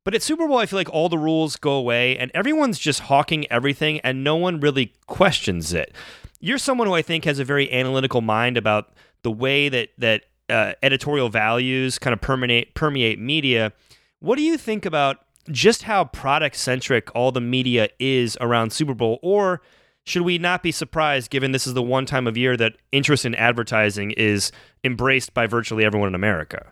but 0.05 0.13
at 0.13 0.21
Super 0.21 0.47
Bowl, 0.47 0.59
I 0.59 0.67
feel 0.67 0.77
like 0.77 0.93
all 0.93 1.09
the 1.09 1.17
rules 1.17 1.55
go 1.55 1.71
away 1.71 2.15
and 2.17 2.31
everyone's 2.35 2.77
just 2.77 3.01
hawking 3.01 3.51
everything 3.51 3.99
and 4.01 4.23
no 4.23 4.35
one 4.35 4.59
really 4.59 4.93
questions 5.07 5.73
it. 5.73 5.93
You're 6.39 6.59
someone 6.59 6.87
who 6.87 6.93
I 6.93 7.01
think 7.01 7.25
has 7.25 7.39
a 7.39 7.43
very 7.43 7.71
analytical 7.73 8.21
mind 8.21 8.55
about 8.55 8.93
the 9.23 9.31
way 9.31 9.67
that 9.67 9.89
that 9.97 10.25
uh, 10.47 10.73
editorial 10.83 11.29
values 11.29 11.97
kind 11.97 12.13
of 12.13 12.21
permeate 12.21 12.75
permeate 12.75 13.17
media. 13.17 13.73
What 14.19 14.37
do 14.37 14.41
you 14.41 14.57
think 14.57 14.85
about 14.85 15.19
just 15.51 15.83
how 15.83 16.05
product 16.05 16.55
centric 16.55 17.13
all 17.15 17.31
the 17.31 17.41
media 17.41 17.89
is 17.99 18.37
around 18.41 18.71
Super 18.71 18.93
Bowl? 18.93 19.19
Or 19.21 19.61
should 20.03 20.23
we 20.23 20.37
not 20.37 20.63
be 20.63 20.71
surprised 20.71 21.29
given 21.29 21.51
this 21.51 21.67
is 21.67 21.73
the 21.73 21.81
one 21.81 22.05
time 22.05 22.27
of 22.27 22.37
year 22.37 22.55
that 22.57 22.73
interest 22.91 23.25
in 23.25 23.35
advertising 23.35 24.11
is 24.11 24.51
embraced 24.83 25.33
by 25.33 25.47
virtually 25.47 25.83
everyone 25.83 26.09
in 26.09 26.15
America? 26.15 26.71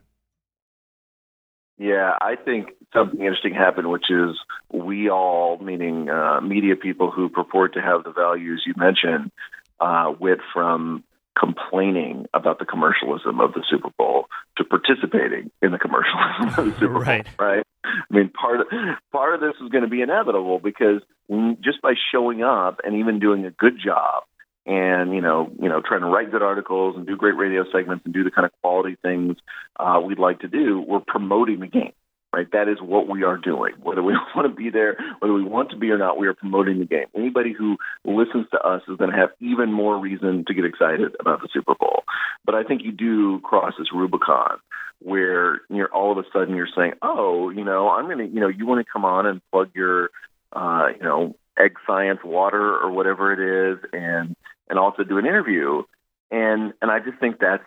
Yeah, 1.77 2.13
I 2.21 2.35
think 2.35 2.69
something 2.93 3.19
interesting 3.19 3.53
happened, 3.53 3.89
which 3.89 4.09
is 4.09 4.37
we 4.71 5.09
all, 5.09 5.57
meaning 5.57 6.09
uh, 6.09 6.39
media 6.41 6.75
people 6.75 7.11
who 7.11 7.29
purport 7.29 7.73
to 7.73 7.81
have 7.81 8.03
the 8.03 8.11
values 8.11 8.63
you 8.65 8.73
mentioned, 8.77 9.31
uh, 9.79 10.13
went 10.19 10.41
from 10.53 11.03
complaining 11.37 12.25
about 12.33 12.59
the 12.59 12.65
commercialism 12.65 13.39
of 13.39 13.53
the 13.53 13.63
Super 13.69 13.89
Bowl 13.97 14.25
to 14.57 14.63
participating 14.63 15.51
in 15.61 15.71
the 15.71 15.79
commercialism 15.79 16.47
of 16.49 16.65
the 16.73 16.75
Super 16.79 16.93
Right. 16.93 17.25
Bowl. 17.37 17.47
Right. 17.47 17.63
I 17.85 18.15
mean, 18.15 18.29
part 18.29 18.61
of 18.61 18.67
part 19.11 19.35
of 19.35 19.41
this 19.41 19.53
is 19.61 19.69
going 19.69 19.83
to 19.83 19.89
be 19.89 20.01
inevitable 20.01 20.59
because 20.59 21.01
just 21.61 21.81
by 21.81 21.93
showing 22.11 22.43
up 22.43 22.79
and 22.83 22.95
even 22.97 23.19
doing 23.19 23.45
a 23.45 23.51
good 23.51 23.77
job, 23.83 24.23
and 24.65 25.13
you 25.13 25.21
know, 25.21 25.51
you 25.61 25.69
know, 25.69 25.81
trying 25.81 26.01
to 26.01 26.07
write 26.07 26.31
good 26.31 26.41
articles 26.41 26.95
and 26.95 27.05
do 27.05 27.17
great 27.17 27.35
radio 27.35 27.65
segments 27.71 28.05
and 28.05 28.13
do 28.13 28.23
the 28.23 28.31
kind 28.31 28.45
of 28.45 28.51
quality 28.61 28.95
things 29.01 29.35
uh, 29.77 29.99
we'd 30.03 30.19
like 30.19 30.39
to 30.39 30.47
do, 30.47 30.81
we're 30.87 31.01
promoting 31.01 31.59
the 31.59 31.67
game. 31.67 31.93
Right, 32.33 32.51
that 32.51 32.67
is 32.67 32.81
what 32.81 33.07
we 33.07 33.23
are 33.23 33.37
doing. 33.37 33.75
Whether 33.83 34.01
we 34.01 34.13
want 34.35 34.49
to 34.49 34.55
be 34.55 34.71
there, 34.71 34.97
whether 35.19 35.33
we 35.33 35.43
want 35.43 35.69
to 35.69 35.77
be 35.77 35.91
or 35.91 35.99
not, 35.99 36.17
we 36.17 36.27
are 36.27 36.33
promoting 36.33 36.79
the 36.79 36.85
game. 36.85 37.05
Anybody 37.15 37.53
who 37.53 37.77
listens 38.03 38.47
to 38.51 38.59
us 38.59 38.81
is 38.87 38.97
going 38.97 39.11
to 39.11 39.15
have 39.15 39.29
even 39.39 39.71
more 39.71 39.99
reason 39.99 40.43
to 40.47 40.53
get 40.55 40.65
excited 40.65 41.15
about 41.19 41.41
the 41.41 41.49
Super 41.53 41.75
Bowl. 41.75 42.03
But 42.43 42.55
I 42.55 42.63
think 42.63 42.81
you 42.83 42.91
do 42.91 43.39
cross 43.41 43.73
this 43.77 43.93
Rubicon 43.93 44.57
where 45.03 45.61
you're 45.69 45.93
all 45.93 46.11
of 46.11 46.17
a 46.17 46.23
sudden 46.33 46.55
you're 46.55 46.67
saying, 46.75 46.93
"Oh, 47.03 47.49
you 47.49 47.63
know, 47.63 47.89
I'm 47.89 48.05
going 48.05 48.17
to, 48.17 48.25
you 48.25 48.39
know, 48.39 48.47
you 48.47 48.65
want 48.65 48.83
to 48.83 48.91
come 48.91 49.05
on 49.05 49.27
and 49.27 49.41
plug 49.51 49.69
your, 49.75 50.09
uh, 50.53 50.87
you 50.95 51.03
know, 51.03 51.35
egg 51.59 51.75
science 51.85 52.21
water 52.23 52.77
or 52.79 52.89
whatever 52.89 53.31
it 53.31 53.73
is, 53.75 53.79
and 53.93 54.35
and 54.69 54.79
also 54.79 55.03
do 55.03 55.19
an 55.19 55.27
interview." 55.27 55.83
And 56.31 56.73
and 56.81 56.89
I 56.89 56.99
just 56.99 57.19
think 57.19 57.37
that's 57.39 57.63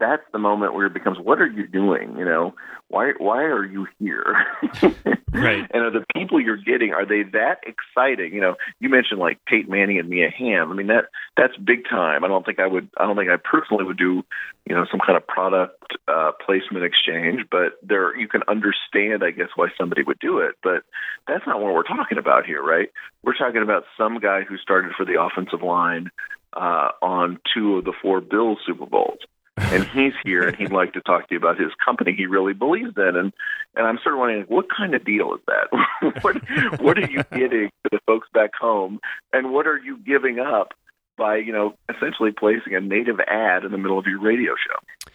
that's 0.00 0.22
the 0.32 0.38
moment 0.38 0.74
where 0.74 0.86
it 0.86 0.94
becomes, 0.94 1.18
"What 1.18 1.40
are 1.40 1.46
you 1.46 1.66
doing? 1.66 2.16
You 2.18 2.24
know, 2.24 2.54
why 2.88 3.12
why 3.18 3.42
are 3.42 3.64
you 3.64 3.86
here?" 3.98 4.46
Right. 5.32 5.66
And 5.72 5.82
are 5.84 5.90
the 5.90 6.04
people 6.14 6.40
you're 6.40 6.56
getting 6.56 6.92
are 6.92 7.04
they 7.04 7.22
that 7.32 7.60
exciting? 7.66 8.32
You 8.32 8.40
know, 8.40 8.56
you 8.80 8.88
mentioned 8.88 9.20
like 9.20 9.38
Peyton 9.46 9.70
Manning 9.70 9.98
and 9.98 10.08
Mia 10.08 10.30
Hamm. 10.30 10.70
I 10.70 10.74
mean 10.74 10.86
that 10.88 11.06
that's 11.36 11.56
big 11.56 11.84
time. 11.84 12.24
I 12.24 12.28
don't 12.28 12.44
think 12.44 12.58
I 12.58 12.66
would. 12.66 12.88
I 12.96 13.06
don't 13.06 13.16
think 13.16 13.30
I 13.30 13.36
personally 13.36 13.84
would 13.84 13.98
do 13.98 14.24
you 14.66 14.74
know 14.74 14.86
some 14.90 15.00
kind 15.04 15.16
of 15.16 15.26
product 15.26 15.96
uh, 16.08 16.32
placement 16.44 16.84
exchange, 16.84 17.42
but 17.50 17.78
there 17.82 18.16
you 18.16 18.28
can 18.28 18.42
understand, 18.48 19.22
I 19.22 19.30
guess, 19.30 19.48
why 19.54 19.68
somebody 19.78 20.02
would 20.02 20.18
do 20.18 20.38
it. 20.38 20.54
But 20.62 20.82
that's 21.26 21.46
not 21.46 21.60
what 21.60 21.74
we're 21.74 21.82
talking 21.82 22.18
about 22.18 22.46
here, 22.46 22.62
right? 22.62 22.90
We're 23.22 23.36
talking 23.36 23.62
about 23.62 23.84
some 23.96 24.18
guy 24.20 24.42
who 24.42 24.56
started 24.56 24.92
for 24.96 25.04
the 25.04 25.20
offensive 25.20 25.62
line 25.62 26.10
uh, 26.54 26.90
on 27.02 27.38
two 27.54 27.76
of 27.76 27.84
the 27.84 27.92
four 28.00 28.20
Bills 28.20 28.58
Super 28.66 28.86
Bowls. 28.86 29.20
And 29.60 29.84
he's 29.88 30.12
here 30.24 30.42
and 30.42 30.56
he'd 30.56 30.72
like 30.72 30.92
to 30.92 31.00
talk 31.00 31.28
to 31.28 31.34
you 31.34 31.38
about 31.38 31.58
his 31.58 31.70
company 31.84 32.14
he 32.16 32.26
really 32.26 32.52
believes 32.52 32.92
in 32.96 33.16
and 33.16 33.32
and 33.74 33.86
I'm 33.86 33.98
sort 34.02 34.14
of 34.14 34.20
wondering 34.20 34.44
what 34.48 34.66
kind 34.74 34.94
of 34.94 35.04
deal 35.04 35.34
is 35.34 35.40
that 35.46 36.22
what 36.22 36.80
what 36.80 36.98
are 36.98 37.10
you 37.10 37.22
getting 37.32 37.70
to 37.84 37.90
the 37.90 38.00
folks 38.06 38.28
back 38.32 38.50
home 38.58 39.00
and 39.32 39.52
what 39.52 39.66
are 39.66 39.78
you 39.78 39.98
giving 39.98 40.38
up 40.38 40.74
by 41.16 41.36
you 41.36 41.52
know 41.52 41.74
essentially 41.94 42.32
placing 42.32 42.74
a 42.74 42.80
native 42.80 43.20
ad 43.20 43.64
in 43.64 43.72
the 43.72 43.78
middle 43.78 43.98
of 43.98 44.06
your 44.06 44.20
radio 44.20 44.54
show 44.54 45.10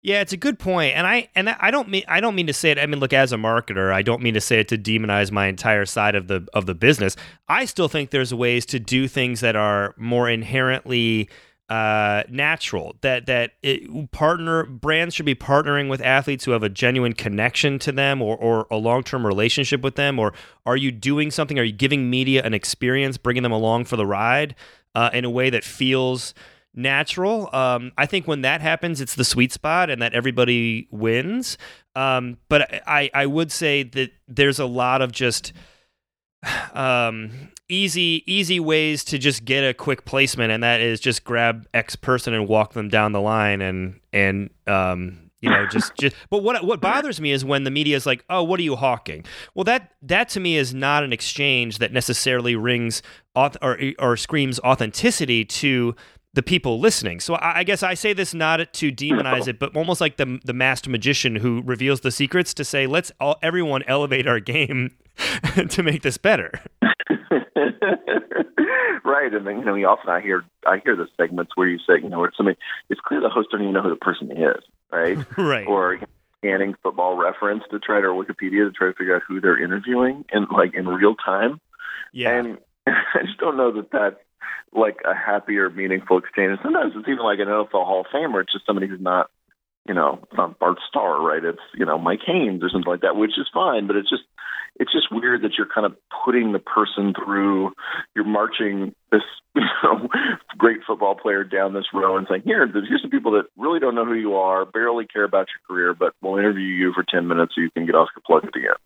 Yeah, 0.00 0.20
it's 0.20 0.32
a 0.32 0.36
good 0.36 0.60
point, 0.60 0.94
and 0.94 1.08
I 1.08 1.28
and 1.34 1.48
I 1.50 1.72
don't 1.72 1.88
mean 1.88 2.04
I 2.06 2.20
don't 2.20 2.36
mean 2.36 2.46
to 2.46 2.52
say 2.52 2.70
it. 2.70 2.78
I 2.78 2.86
mean, 2.86 3.00
look, 3.00 3.12
as 3.12 3.32
a 3.32 3.36
marketer, 3.36 3.92
I 3.92 4.02
don't 4.02 4.22
mean 4.22 4.34
to 4.34 4.40
say 4.40 4.60
it 4.60 4.68
to 4.68 4.78
demonize 4.78 5.32
my 5.32 5.48
entire 5.48 5.84
side 5.86 6.14
of 6.14 6.28
the 6.28 6.46
of 6.54 6.66
the 6.66 6.74
business. 6.74 7.16
I 7.48 7.64
still 7.64 7.88
think 7.88 8.10
there's 8.10 8.32
ways 8.32 8.64
to 8.66 8.78
do 8.78 9.08
things 9.08 9.40
that 9.40 9.56
are 9.56 9.96
more 9.98 10.30
inherently 10.30 11.28
uh, 11.68 12.22
natural. 12.28 12.96
That 13.02 13.26
that 13.26 13.52
it, 13.62 14.10
partner 14.10 14.64
brands 14.64 15.14
should 15.14 15.26
be 15.26 15.34
partnering 15.34 15.88
with 15.88 16.00
athletes 16.00 16.44
who 16.44 16.52
have 16.52 16.62
a 16.62 16.68
genuine 16.68 17.12
connection 17.12 17.78
to 17.80 17.92
them 17.92 18.22
or 18.22 18.36
or 18.36 18.66
a 18.70 18.76
long 18.76 19.02
term 19.02 19.26
relationship 19.26 19.82
with 19.82 19.96
them. 19.96 20.18
Or 20.18 20.32
are 20.66 20.76
you 20.76 20.90
doing 20.90 21.30
something? 21.30 21.58
Are 21.58 21.64
you 21.64 21.72
giving 21.72 22.10
media 22.10 22.42
an 22.42 22.54
experience, 22.54 23.16
bringing 23.16 23.42
them 23.42 23.52
along 23.52 23.86
for 23.86 23.96
the 23.96 24.06
ride 24.06 24.54
uh, 24.94 25.10
in 25.12 25.24
a 25.24 25.30
way 25.30 25.50
that 25.50 25.64
feels 25.64 26.34
natural. 26.74 27.48
Um, 27.52 27.92
I 27.98 28.06
think 28.06 28.26
when 28.26 28.42
that 28.42 28.60
happens, 28.60 29.00
it's 29.00 29.14
the 29.14 29.24
sweet 29.24 29.52
spot 29.52 29.90
and 29.90 30.00
that 30.00 30.14
everybody 30.14 30.88
wins. 30.90 31.58
Um, 31.94 32.38
but 32.48 32.82
I, 32.86 33.10
I 33.12 33.26
would 33.26 33.50
say 33.52 33.82
that 33.82 34.12
there's 34.26 34.58
a 34.58 34.66
lot 34.66 35.02
of 35.02 35.12
just 35.12 35.52
um, 36.72 37.50
easy 37.68 38.22
easy 38.26 38.60
ways 38.60 39.04
to 39.04 39.18
just 39.18 39.44
get 39.44 39.62
a 39.62 39.74
quick 39.74 40.04
placement, 40.04 40.52
and 40.52 40.62
that 40.62 40.80
is 40.80 41.00
just 41.00 41.24
grab 41.24 41.66
X 41.74 41.96
person 41.96 42.34
and 42.34 42.48
walk 42.48 42.72
them 42.72 42.88
down 42.88 43.12
the 43.12 43.20
line 43.20 43.60
and 43.60 44.00
and 44.12 44.50
um, 44.66 45.30
you 45.40 45.50
know 45.50 45.66
just 45.66 45.94
just 45.96 46.14
but 46.30 46.42
what 46.42 46.64
what 46.64 46.80
bothers 46.80 47.20
me 47.20 47.30
is 47.32 47.44
when 47.44 47.64
the 47.64 47.70
media 47.70 47.96
is 47.96 48.06
like 48.06 48.24
oh 48.28 48.42
what 48.42 48.58
are 48.58 48.64
you 48.64 48.76
hawking 48.76 49.24
well 49.54 49.64
that 49.64 49.92
that 50.02 50.28
to 50.30 50.40
me 50.40 50.56
is 50.56 50.74
not 50.74 51.04
an 51.04 51.12
exchange 51.12 51.78
that 51.78 51.92
necessarily 51.92 52.56
rings 52.56 53.02
auth- 53.36 53.56
or 53.62 53.78
or 53.98 54.16
screams 54.16 54.58
authenticity 54.60 55.44
to 55.44 55.94
the 56.34 56.42
people 56.42 56.78
listening. 56.78 57.18
So 57.18 57.34
I, 57.34 57.58
I 57.58 57.64
guess 57.64 57.82
I 57.82 57.94
say 57.94 58.12
this 58.12 58.32
not 58.34 58.72
to 58.72 58.92
demonize 58.92 59.48
it, 59.48 59.58
but 59.58 59.74
almost 59.76 60.00
like 60.00 60.18
the 60.18 60.38
the 60.44 60.52
masked 60.52 60.88
magician 60.88 61.36
who 61.36 61.62
reveals 61.64 62.00
the 62.02 62.10
secrets 62.10 62.54
to 62.54 62.64
say 62.64 62.86
let's 62.86 63.10
all 63.18 63.36
everyone 63.42 63.82
elevate 63.88 64.26
our 64.26 64.38
game 64.54 64.96
to 65.70 65.82
make 65.82 66.02
this 66.02 66.16
better. 66.16 66.52
right, 69.04 69.32
and 69.32 69.46
then 69.46 69.58
you 69.58 69.64
know, 69.64 69.74
we 69.74 69.84
often 69.84 70.10
I 70.10 70.20
hear 70.20 70.44
I 70.66 70.78
hear 70.84 70.96
the 70.96 71.08
segments 71.16 71.52
where 71.54 71.68
you 71.68 71.78
say, 71.78 72.02
you 72.02 72.08
know, 72.08 72.18
where 72.18 72.32
somebody 72.36 72.58
it's 72.88 73.00
clear 73.00 73.20
the 73.20 73.28
host 73.28 73.48
don't 73.50 73.62
even 73.62 73.74
know 73.74 73.82
who 73.82 73.90
the 73.90 73.96
person 73.96 74.30
is, 74.30 74.62
right? 74.92 75.18
right. 75.38 75.66
Or 75.66 75.98
scanning 76.38 76.74
football 76.82 77.16
reference 77.16 77.64
to 77.70 77.78
try 77.78 78.00
to 78.00 78.06
or 78.08 78.24
Wikipedia 78.24 78.66
to 78.66 78.72
try 78.72 78.88
to 78.88 78.94
figure 78.94 79.16
out 79.16 79.22
who 79.26 79.40
they're 79.40 79.62
interviewing 79.62 80.24
in 80.32 80.46
like 80.50 80.74
in 80.74 80.86
real 80.86 81.14
time. 81.14 81.60
yeah. 82.12 82.30
And 82.30 82.58
I 82.86 83.22
just 83.24 83.38
don't 83.38 83.56
know 83.56 83.72
that 83.72 83.90
that's 83.90 84.16
like 84.72 84.98
a 85.04 85.14
happy 85.14 85.56
or 85.58 85.70
meaningful 85.70 86.18
exchange. 86.18 86.50
And 86.50 86.58
sometimes 86.62 86.92
it's 86.94 87.08
even 87.08 87.24
like 87.24 87.38
an 87.38 87.46
NFL 87.48 87.70
Hall 87.72 88.00
of 88.00 88.06
Famer. 88.06 88.42
It's 88.42 88.52
just 88.52 88.66
somebody 88.66 88.86
who's 88.86 89.00
not, 89.00 89.30
you 89.88 89.94
know, 89.94 90.20
it's 90.22 90.36
not 90.36 90.58
Bart 90.58 90.78
Starr, 90.88 91.20
right? 91.20 91.44
It's 91.44 91.58
you 91.74 91.86
know 91.86 91.98
Mike 91.98 92.20
Haynes 92.26 92.62
or 92.62 92.68
something 92.68 92.90
like 92.90 93.00
that, 93.00 93.16
which 93.16 93.38
is 93.38 93.48
fine. 93.52 93.86
But 93.86 93.96
it's 93.96 94.10
just 94.10 94.22
it's 94.78 94.92
just 94.92 95.10
weird 95.10 95.42
that 95.42 95.52
you're 95.56 95.68
kind 95.72 95.86
of 95.86 95.96
putting 96.24 96.52
the 96.52 96.58
person 96.58 97.14
through, 97.14 97.72
you're 98.14 98.24
marching 98.24 98.94
this 99.10 99.22
you 99.54 99.62
know 99.82 100.08
great 100.56 100.80
football 100.86 101.14
player 101.14 101.42
down 101.42 101.72
this 101.72 101.86
row 101.92 102.16
and 102.16 102.26
saying, 102.28 102.42
here, 102.44 102.66
here's 102.66 103.00
some 103.00 103.10
people 103.10 103.32
that 103.32 103.44
really 103.56 103.80
don't 103.80 103.94
know 103.94 104.04
who 104.04 104.14
you 104.14 104.34
are, 104.34 104.64
barely 104.64 105.06
care 105.06 105.24
about 105.24 105.46
your 105.48 105.66
career, 105.66 105.94
but 105.94 106.14
we'll 106.22 106.38
interview 106.38 106.62
you 106.62 106.92
for 106.92 107.04
ten 107.08 107.26
minutes 107.26 107.54
so 107.54 107.60
you 107.60 107.70
can 107.70 107.86
get 107.86 107.94
Oscar 107.94 108.20
plugged 108.24 108.54
again. 108.54 108.76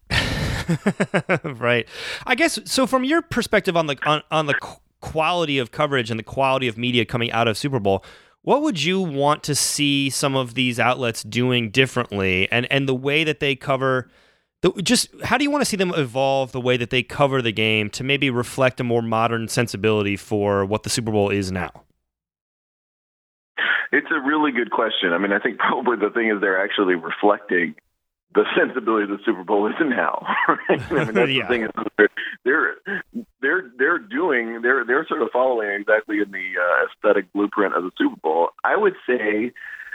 right. 1.59 1.89
I 2.27 2.35
guess 2.35 2.59
so. 2.65 2.87
From 2.87 3.05
your 3.05 3.23
perspective 3.23 3.77
on 3.77 3.87
the 3.87 3.99
on, 4.07 4.23
on 4.31 4.47
the 4.47 4.55
quality 5.01 5.59
of 5.59 5.73
coverage 5.73 6.11
and 6.11 6.19
the 6.19 6.25
quality 6.25 6.69
of 6.69 6.79
media 6.79 7.05
coming 7.05 7.31
out 7.33 7.49
of 7.49 7.59
Super 7.59 7.81
Bowl, 7.81 8.05
what 8.43 8.63
would 8.63 8.83
you 8.83 9.01
want 9.01 9.43
to 9.45 9.55
see 9.55 10.11
some 10.11 10.35
of 10.35 10.55
these 10.55 10.81
outlets 10.81 11.23
doing 11.23 11.71
differently, 11.71 12.51
and 12.51 12.71
and 12.71 12.89
the 12.89 12.95
way 12.95 13.25
that 13.25 13.41
they 13.41 13.55
cover? 13.55 14.09
The, 14.63 14.71
just 14.83 15.09
how 15.25 15.39
do 15.39 15.45
you 15.45 15.51
want 15.51 15.63
to 15.63 15.67
see 15.67 15.77
them 15.77 15.93
evolve 15.97 16.53
the 16.53 16.61
way 16.61 16.77
that 16.77 16.91
they 16.91 17.03
cover 17.03 17.43
the 17.43 17.53
game 17.53 17.91
to 17.91 18.05
maybe 18.05 18.31
reflect 18.31 18.81
a 18.81 18.85
more 18.85 19.03
modern 19.03 19.49
sensibility 19.49 20.17
for 20.17 20.65
what 20.65 20.85
the 20.85 20.91
Super 20.91 21.11
Bowl 21.11 21.31
is 21.31 21.51
now? 21.51 21.85
It's 23.93 24.09
a 24.11 24.21
really 24.21 24.53
good 24.53 24.71
question. 24.71 25.13
I 25.13 25.19
mean, 25.19 25.33
I 25.33 25.39
think 25.39 25.59
probably 25.59 25.97
the 25.97 26.11
thing 26.11 26.29
is 26.29 26.41
they're 26.41 26.63
actually 26.63 26.95
reflecting 26.95 27.75
the 28.35 28.45
sensibility 28.57 29.05
of 29.05 29.19
the 29.19 29.25
Super 29.25 29.45
Bowl 29.45 29.67
is 29.67 29.75
now. 29.81 30.27
Right? 30.49 30.81
I 30.91 31.05
mean, 31.05 31.15
that's 31.15 31.31
yeah. 31.31 31.43
the 31.43 31.49
thing 31.49 31.63
is 31.65 31.71
they're, 31.99 32.09
they're 32.45 32.77
they're 33.41 33.71
they're 33.79 33.99
doing 33.99 34.61
they're 34.63 34.85
they're 34.85 35.07
sort 35.07 35.23
of 35.23 35.29
following 35.33 35.71
exactly 35.81 36.19
in 36.19 36.31
the 36.31 36.55
uh, 36.59 36.87
aesthetic 36.87 37.33
blueprint 37.33 37.75
of 37.75 37.85
the 37.85 37.91
Super 37.97 38.17
Bowl. 38.23 38.51
I 38.65 38.77
would 38.77 38.95
say, 39.07 39.53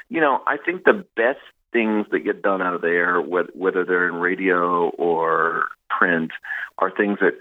you 0.09 0.21
know, 0.21 0.41
I 0.47 0.57
think 0.57 0.83
the 0.83 1.05
best 1.15 1.39
things 1.73 2.05
that 2.11 2.19
get 2.19 2.41
done 2.41 2.61
out 2.61 2.73
of 2.73 2.81
there, 2.81 3.19
whether 3.19 3.83
they're 3.85 4.07
in 4.07 4.15
radio 4.15 4.89
or 4.89 5.65
print, 5.89 6.31
are 6.77 6.91
things 6.91 7.19
that 7.19 7.33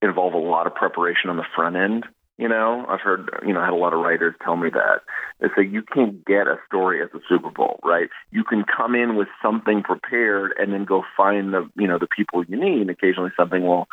involve 0.00 0.34
a 0.34 0.38
lot 0.38 0.66
of 0.66 0.74
preparation 0.74 1.30
on 1.30 1.36
the 1.36 1.44
front 1.54 1.76
end. 1.76 2.04
You 2.36 2.48
know, 2.48 2.84
I've 2.88 3.00
heard, 3.00 3.30
you 3.46 3.52
know, 3.52 3.60
I 3.60 3.66
had 3.66 3.72
a 3.72 3.76
lot 3.76 3.92
of 3.92 4.00
writers 4.00 4.34
tell 4.42 4.56
me 4.56 4.68
that. 4.70 5.02
They 5.40 5.48
say 5.56 5.68
you 5.68 5.82
can't 5.82 6.24
get 6.24 6.48
a 6.48 6.56
story 6.66 7.00
at 7.00 7.12
the 7.12 7.20
Super 7.28 7.50
Bowl, 7.50 7.78
right? 7.84 8.08
You 8.32 8.42
can 8.42 8.64
come 8.64 8.96
in 8.96 9.14
with 9.14 9.28
something 9.40 9.84
prepared 9.84 10.52
and 10.58 10.72
then 10.72 10.84
go 10.84 11.04
find 11.16 11.54
the, 11.54 11.70
you 11.76 11.86
know, 11.86 11.98
the 11.98 12.08
people 12.08 12.44
you 12.44 12.56
need. 12.56 12.80
And 12.80 12.90
occasionally 12.90 13.30
something 13.36 13.62
will 13.62 13.86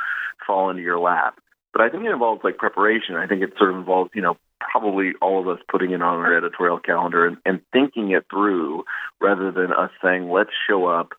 fall 0.47 0.71
into 0.71 0.81
your 0.81 0.99
lap. 0.99 1.39
But 1.71 1.83
I 1.83 1.89
think 1.89 2.03
it 2.03 2.11
involves 2.11 2.41
like 2.43 2.57
preparation. 2.57 3.15
I 3.15 3.27
think 3.27 3.43
it 3.43 3.53
sort 3.57 3.71
of 3.71 3.77
involves, 3.77 4.11
you 4.15 4.21
know, 4.21 4.37
probably 4.59 5.11
all 5.21 5.39
of 5.39 5.47
us 5.47 5.63
putting 5.69 5.91
it 5.91 6.01
on 6.01 6.19
our 6.19 6.35
editorial 6.35 6.79
calendar 6.79 7.25
and, 7.25 7.37
and 7.45 7.61
thinking 7.71 8.11
it 8.11 8.25
through 8.29 8.83
rather 9.21 9.51
than 9.51 9.71
us 9.71 9.91
saying, 10.03 10.29
let's 10.29 10.51
show 10.67 10.87
up, 10.87 11.13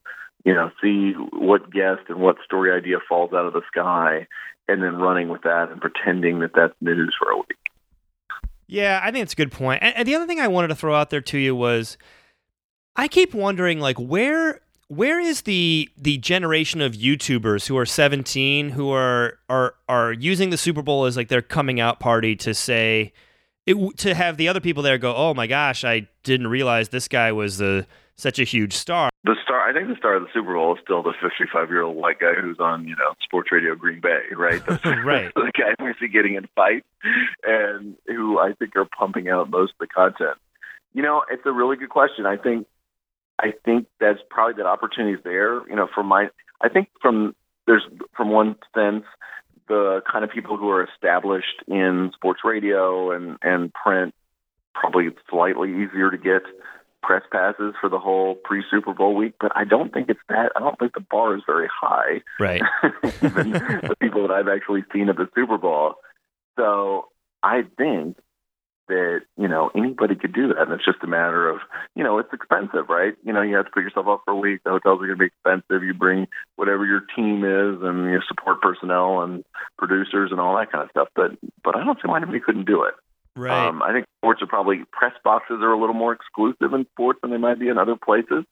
you 0.45 0.55
know, 0.55 0.71
see 0.81 1.13
what 1.33 1.71
guest 1.71 2.03
and 2.09 2.19
what 2.19 2.37
story 2.45 2.73
idea 2.73 2.99
falls 3.09 3.33
out 3.33 3.47
of 3.47 3.53
the 3.53 3.63
sky 3.69 4.27
and 4.69 4.83
then 4.83 4.97
running 4.97 5.29
with 5.29 5.43
that 5.43 5.71
and 5.71 5.81
pretending 5.81 6.41
that 6.41 6.53
that's 6.55 6.75
news 6.81 7.15
for 7.19 7.31
a 7.31 7.37
week. 7.37 7.59
Yeah, 8.67 9.01
I 9.03 9.11
think 9.11 9.25
it's 9.25 9.35
a 9.35 9.37
good 9.37 9.53
point. 9.53 9.83
And, 9.83 9.95
and 9.97 10.09
the 10.09 10.15
other 10.15 10.27
thing 10.27 10.41
I 10.41 10.49
wanted 10.49 10.69
to 10.69 10.75
throw 10.75 10.95
out 10.95 11.11
there 11.11 11.21
to 11.21 11.39
you 11.39 11.55
was 11.55 11.99
I 12.97 13.09
keep 13.09 13.35
wondering 13.35 13.81
like 13.81 13.99
where 13.99 14.61
where 14.89 15.21
is 15.21 15.43
the 15.43 15.89
the 15.97 16.19
generation 16.19 16.81
of 16.81 16.93
YouTubers 16.93 17.67
who 17.67 17.77
are 17.79 17.87
17 17.87 18.71
who 18.71 18.91
are 18.91 19.39
are 19.49 19.75
are 19.89 20.13
using 20.13 20.51
the 20.51 20.57
Super 20.57 20.83
Bowl 20.83 21.05
as 21.05 21.17
like 21.17 21.29
their 21.29 21.43
coming 21.43 21.81
out 21.81 22.01
party 22.01 22.35
to 22.37 22.55
say 22.55 23.13
it, 23.67 23.97
to 23.99 24.15
have 24.15 24.37
the 24.37 24.49
other 24.49 24.61
people 24.61 24.83
there 24.83 24.99
go, 24.99 25.15
"Oh 25.15 25.35
my 25.35 25.47
gosh, 25.47 25.85
I 25.85 26.09
didn't 26.25 26.49
realize 26.49 26.89
this 26.89 27.09
guy 27.09 27.31
was 27.33 27.59
the 27.59 27.87
such 28.17 28.39
a 28.39 28.45
huge 28.45 28.73
star." 28.75 29.11
The 29.25 29.37
star, 29.43 29.69
I 29.69 29.73
think, 29.73 29.89
the 29.89 29.97
star 29.97 30.17
of 30.17 30.23
the 30.23 30.29
Super 30.33 30.55
Bowl 30.55 30.75
is 30.75 30.81
still 30.83 31.03
the 31.03 31.15
55 31.21 31.71
year 31.71 31.83
old 31.83 31.97
white 31.97 32.19
guy 32.19 32.35
who's 32.41 32.59
on, 32.59 32.89
you 32.89 32.97
know, 32.97 33.15
Sports 33.23 33.53
Radio 33.53 33.75
Green 33.75 34.01
Bay, 34.01 34.21
right? 34.37 34.63
The, 34.83 35.03
right. 35.05 35.33
the 35.35 35.53
guy 35.57 35.83
we 35.83 35.95
see 36.01 36.09
getting 36.09 36.35
in 36.35 36.49
fights, 36.55 36.87
and 37.45 37.97
who 38.07 38.39
I 38.39 38.53
think 38.55 38.75
are 38.77 38.85
pumping 38.85 39.29
out 39.29 39.51
most 39.51 39.73
of 39.73 39.79
the 39.81 39.87
content. 39.87 40.39
You 40.93 41.03
know, 41.03 41.23
it's 41.31 41.43
a 41.47 41.53
really 41.53 41.77
good 41.77 41.91
question. 41.91 42.27
I 42.27 42.37
think, 42.37 42.67
I 43.39 43.55
think 43.65 43.87
that's 44.01 44.19
probably 44.29 44.55
that 44.63 44.67
opportunity 44.67 45.15
is 45.15 45.25
there. 45.25 45.67
You 45.69 45.77
know, 45.77 45.89
from 45.95 46.07
my, 46.07 46.29
I 46.61 46.69
think 46.69 46.89
from 47.01 47.35
there's 47.67 47.85
from 48.17 48.31
one 48.31 48.57
sense 48.75 49.05
the 49.69 50.03
kind 50.11 50.25
of 50.25 50.31
people 50.31 50.57
who 50.57 50.69
are 50.69 50.85
established 50.85 51.63
in 51.69 52.11
sports 52.15 52.41
radio 52.45 53.13
and 53.13 53.39
and 53.43 53.73
print 53.73 54.15
probably 54.75 55.09
slightly 55.31 55.71
easier 55.71 56.11
to 56.11 56.19
get 56.19 56.43
press 57.03 57.23
passes 57.31 57.75
for 57.81 57.89
the 57.89 57.99
whole 57.99 58.35
pre 58.35 58.63
Super 58.71 58.95
Bowl 58.95 59.15
week, 59.15 59.35
but 59.41 59.53
I 59.55 59.65
don't 59.65 59.93
think 59.93 60.09
it's 60.09 60.21
that. 60.29 60.53
I 60.57 60.61
don't 60.61 60.79
think 60.79 60.95
the 60.95 61.01
bar 61.01 61.37
is 61.37 61.43
very 61.47 61.69
high. 61.69 62.23
Right. 62.39 62.63
Even 63.23 63.53
the 63.53 63.97
people 64.01 64.27
that 64.27 64.33
I've 64.33 64.49
actually 64.49 64.85
seen 64.93 65.09
at 65.09 65.17
the 65.17 65.29
Super 65.35 65.59
Bowl. 65.59 65.95
So 66.59 67.09
I 67.43 67.63
think 67.77 68.17
that 68.89 69.21
you 69.39 69.49
know 69.49 69.71
anybody 69.75 70.15
could 70.15 70.33
do 70.33 70.49
that, 70.49 70.63
and 70.63 70.73
it's 70.73 70.85
just 70.85 71.03
a 71.03 71.07
matter 71.07 71.49
of 71.49 71.61
you 71.95 72.05
know 72.05 72.19
it's 72.19 72.33
expensive, 72.33 72.89
right? 72.89 73.15
You 73.25 73.33
know 73.33 73.43
you 73.43 73.57
have 73.57 73.67
to 73.67 73.71
put 73.71 73.83
yourself 73.83 74.07
up 74.07 74.23
for 74.25 74.33
a 74.33 74.37
week. 74.37 74.61
The 74.65 74.71
hotels 74.71 75.01
are 75.03 75.07
going 75.07 75.19
to 75.19 75.25
be 75.25 75.27
expensive. 75.27 75.83
You 75.83 75.95
bring 75.95 76.27
whatever 76.57 76.85
your 76.85 77.03
team 77.17 77.45
is, 77.45 77.83
and 77.83 78.11
your 78.11 78.23
support 78.27 78.61
personnel 78.61 79.23
and 79.23 79.45
producers 79.79 80.31
and 80.31 80.41
all 80.41 80.57
that 80.57 80.71
kind 80.71 80.85
of 80.85 80.91
stuff. 80.91 81.09
But 81.15 81.33
but 81.65 81.77
I 81.77 81.85
don't 81.85 81.97
see 81.97 82.09
why 82.09 82.19
anybody 82.19 82.41
couldn't 82.41 82.67
do 82.67 82.85
it. 82.85 82.95
Right. 83.35 83.67
Um, 83.69 83.83
I 83.83 83.93
think 83.93 84.07
sports 84.21 84.43
are 84.43 84.47
probably 84.47 84.85
press 84.93 85.13
boxes 85.25 85.59
are 85.63 85.73
a 85.73 85.81
little 85.81 85.95
more 85.95 86.13
exclusive 86.13 86.75
in 86.75 86.87
sports 86.93 87.21
than 87.23 87.31
they 87.31 87.39
might 87.39 87.59
be 87.59 87.69
in 87.69 87.79
other 87.79 87.97
places. 87.97 88.45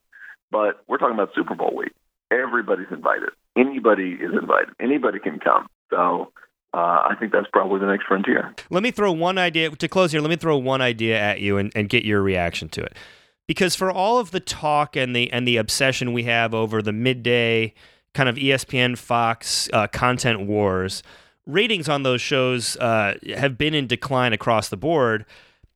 But 0.51 0.83
we're 0.89 0.99
talking 0.99 1.15
about 1.15 1.31
Super 1.35 1.55
Bowl 1.55 1.75
week. 1.77 1.93
Everybody's 2.31 2.87
invited. 2.91 3.31
Anybody 3.57 4.13
is 4.13 4.33
invited. 4.33 4.75
Anybody 4.81 5.19
can 5.19 5.39
come. 5.39 5.67
So 5.91 6.33
uh, 6.73 6.77
I 7.09 7.15
think 7.19 7.33
that's 7.33 7.49
probably 7.53 7.81
the 7.81 7.87
next 7.87 8.07
frontier. 8.07 8.55
Let 8.71 8.83
me 8.83 8.91
throw 8.91 9.13
one 9.13 9.39
idea 9.39 9.71
to 9.71 9.89
close 9.89 10.13
here. 10.13 10.21
Let 10.21 10.31
me 10.31 10.37
throw 10.37 10.57
one 10.57 10.81
idea 10.81 11.19
at 11.19 11.41
you 11.41 11.59
and, 11.59 11.73
and 11.75 11.89
get 11.89 12.05
your 12.05 12.23
reaction 12.23 12.69
to 12.71 12.83
it. 12.83 12.97
Because 13.47 13.75
for 13.75 13.91
all 13.91 14.19
of 14.19 14.31
the 14.31 14.39
talk 14.39 14.97
and 14.97 15.15
the 15.15 15.31
and 15.33 15.47
the 15.47 15.57
obsession 15.57 16.13
we 16.13 16.23
have 16.25 16.55
over 16.55 16.81
the 16.81 16.93
midday 16.93 17.75
kind 18.15 18.29
of 18.29 18.37
ESPN 18.37 18.97
Fox 18.97 19.69
uh, 19.73 19.89
content 19.89 20.47
wars, 20.47 21.03
ratings 21.47 21.89
on 21.89 22.03
those 22.03 22.21
shows 22.21 22.77
uh, 22.77 23.15
have 23.37 23.59
been 23.59 23.75
in 23.75 23.87
decline 23.87 24.33
across 24.33 24.69
the 24.69 24.77
board. 24.77 25.25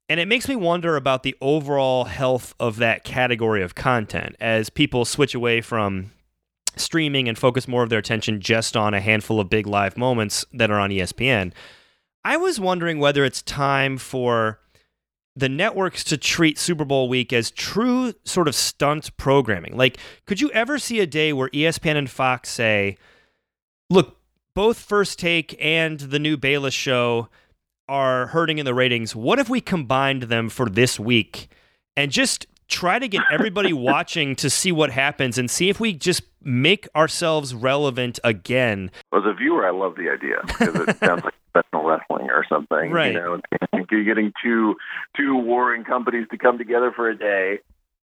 And 0.08 0.20
it 0.20 0.28
makes 0.28 0.48
me 0.48 0.56
wonder 0.56 0.96
about 0.96 1.22
the 1.22 1.34
overall 1.40 2.04
health 2.04 2.54
of 2.60 2.76
that 2.76 3.04
category 3.04 3.62
of 3.62 3.74
content 3.74 4.36
as 4.38 4.68
people 4.68 5.04
switch 5.04 5.34
away 5.34 5.60
from 5.60 6.10
streaming 6.76 7.28
and 7.28 7.38
focus 7.38 7.66
more 7.66 7.82
of 7.82 7.88
their 7.88 8.00
attention 8.00 8.40
just 8.40 8.76
on 8.76 8.94
a 8.94 9.00
handful 9.00 9.40
of 9.40 9.48
big 9.48 9.66
live 9.66 9.96
moments 9.96 10.44
that 10.52 10.70
are 10.70 10.78
on 10.78 10.90
ESPN. 10.90 11.52
I 12.24 12.36
was 12.36 12.58
wondering 12.58 12.98
whether 12.98 13.24
it's 13.24 13.42
time 13.42 13.96
for 13.96 14.58
the 15.36 15.48
networks 15.48 16.04
to 16.04 16.16
treat 16.16 16.58
Super 16.58 16.84
Bowl 16.84 17.08
week 17.08 17.32
as 17.32 17.50
true 17.50 18.12
sort 18.24 18.48
of 18.48 18.54
stunt 18.54 19.16
programming. 19.16 19.76
Like, 19.76 19.98
could 20.26 20.40
you 20.40 20.50
ever 20.52 20.78
see 20.78 21.00
a 21.00 21.06
day 21.06 21.32
where 21.32 21.48
ESPN 21.50 21.96
and 21.96 22.10
Fox 22.10 22.50
say, 22.50 22.96
look, 23.90 24.18
both 24.54 24.78
First 24.78 25.18
Take 25.18 25.56
and 25.60 25.98
the 25.98 26.18
new 26.18 26.36
Bayless 26.36 26.74
show 26.74 27.28
are 27.88 28.28
hurting 28.28 28.58
in 28.58 28.64
the 28.64 28.74
ratings. 28.74 29.14
What 29.14 29.38
if 29.38 29.48
we 29.48 29.60
combined 29.60 30.24
them 30.24 30.48
for 30.48 30.68
this 30.68 30.98
week 30.98 31.48
and 31.96 32.10
just 32.10 32.46
try 32.68 32.98
to 32.98 33.08
get 33.08 33.22
everybody 33.30 33.72
watching 33.72 34.36
to 34.36 34.50
see 34.50 34.72
what 34.72 34.90
happens 34.90 35.38
and 35.38 35.50
see 35.50 35.68
if 35.68 35.80
we 35.80 35.92
just 35.92 36.22
make 36.42 36.88
ourselves 36.94 37.54
relevant 37.54 38.18
again. 38.24 38.90
As 39.14 39.22
a 39.24 39.32
viewer, 39.32 39.66
I 39.66 39.70
love 39.70 39.96
the 39.96 40.10
idea 40.10 40.36
because 40.46 40.88
it 40.88 40.98
sounds 40.98 41.24
like 41.24 41.34
professional 41.52 41.84
wrestling 41.84 42.30
or 42.30 42.44
something. 42.48 42.90
Right. 42.90 43.12
You 43.12 43.20
know, 43.20 43.40
you're 43.90 44.04
getting 44.04 44.32
two 44.42 44.76
two 45.16 45.36
warring 45.36 45.84
companies 45.84 46.26
to 46.30 46.38
come 46.38 46.58
together 46.58 46.92
for 46.94 47.08
a 47.08 47.16
day. 47.16 47.60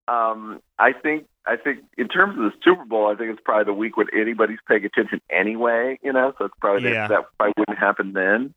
Um, 0.07 0.61
I 0.79 0.93
think 0.93 1.27
I 1.45 1.55
think 1.57 1.79
in 1.97 2.07
terms 2.07 2.37
of 2.37 2.43
the 2.43 2.51
Super 2.63 2.85
Bowl, 2.85 3.07
I 3.07 3.15
think 3.15 3.31
it's 3.31 3.41
probably 3.43 3.65
the 3.65 3.77
week 3.77 3.97
when 3.97 4.07
anybody's 4.13 4.59
paying 4.67 4.85
attention 4.85 5.21
anyway. 5.29 5.99
You 6.03 6.13
know, 6.13 6.33
so 6.37 6.45
it's 6.45 6.55
probably 6.59 6.91
yeah. 6.91 7.07
that, 7.07 7.09
that 7.09 7.25
probably 7.37 7.53
wouldn't 7.57 7.79
happen 7.79 8.13
then. 8.13 8.53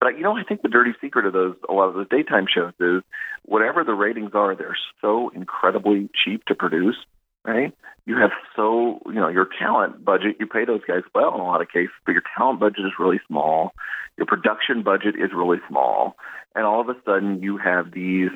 But 0.00 0.16
you 0.16 0.22
know, 0.22 0.36
I 0.36 0.44
think 0.44 0.62
the 0.62 0.68
dirty 0.68 0.92
secret 1.00 1.26
of 1.26 1.32
those 1.32 1.56
a 1.68 1.72
lot 1.72 1.88
of 1.88 1.94
those 1.94 2.08
daytime 2.08 2.46
shows 2.52 2.72
is 2.78 3.02
whatever 3.44 3.82
the 3.82 3.94
ratings 3.94 4.30
are, 4.34 4.54
they're 4.54 4.76
so 5.00 5.30
incredibly 5.30 6.08
cheap 6.24 6.44
to 6.46 6.54
produce. 6.54 6.96
Right? 7.44 7.72
You 8.06 8.16
have 8.18 8.30
so 8.54 9.00
you 9.06 9.14
know 9.14 9.28
your 9.28 9.48
talent 9.58 10.04
budget. 10.04 10.36
You 10.38 10.46
pay 10.46 10.64
those 10.64 10.82
guys 10.86 11.02
well 11.14 11.34
in 11.34 11.40
a 11.40 11.44
lot 11.44 11.60
of 11.60 11.68
cases, 11.68 11.90
but 12.06 12.12
your 12.12 12.22
talent 12.36 12.60
budget 12.60 12.86
is 12.86 12.92
really 12.98 13.20
small. 13.26 13.72
Your 14.16 14.26
production 14.26 14.82
budget 14.82 15.14
is 15.16 15.30
really 15.34 15.58
small, 15.68 16.16
and 16.54 16.64
all 16.64 16.80
of 16.80 16.88
a 16.88 16.96
sudden 17.04 17.42
you 17.42 17.56
have 17.58 17.92
these, 17.92 18.30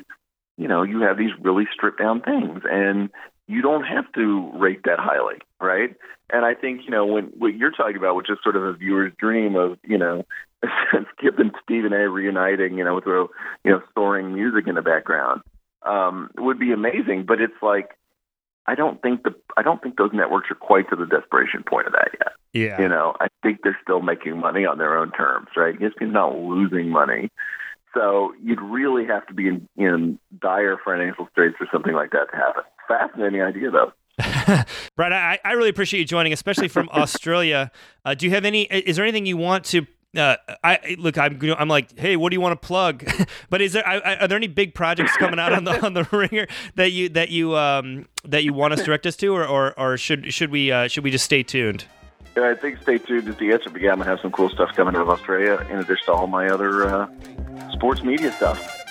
you 0.57 0.67
know, 0.67 0.83
you 0.83 1.01
have 1.01 1.17
these 1.17 1.31
really 1.41 1.67
stripped 1.73 1.99
down 1.99 2.21
things, 2.21 2.61
and 2.69 3.09
you 3.47 3.61
don't 3.61 3.83
have 3.83 4.11
to 4.13 4.51
rate 4.55 4.81
that 4.85 4.99
highly, 4.99 5.37
right? 5.59 5.95
And 6.29 6.45
I 6.45 6.53
think 6.53 6.81
you 6.85 6.91
know 6.91 7.05
when 7.05 7.25
what 7.37 7.55
you're 7.55 7.71
talking 7.71 7.97
about, 7.97 8.15
which 8.15 8.29
is 8.29 8.37
sort 8.43 8.55
of 8.55 8.63
a 8.63 8.73
viewer's 8.73 9.13
dream 9.17 9.55
of 9.55 9.77
you 9.83 9.97
know 9.97 10.23
Skip 11.17 11.39
and 11.39 11.51
Stephen 11.63 11.93
A. 11.93 12.09
reuniting, 12.09 12.77
you 12.77 12.83
know, 12.83 12.95
with 12.95 13.05
you 13.05 13.29
know 13.71 13.81
soaring 13.93 14.33
music 14.33 14.67
in 14.67 14.75
the 14.75 14.81
background, 14.81 15.41
um, 15.83 16.29
would 16.37 16.59
be 16.59 16.71
amazing. 16.71 17.25
But 17.27 17.41
it's 17.41 17.61
like 17.61 17.97
I 18.65 18.75
don't 18.75 19.01
think 19.01 19.23
the 19.23 19.35
I 19.57 19.61
don't 19.61 19.81
think 19.81 19.97
those 19.97 20.11
networks 20.13 20.49
are 20.49 20.55
quite 20.55 20.89
to 20.89 20.95
the 20.95 21.05
desperation 21.05 21.63
point 21.63 21.87
of 21.87 21.93
that 21.93 22.09
yet. 22.13 22.33
Yeah. 22.53 22.81
You 22.81 22.87
know, 22.87 23.15
I 23.19 23.27
think 23.41 23.59
they're 23.63 23.79
still 23.81 24.01
making 24.01 24.39
money 24.39 24.65
on 24.65 24.77
their 24.77 24.97
own 24.97 25.11
terms, 25.11 25.49
right? 25.57 25.77
ESPN's 25.77 26.13
not 26.13 26.37
losing 26.37 26.89
money. 26.89 27.29
So 27.93 28.33
you'd 28.41 28.61
really 28.61 29.05
have 29.05 29.25
to 29.27 29.33
be 29.33 29.47
in, 29.47 29.67
in 29.77 30.19
dire 30.41 30.77
financial 30.83 31.27
straits 31.31 31.55
for 31.57 31.67
something 31.71 31.93
like 31.93 32.11
that 32.11 32.31
to 32.31 32.35
happen. 32.35 32.63
Fascinating 32.87 33.41
idea, 33.41 33.69
though. 33.71 33.93
Brad, 34.95 35.11
I, 35.11 35.39
I 35.43 35.53
really 35.53 35.69
appreciate 35.69 35.99
you 35.99 36.05
joining, 36.05 36.33
especially 36.33 36.67
from 36.67 36.89
Australia. 36.93 37.71
Uh, 38.05 38.13
do 38.13 38.25
you 38.25 38.31
have 38.31 38.45
any? 38.45 38.63
Is 38.63 38.95
there 38.95 39.05
anything 39.05 39.25
you 39.25 39.37
want 39.37 39.65
to? 39.65 39.85
Uh, 40.15 40.35
I 40.63 40.95
look. 40.99 41.17
I'm. 41.17 41.39
I'm 41.57 41.67
like, 41.67 41.97
hey, 41.97 42.15
what 42.15 42.29
do 42.29 42.35
you 42.35 42.41
want 42.41 42.59
to 42.59 42.67
plug? 42.67 43.03
but 43.49 43.61
is 43.61 43.73
there? 43.73 43.87
I, 43.87 44.15
are 44.15 44.27
there 44.27 44.37
any 44.37 44.47
big 44.47 44.75
projects 44.75 45.17
coming 45.17 45.39
out 45.39 45.53
on 45.53 45.63
the 45.63 45.83
on 45.83 45.93
the 45.93 46.07
ringer 46.11 46.47
that 46.75 46.91
you 46.91 47.09
that 47.09 47.29
you 47.29 47.57
um 47.57 48.07
that 48.23 48.43
you 48.43 48.53
want 48.53 48.73
us 48.73 48.79
to 48.79 48.85
direct 48.85 49.07
us 49.07 49.15
to, 49.17 49.27
or 49.33 49.47
or, 49.47 49.79
or 49.79 49.97
should 49.97 50.31
should 50.31 50.51
we 50.51 50.71
uh, 50.71 50.87
should 50.87 51.03
we 51.03 51.09
just 51.09 51.25
stay 51.25 51.41
tuned? 51.41 51.85
Yeah, 52.37 52.49
I 52.49 52.55
think 52.55 52.81
stay 52.81 52.99
tuned 52.99 53.25
to 53.25 53.33
the 53.33 53.51
answer. 53.51 53.71
But 53.71 53.81
yeah, 53.81 53.91
I'm 53.91 53.97
gonna 53.97 54.09
have 54.09 54.19
some 54.19 54.31
cool 54.31 54.49
stuff 54.49 54.75
coming 54.75 54.95
out 54.95 55.01
of 55.01 55.09
Australia, 55.09 55.65
in 55.71 55.79
addition 55.79 56.05
to 56.05 56.13
all 56.13 56.27
my 56.27 56.47
other 56.47 56.87
uh, 56.87 57.07
sports 57.71 58.03
media 58.03 58.31
stuff. 58.31 58.82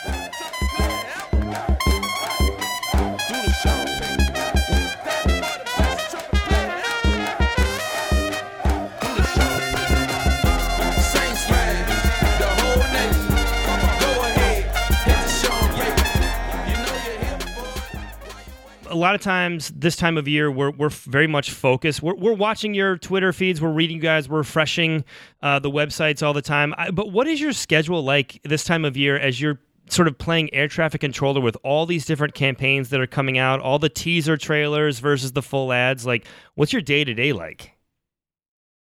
A 18.93 18.97
lot 18.97 19.14
of 19.14 19.20
times 19.20 19.72
this 19.74 19.97
time 19.97 20.18
of 20.18 20.28
year 20.28 20.51
we're, 20.51 20.70
we're 20.70 20.90
very 20.90 21.26
much 21.26 21.51
focused. 21.51 22.03
We're, 22.03 22.14
we're 22.14 22.34
watching 22.34 22.74
your 22.74 22.99
twitter 22.99 23.32
feeds. 23.32 23.61
We're 23.61 23.72
reading 23.72 23.97
you 23.97 24.03
guys. 24.03 24.28
We're 24.28 24.38
refreshing 24.38 25.05
uh, 25.43 25.59
the 25.59 25.70
websites 25.70 26.24
all 26.24 26.32
the 26.32 26.43
time. 26.43 26.74
I, 26.76 26.90
but 26.90 27.11
what 27.11 27.26
is 27.26 27.40
your 27.40 27.53
schedule 27.53 28.03
like 28.05 28.40
this 28.45 28.64
time 28.64 28.84
of 28.84 28.97
year 28.97 29.16
as 29.16 29.40
you're 29.40 29.59
sort 29.88 30.09
of 30.09 30.16
playing 30.18 30.53
air 30.55 30.68
traffic 30.68 31.01
controller 31.01 31.40
with 31.40 31.57
all 31.64 31.86
these 31.86 32.05
different 32.05 32.34
campaigns 32.34 32.90
that 32.90 33.01
are 33.01 33.07
coming 33.07 33.38
out 33.38 33.61
all 33.61 33.78
the 33.78 33.88
teaser 33.88 34.36
trailers 34.36 34.99
versus 34.99 35.32
the 35.32 35.43
full 35.43 35.72
ads? 35.72 36.07
Like 36.07 36.26
what's 36.55 36.72
your 36.72 36.82
day-to-day 36.82 37.32
like 37.32 37.72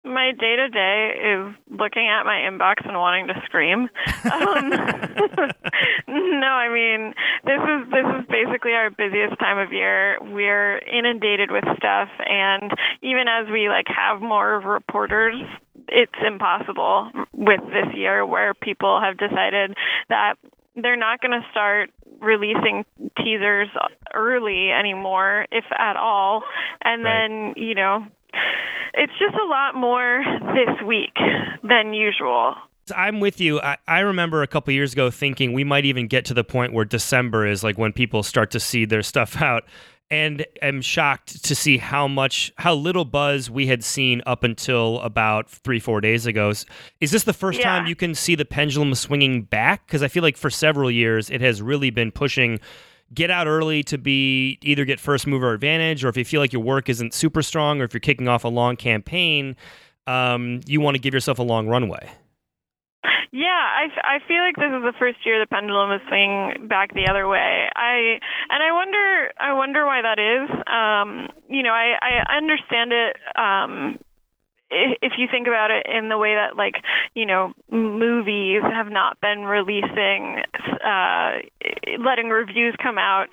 My 0.03 0.33
day 0.33 0.57
to 0.57 0.69
day 0.71 1.13
is 1.23 1.55
looking 1.71 2.09
at 2.09 2.25
my 2.25 2.37
inbox 2.49 2.87
and 2.89 2.97
wanting 2.97 3.27
to 3.29 3.35
scream. 3.45 3.89
Um, 4.25 4.71
no, 6.09 6.47
I 6.47 6.69
mean 6.73 7.13
this 7.45 7.61
is 7.61 7.91
this 7.91 8.07
is 8.19 8.27
basically 8.29 8.73
our 8.73 8.89
busiest 8.91 9.39
time 9.39 9.59
of 9.59 9.73
year. 9.73 10.17
We're 10.23 10.79
inundated 10.79 11.51
with 11.51 11.65
stuff, 11.77 12.09
and 12.27 12.71
even 13.03 13.27
as 13.29 13.47
we 13.53 13.69
like 13.69 13.87
have 13.89 14.23
more 14.23 14.61
reporters, 14.61 15.37
it's 15.89 16.13
impossible 16.27 17.11
with 17.33 17.61
this 17.67 17.95
year 17.95 18.25
where 18.25 18.55
people 18.55 19.01
have 19.03 19.19
decided 19.19 19.77
that 20.09 20.35
they're 20.77 20.97
not 20.97 21.21
going 21.21 21.33
to 21.39 21.47
start 21.51 21.91
releasing 22.21 22.85
teasers 23.23 23.69
early 24.15 24.71
anymore, 24.71 25.47
if 25.53 25.65
at 25.77 25.97
all, 25.97 26.43
and 26.83 27.05
Right. 27.05 27.29
then 27.29 27.55
you 27.63 27.75
know 27.75 28.07
it's 28.95 29.13
just 29.19 29.35
a 29.35 29.47
lot 29.49 29.75
more 29.75 30.23
this 30.55 30.87
week 30.87 31.15
than 31.63 31.93
usual. 31.95 32.55
I'm 32.97 33.21
with 33.21 33.41
you. 33.41 33.61
I, 33.61 33.77
I 33.87 34.01
remember 34.01 34.43
a 34.43 34.47
couple 34.49 34.73
years 34.75 34.93
ago 34.93 35.11
thinking 35.11 35.53
we 35.53 35.63
might 35.65 35.85
even 35.85 36.09
get 36.09 36.25
to 36.27 36.35
the 36.35 36.43
point 36.43 36.73
where 36.73 36.85
December 36.85 37.47
is 37.47 37.63
like 37.63 37.79
when 37.79 37.93
people 37.93 38.23
start 38.23 38.51
to 38.53 38.61
see 38.61 38.85
their 38.85 39.03
stuff 39.03 39.41
out. 39.43 39.65
And 40.13 40.45
am 40.61 40.81
shocked 40.83 41.45
to 41.45 41.55
see 41.55 41.79
how 41.79 42.09
much, 42.09 42.53
how 42.57 42.75
little 42.75 43.05
buzz 43.05 43.49
we 43.49 43.69
had 43.69 43.85
seen 43.85 44.23
up 44.27 44.43
until 44.43 44.99
about 45.03 45.49
three, 45.49 45.79
four 45.79 46.01
days 46.01 46.27
ago. 46.27 46.49
Is- 46.51 46.67
Is 47.01 47.13
this 47.13 47.23
the 47.23 47.33
first 47.33 47.61
Yeah. 47.61 47.67
time 47.67 47.87
you 47.87 47.95
can 47.95 48.17
see 48.17 48.35
the 48.35 48.45
pendulum 48.45 48.93
swinging 48.97 49.43
back? 49.43 49.87
Because 49.87 50.03
I 50.03 50.09
feel 50.09 50.25
like 50.25 50.37
for 50.37 50.51
several 50.51 50.91
years 50.91 51.31
it 51.31 51.41
has 51.43 51.63
really 51.63 51.91
been 51.91 52.11
pushing 52.11 52.59
get 53.15 53.31
out 53.31 53.47
early 53.47 53.83
to 53.85 53.99
be 53.99 54.59
either 54.63 54.85
get 54.85 55.01
first 55.01 55.27
mover 55.27 55.53
advantage 55.53 56.05
or 56.05 56.09
if 56.09 56.17
you 56.17 56.25
feel 56.25 56.41
like 56.41 56.53
your 56.53 56.63
work 56.63 56.89
isn't 56.89 57.15
super 57.15 57.43
strong 57.43 57.81
or 57.81 57.85
if 57.85 57.93
you're 57.93 58.01
kicking 58.01 58.29
off 58.29 58.45
a 58.45 58.49
long 58.49 58.77
campaign, 58.77 59.57
um, 60.07 60.61
you 60.67 60.81
want 60.81 60.95
to 60.95 61.01
give 61.01 61.15
yourself 61.15 61.39
a 61.39 61.43
long 61.43 61.69
runway. 61.69 62.11
Yeah, 63.33 63.47
I, 63.47 63.87
I 64.03 64.19
feel 64.27 64.43
like 64.43 64.57
this 64.57 64.75
is 64.75 64.83
the 64.83 64.93
first 64.99 65.19
year 65.25 65.39
the 65.39 65.47
pendulum 65.47 65.93
is 65.93 66.01
swinging 66.09 66.67
back 66.67 66.93
the 66.95 67.07
other 67.09 67.29
way. 67.29 67.69
I 67.77 68.19
and 68.51 68.63
I 68.63 68.73
wonder 68.73 69.31
I 69.39 69.53
wonder 69.53 69.87
why 69.87 70.03
that 70.03 70.19
is. 70.19 70.51
Um, 70.67 71.29
you 71.49 71.63
know, 71.63 71.71
I 71.71 71.95
I 72.03 72.37
understand 72.37 72.93
it. 72.93 73.17
Um, 73.39 73.99
if 74.71 75.13
you 75.19 75.27
think 75.31 75.47
about 75.47 75.71
it 75.71 75.87
in 75.87 76.09
the 76.09 76.19
way 76.19 76.35
that 76.35 76.57
like 76.57 76.77
you 77.15 77.27
know 77.27 77.53
movies 77.71 78.63
have 78.63 78.91
not 78.91 79.21
been 79.21 79.45
releasing 79.45 80.43
uh 80.85 81.39
letting 81.99 82.29
reviews 82.29 82.75
come 82.83 82.99
out 82.99 83.29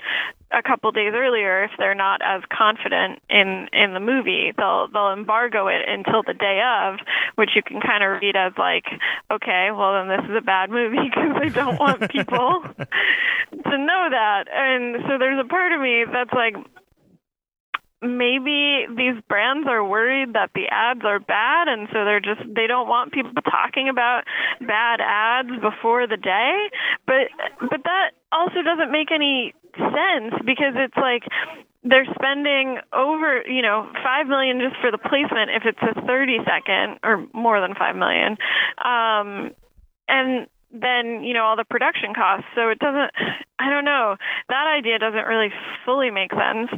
a 0.52 0.64
couple 0.64 0.92
days 0.92 1.12
earlier 1.14 1.64
if 1.64 1.72
they're 1.78 1.96
not 1.96 2.22
as 2.24 2.42
confident 2.52 3.20
in 3.30 3.68
in 3.74 3.94
the 3.94 4.00
movie 4.00 4.54
they'll 4.58 4.88
they'll 4.88 5.12
embargo 5.12 5.68
it 5.68 5.88
until 5.88 6.24
the 6.24 6.34
day 6.34 6.62
of 6.64 6.98
which 7.36 7.52
you 7.56 7.62
can 7.62 7.82
kind 7.82 8.04
of 8.04 8.22
read 8.22 8.36
as 8.36 8.54
like 8.58 8.86
okay 9.32 9.70
well 9.72 9.94
then 9.94 10.08
this 10.08 10.30
is 10.30 10.36
a 10.38 10.42
bad 10.42 10.70
movie 10.70 10.98
because 11.10 11.36
they 11.40 11.50
don't 11.50 11.80
want 11.80 12.10
people 12.10 12.64
to 13.52 13.78
know 13.78 14.08
that. 14.10 14.46
And 14.52 15.04
so 15.08 15.18
there's 15.18 15.40
a 15.40 15.48
part 15.48 15.72
of 15.72 15.82
me 15.82 16.06
that's 16.12 16.34
like 16.34 16.56
maybe 18.02 18.86
these 18.96 19.22
brands 19.28 19.68
are 19.68 19.84
worried 19.84 20.34
that 20.34 20.52
the 20.54 20.68
ads 20.70 21.02
are 21.04 21.20
bad 21.20 21.68
and 21.68 21.88
so 21.92 22.06
they're 22.06 22.20
just 22.20 22.42
they 22.54 22.68
don't 22.68 22.88
want 22.88 23.12
people 23.12 23.32
talking 23.42 23.90
about 23.90 24.24
bad 24.62 25.00
ads 25.02 25.50
before 25.62 26.08
the 26.08 26.18
day. 26.18 26.70
But 27.06 27.34
but 27.60 27.84
that 27.84 28.12
also 28.32 28.62
doesn't 28.62 28.92
make 28.92 29.12
any 29.12 29.54
sense 29.74 30.34
because 30.46 30.74
it's 30.76 30.98
like 30.98 31.24
they're 31.84 32.08
spending 32.14 32.80
over 32.94 33.42
you 33.48 33.62
know 33.62 33.90
5 34.04 34.28
million 34.28 34.60
just 34.60 34.80
for 34.82 34.92
the 34.92 34.98
placement 34.98 35.50
if 35.52 35.64
it's 35.66 35.82
a 35.82 36.06
30 36.06 36.38
second 36.46 37.00
or 37.04 37.26
more 37.34 37.60
than 37.60 37.74
5 37.74 37.96
million. 37.96 38.38
Um 38.84 39.52
and 40.08 40.48
then 40.72 41.24
you 41.24 41.34
know 41.34 41.44
all 41.44 41.56
the 41.56 41.66
production 41.66 42.14
costs 42.14 42.46
so 42.56 42.70
it 42.70 42.80
doesn't 42.80 43.12
i 43.60 43.70
don't 43.70 43.86
know 43.86 44.16
that 44.50 44.68
idea 44.68 45.00
doesn't 45.00 45.26
really 45.26 45.50
fully 45.86 46.12
make 46.12 46.32
sense 46.32 46.70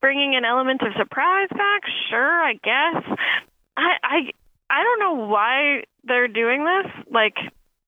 bringing 0.00 0.34
an 0.36 0.44
element 0.44 0.80
of 0.82 0.92
surprise 0.96 1.48
back 1.50 1.82
sure 2.08 2.42
i 2.42 2.54
guess 2.54 3.18
i 3.76 3.92
i 4.02 4.18
i 4.70 4.82
don't 4.82 5.00
know 5.00 5.26
why 5.26 5.82
they're 6.04 6.28
doing 6.28 6.64
this 6.64 6.92
like 7.10 7.34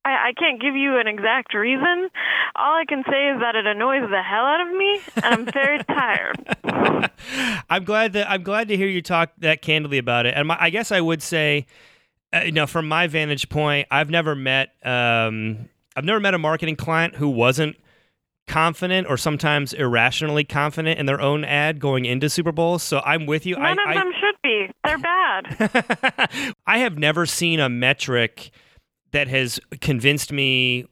I, 0.04 0.30
I 0.30 0.32
can't 0.36 0.60
give 0.60 0.74
you 0.74 0.98
an 0.98 1.06
exact 1.06 1.54
reason. 1.54 2.08
All 2.56 2.74
I 2.74 2.84
can 2.88 3.04
say 3.08 3.28
is 3.30 3.40
that 3.40 3.54
it 3.54 3.66
annoys 3.66 4.08
the 4.10 4.22
hell 4.22 4.44
out 4.44 4.60
of 4.60 4.74
me, 4.76 5.00
and 5.16 5.24
I'm 5.24 5.44
very 5.52 5.82
tired. 5.84 7.62
I'm 7.70 7.84
glad 7.84 8.12
that 8.14 8.28
I'm 8.28 8.42
glad 8.42 8.68
to 8.68 8.76
hear 8.76 8.88
you 8.88 9.00
talk 9.00 9.30
that 9.38 9.62
candidly 9.62 9.98
about 9.98 10.26
it. 10.26 10.34
And 10.36 10.48
my, 10.48 10.56
I 10.58 10.70
guess 10.70 10.90
I 10.90 11.00
would 11.00 11.22
say, 11.22 11.66
you 12.44 12.52
know, 12.52 12.66
from 12.66 12.88
my 12.88 13.06
vantage 13.06 13.48
point, 13.48 13.88
I've 13.90 14.10
never 14.10 14.34
met 14.34 14.70
um, 14.84 15.68
I've 15.96 16.04
never 16.04 16.20
met 16.20 16.34
a 16.34 16.38
marketing 16.38 16.76
client 16.76 17.16
who 17.16 17.28
wasn't 17.28 17.76
confident 18.48 19.06
or 19.08 19.16
sometimes 19.16 19.72
irrationally 19.72 20.44
confident 20.44 20.98
in 20.98 21.06
their 21.06 21.20
own 21.20 21.44
ad 21.44 21.78
going 21.78 22.04
into 22.04 22.28
Super 22.28 22.52
Bowl. 22.52 22.78
So 22.78 23.00
I'm 23.04 23.26
with 23.26 23.46
you. 23.46 23.56
None 23.56 23.78
I, 23.78 23.82
of 23.82 23.88
I- 23.88 23.94
them 23.94 24.12
should 24.18 24.34
be. 24.42 24.68
They're 24.84 24.98
bad. 24.98 26.54
I 26.66 26.78
have 26.78 26.98
never 26.98 27.24
seen 27.26 27.60
a 27.60 27.68
metric 27.68 28.50
that 29.12 29.28
has 29.28 29.60
convinced 29.80 30.32
me 30.32 30.86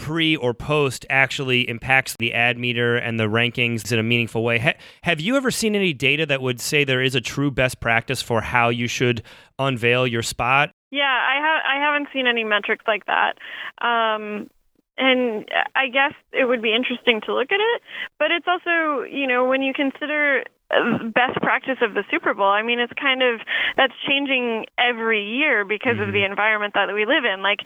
pre 0.00 0.34
or 0.34 0.54
post 0.54 1.04
actually 1.10 1.68
impacts 1.68 2.16
the 2.18 2.32
ad 2.32 2.58
meter 2.58 2.96
and 2.96 3.20
the 3.20 3.24
rankings 3.24 3.92
in 3.92 3.98
a 3.98 4.02
meaningful 4.02 4.42
way. 4.42 4.58
Ha- 4.58 4.74
have 5.02 5.20
you 5.20 5.36
ever 5.36 5.50
seen 5.50 5.76
any 5.76 5.92
data 5.92 6.24
that 6.26 6.40
would 6.40 6.60
say 6.60 6.84
there 6.84 7.02
is 7.02 7.14
a 7.14 7.20
true 7.20 7.50
best 7.50 7.80
practice 7.80 8.22
for 8.22 8.40
how 8.40 8.70
you 8.70 8.88
should 8.88 9.22
unveil 9.58 10.06
your 10.06 10.22
spot? 10.22 10.70
Yeah, 10.90 11.02
I 11.04 11.36
ha- 11.38 11.76
I 11.76 11.80
haven't 11.80 12.08
seen 12.12 12.26
any 12.26 12.44
metrics 12.44 12.84
like 12.88 13.04
that. 13.06 13.36
Um, 13.84 14.48
and 14.96 15.46
I 15.76 15.88
guess 15.88 16.14
it 16.32 16.46
would 16.46 16.62
be 16.62 16.74
interesting 16.74 17.20
to 17.26 17.34
look 17.34 17.52
at 17.52 17.60
it, 17.60 17.82
but 18.18 18.30
it's 18.30 18.46
also, 18.48 19.04
you 19.04 19.26
know, 19.26 19.44
when 19.44 19.62
you 19.62 19.72
consider 19.72 20.44
uh, 20.70 21.04
best 21.14 21.40
practice 21.42 21.78
of 21.82 21.94
the 21.94 22.04
Super 22.10 22.34
Bowl, 22.34 22.50
I 22.50 22.62
mean, 22.62 22.80
it's 22.80 22.92
kind 23.00 23.22
of 23.22 23.40
that's 23.76 23.94
changing 24.08 24.66
every 24.78 25.24
year 25.24 25.64
because 25.64 25.98
of 26.00 26.12
the 26.12 26.24
environment 26.24 26.74
that 26.74 26.92
we 26.92 27.06
live 27.06 27.24
in. 27.24 27.42
Like, 27.42 27.60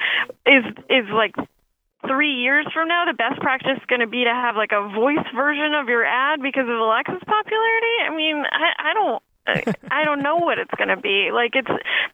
is 0.47 0.65
is 0.91 1.07
like 1.13 1.35
three 2.07 2.35
years 2.35 2.67
from 2.73 2.89
now 2.89 3.05
the 3.05 3.15
best 3.15 3.41
practice 3.41 3.77
is 3.77 3.87
going 3.89 4.01
to 4.01 4.07
be 4.07 4.25
to 4.25 4.31
have 4.35 4.57
like 4.57 4.73
a 4.73 4.89
voice 4.95 5.25
version 5.35 5.75
of 5.75 5.89
your 5.89 6.05
ad 6.05 6.41
because 6.43 6.65
of 6.69 6.77
Alexa's 6.77 7.23
popularity? 7.27 7.95
I 8.07 8.11
mean, 8.15 8.45
I, 8.45 8.91
I 8.91 8.95
don't. 8.95 9.23
I- 9.91 10.05
don't 10.05 10.23
know 10.23 10.37
what 10.37 10.59
it's 10.59 10.73
going 10.79 10.89
to 10.89 10.97
be. 10.97 11.31
Like 11.33 11.53
it's 11.55 11.69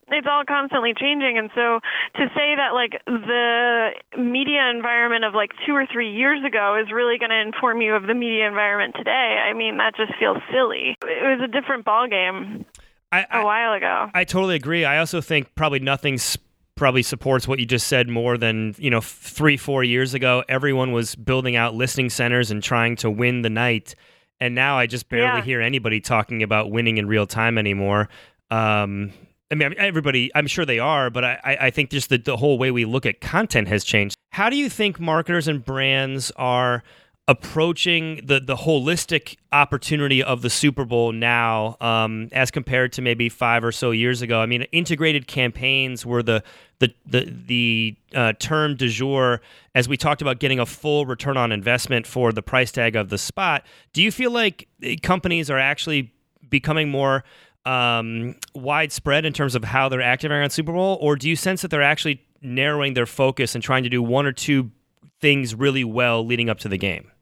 it's 0.09 0.26
all 0.28 0.43
constantly 0.47 0.95
changing 0.99 1.38
and 1.38 1.49
so 1.55 1.78
to 2.16 2.26
say 2.34 2.57
that 2.57 2.74
like 2.74 3.01
the 3.07 3.91
media 4.18 4.68
environment 4.74 5.24
of 5.24 5.34
like 5.34 5.51
2 5.66 5.72
or 5.72 5.86
3 5.86 6.11
years 6.12 6.45
ago 6.45 6.80
is 6.82 6.91
really 6.93 7.18
going 7.18 7.30
to 7.30 7.41
inform 7.41 7.80
you 7.82 7.95
of 7.95 8.07
the 8.07 8.14
media 8.14 8.47
environment 8.49 8.95
today, 8.99 9.38
I 9.49 9.53
mean 9.55 9.76
that 9.78 9.95
just 9.97 10.12
feels 10.18 10.38
silly. 10.53 10.97
It 11.03 11.38
was 11.38 11.41
a 11.43 11.49
different 11.49 11.84
ball 11.84 12.09
game. 12.09 12.64
I, 13.12 13.26
a 13.30 13.45
while 13.45 13.74
ago. 13.74 14.11
I 14.14 14.24
totally 14.24 14.55
agree. 14.57 14.84
I 14.84 14.99
also 14.99 15.20
think 15.20 15.55
probably 15.55 15.80
nothing's 15.80 16.36
probably 16.81 17.03
supports 17.03 17.47
what 17.47 17.59
you 17.61 17.66
just 17.66 17.87
said 17.89 18.09
more 18.09 18.39
than 18.39 18.74
you 18.78 18.89
know 18.91 19.03
three 19.03 19.57
four 19.59 19.85
years 19.85 20.14
ago 20.14 20.43
everyone 20.49 20.93
was 20.93 21.14
building 21.14 21.55
out 21.55 21.74
listening 21.74 22.09
centers 22.09 22.51
and 22.51 22.62
trying 22.62 22.97
to 22.97 23.11
win 23.11 23.43
the 23.43 23.51
night 23.51 23.95
and 24.41 24.55
now 24.55 24.78
i 24.78 24.87
just 24.87 25.07
barely 25.11 25.39
Yeah. 25.41 25.45
hear 25.45 25.61
anybody 25.61 26.01
talking 26.01 26.43
about 26.43 26.70
winning 26.70 26.97
in 26.97 27.07
real 27.07 27.26
time 27.26 27.59
anymore 27.59 28.09
um, 28.51 29.12
I 29.53 29.57
mean, 29.57 29.74
everybody, 29.78 30.31
I'm 30.35 30.47
sure 30.47 30.64
they 30.64 30.78
are, 30.78 31.11
but 31.11 31.24
I, 31.24 31.39
I 31.45 31.57
I 31.66 31.70
think 31.70 31.91
just 31.91 32.09
the, 32.09 32.18
the 32.18 32.37
whole 32.37 32.57
way 32.57 32.70
we 32.70 32.85
look 32.85 33.05
at 33.05 33.20
content 33.20 33.68
has 33.68 33.83
changed. 33.85 34.16
How 34.31 34.49
do 34.49 34.57
you 34.57 34.70
think 34.70 34.99
marketers 35.01 35.49
and 35.49 35.64
brands 35.64 36.31
are 36.37 36.83
approaching 37.31 38.20
the, 38.26 38.41
the 38.41 38.57
holistic 38.57 39.37
opportunity 39.53 40.20
of 40.20 40.43
the 40.43 40.51
Super 40.51 40.85
Bowl 40.85 41.12
now 41.12 41.76
um, 41.81 42.28
as 42.33 42.51
compared 42.51 42.93
to 42.95 43.03
maybe 43.03 43.28
five 43.28 43.62
or 43.62 43.70
so 43.70 43.93
years 43.93 44.20
ago? 44.20 44.41
I 44.41 44.47
mean, 44.47 44.62
integrated 44.72 45.28
campaigns 45.28 46.05
were 46.05 46.24
the 46.24 46.43
the 46.81 46.93
the, 47.07 47.33
the 47.47 47.97
uh, 48.16 48.33
term 48.41 48.74
du 48.74 48.89
jour 48.89 49.41
as 49.76 49.89
we 49.89 49.97
talked 49.97 50.20
about 50.20 50.41
getting 50.41 50.59
a 50.59 50.66
full 50.66 51.07
return 51.07 51.37
on 51.37 51.53
investment 51.53 52.05
for 52.05 52.33
the 52.33 52.43
price 52.43 52.72
tag 52.72 52.97
of 52.97 53.11
the 53.11 53.18
spot. 53.18 53.64
Do 53.93 54.03
you 54.03 54.11
feel 54.11 54.33
like 54.33 54.66
companies 55.03 55.51
are 55.51 55.59
actually 55.59 56.12
becoming 56.49 56.91
more 56.91 57.22
um, 57.64 58.35
widespread 58.57 59.24
in 59.24 59.33
terms 59.33 59.55
of 59.55 59.62
how 59.62 59.89
they're 59.89 60.03
activating 60.03 60.43
on 60.43 60.51
Super 60.51 60.72
Bowl, 60.72 60.99
or 61.01 61.14
do 61.14 61.28
you 61.28 61.37
sense 61.37 61.62
that 61.62 61.70
they're 61.70 61.81
actually 61.81 62.24
narrowing 62.43 62.95
their 62.95 63.07
focus 63.07 63.55
and 63.55 63.62
trying 63.62 63.85
to 63.85 63.89
do 63.89 64.03
one 64.03 64.26
or 64.26 64.33
two 64.33 64.72
things 65.20 65.55
really 65.55 65.85
well 65.85 66.26
leading 66.26 66.51
up 66.51 66.59
to 66.59 66.68
the 66.68 66.78
game? 66.78 67.12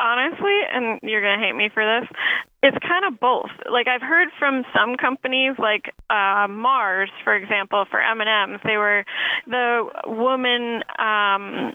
Honestly, 0.00 0.58
and 0.72 1.00
you're 1.02 1.20
gonna 1.20 1.44
hate 1.44 1.56
me 1.56 1.70
for 1.74 1.84
this, 1.84 2.08
it's 2.62 2.76
kind 2.86 3.04
of 3.12 3.18
both. 3.18 3.50
Like 3.70 3.88
I've 3.88 4.02
heard 4.02 4.28
from 4.38 4.62
some 4.74 4.96
companies, 4.96 5.56
like 5.58 5.92
uh, 6.08 6.46
Mars, 6.48 7.10
for 7.24 7.34
example, 7.34 7.84
for 7.90 8.00
M 8.00 8.20
and 8.20 8.52
M's, 8.52 8.60
they 8.64 8.76
were 8.76 9.04
the 9.46 9.84
woman. 10.06 10.82
Um, 10.98 11.74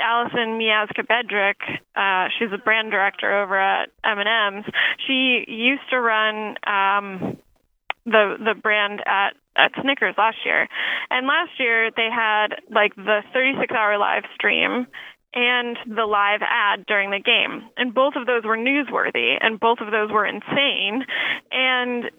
Allison 0.00 0.58
Miazga-Bedrick, 0.58 1.54
uh, 1.94 2.28
she's 2.36 2.48
a 2.52 2.58
brand 2.58 2.90
director 2.90 3.42
over 3.42 3.56
at 3.56 3.90
M&M's. 4.02 4.64
She 5.06 5.44
used 5.46 5.88
to 5.90 6.00
run 6.00 6.56
um, 6.66 7.38
the 8.04 8.36
the 8.38 8.54
brand 8.60 9.00
at 9.06 9.34
at 9.56 9.70
Snickers 9.80 10.14
last 10.18 10.38
year, 10.44 10.68
and 11.10 11.26
last 11.26 11.52
year 11.58 11.90
they 11.96 12.08
had 12.12 12.48
like 12.70 12.94
the 12.96 13.22
36 13.32 13.72
hour 13.72 13.98
live 13.98 14.24
stream 14.34 14.86
and 15.34 15.76
the 15.86 16.06
live 16.06 16.40
ad 16.42 16.86
during 16.86 17.10
the 17.10 17.18
game. 17.18 17.68
And 17.76 17.92
both 17.92 18.14
of 18.16 18.26
those 18.26 18.44
were 18.44 18.56
newsworthy 18.56 19.36
and 19.40 19.58
both 19.58 19.78
of 19.80 19.90
those 19.90 20.10
were 20.10 20.24
insane. 20.24 21.04
And 21.50 22.10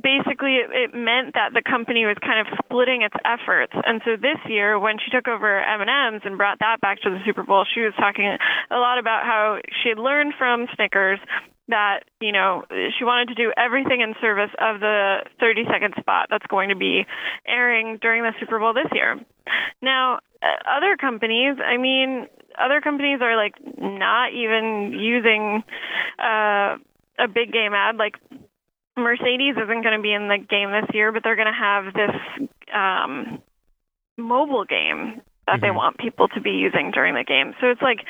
basically 0.00 0.56
it, 0.56 0.94
meant 0.94 1.34
that 1.34 1.52
the 1.52 1.62
company 1.62 2.04
was 2.04 2.16
kind 2.24 2.40
of 2.40 2.46
splitting 2.64 3.02
its 3.02 3.14
efforts. 3.24 3.72
And 3.74 4.00
so 4.04 4.16
this 4.16 4.40
year 4.48 4.78
when 4.78 4.96
she 4.98 5.10
took 5.10 5.28
over 5.28 5.60
M&M's 5.60 6.22
and 6.24 6.36
brought 6.36 6.60
that 6.60 6.80
back 6.80 7.00
to 7.02 7.10
the 7.10 7.20
Super 7.24 7.42
Bowl, 7.42 7.64
she 7.68 7.80
was 7.80 7.92
talking 7.96 8.26
a 8.26 8.76
lot 8.76 8.98
about 8.98 9.24
how 9.24 9.58
she 9.82 9.90
had 9.90 9.98
learned 9.98 10.34
from 10.38 10.66
Snickers 10.74 11.20
that 11.68 12.00
you 12.20 12.32
know 12.32 12.64
she 12.98 13.04
wanted 13.04 13.28
to 13.28 13.34
do 13.34 13.52
everything 13.56 14.00
in 14.00 14.14
service 14.20 14.50
of 14.58 14.80
the 14.80 15.18
30 15.38 15.64
second 15.70 15.94
spot 15.98 16.26
that's 16.28 16.46
going 16.48 16.68
to 16.70 16.76
be 16.76 17.06
airing 17.46 17.98
during 18.02 18.22
the 18.22 18.32
Super 18.40 18.58
Bowl 18.58 18.74
this 18.74 18.90
year. 18.92 19.18
Now, 19.80 20.18
uh, 20.42 20.76
other 20.76 20.96
companies, 20.96 21.56
I 21.64 21.76
mean, 21.76 22.26
other 22.58 22.80
companies 22.80 23.20
are 23.20 23.36
like 23.36 23.54
not 23.78 24.32
even 24.32 24.92
using 24.98 25.62
uh, 26.18 26.76
a 27.18 27.28
big 27.32 27.52
game 27.52 27.72
ad. 27.74 27.96
Like 27.96 28.16
Mercedes 28.96 29.56
isn't 29.56 29.82
going 29.82 29.96
to 29.96 30.02
be 30.02 30.12
in 30.12 30.28
the 30.28 30.38
game 30.38 30.70
this 30.70 30.90
year, 30.94 31.12
but 31.12 31.22
they're 31.22 31.36
going 31.36 31.52
to 31.52 31.52
have 31.52 31.94
this 31.94 32.48
um, 32.72 33.42
mobile 34.16 34.64
game 34.64 35.22
that 35.46 35.60
they 35.60 35.68
Mhm. 35.68 35.74
want 35.76 35.98
people 35.98 36.28
to 36.28 36.40
be 36.40 36.52
using 36.52 36.90
during 36.92 37.14
the 37.14 37.24
game. 37.24 37.54
So 37.60 37.70
it's 37.70 37.82
like 37.82 38.04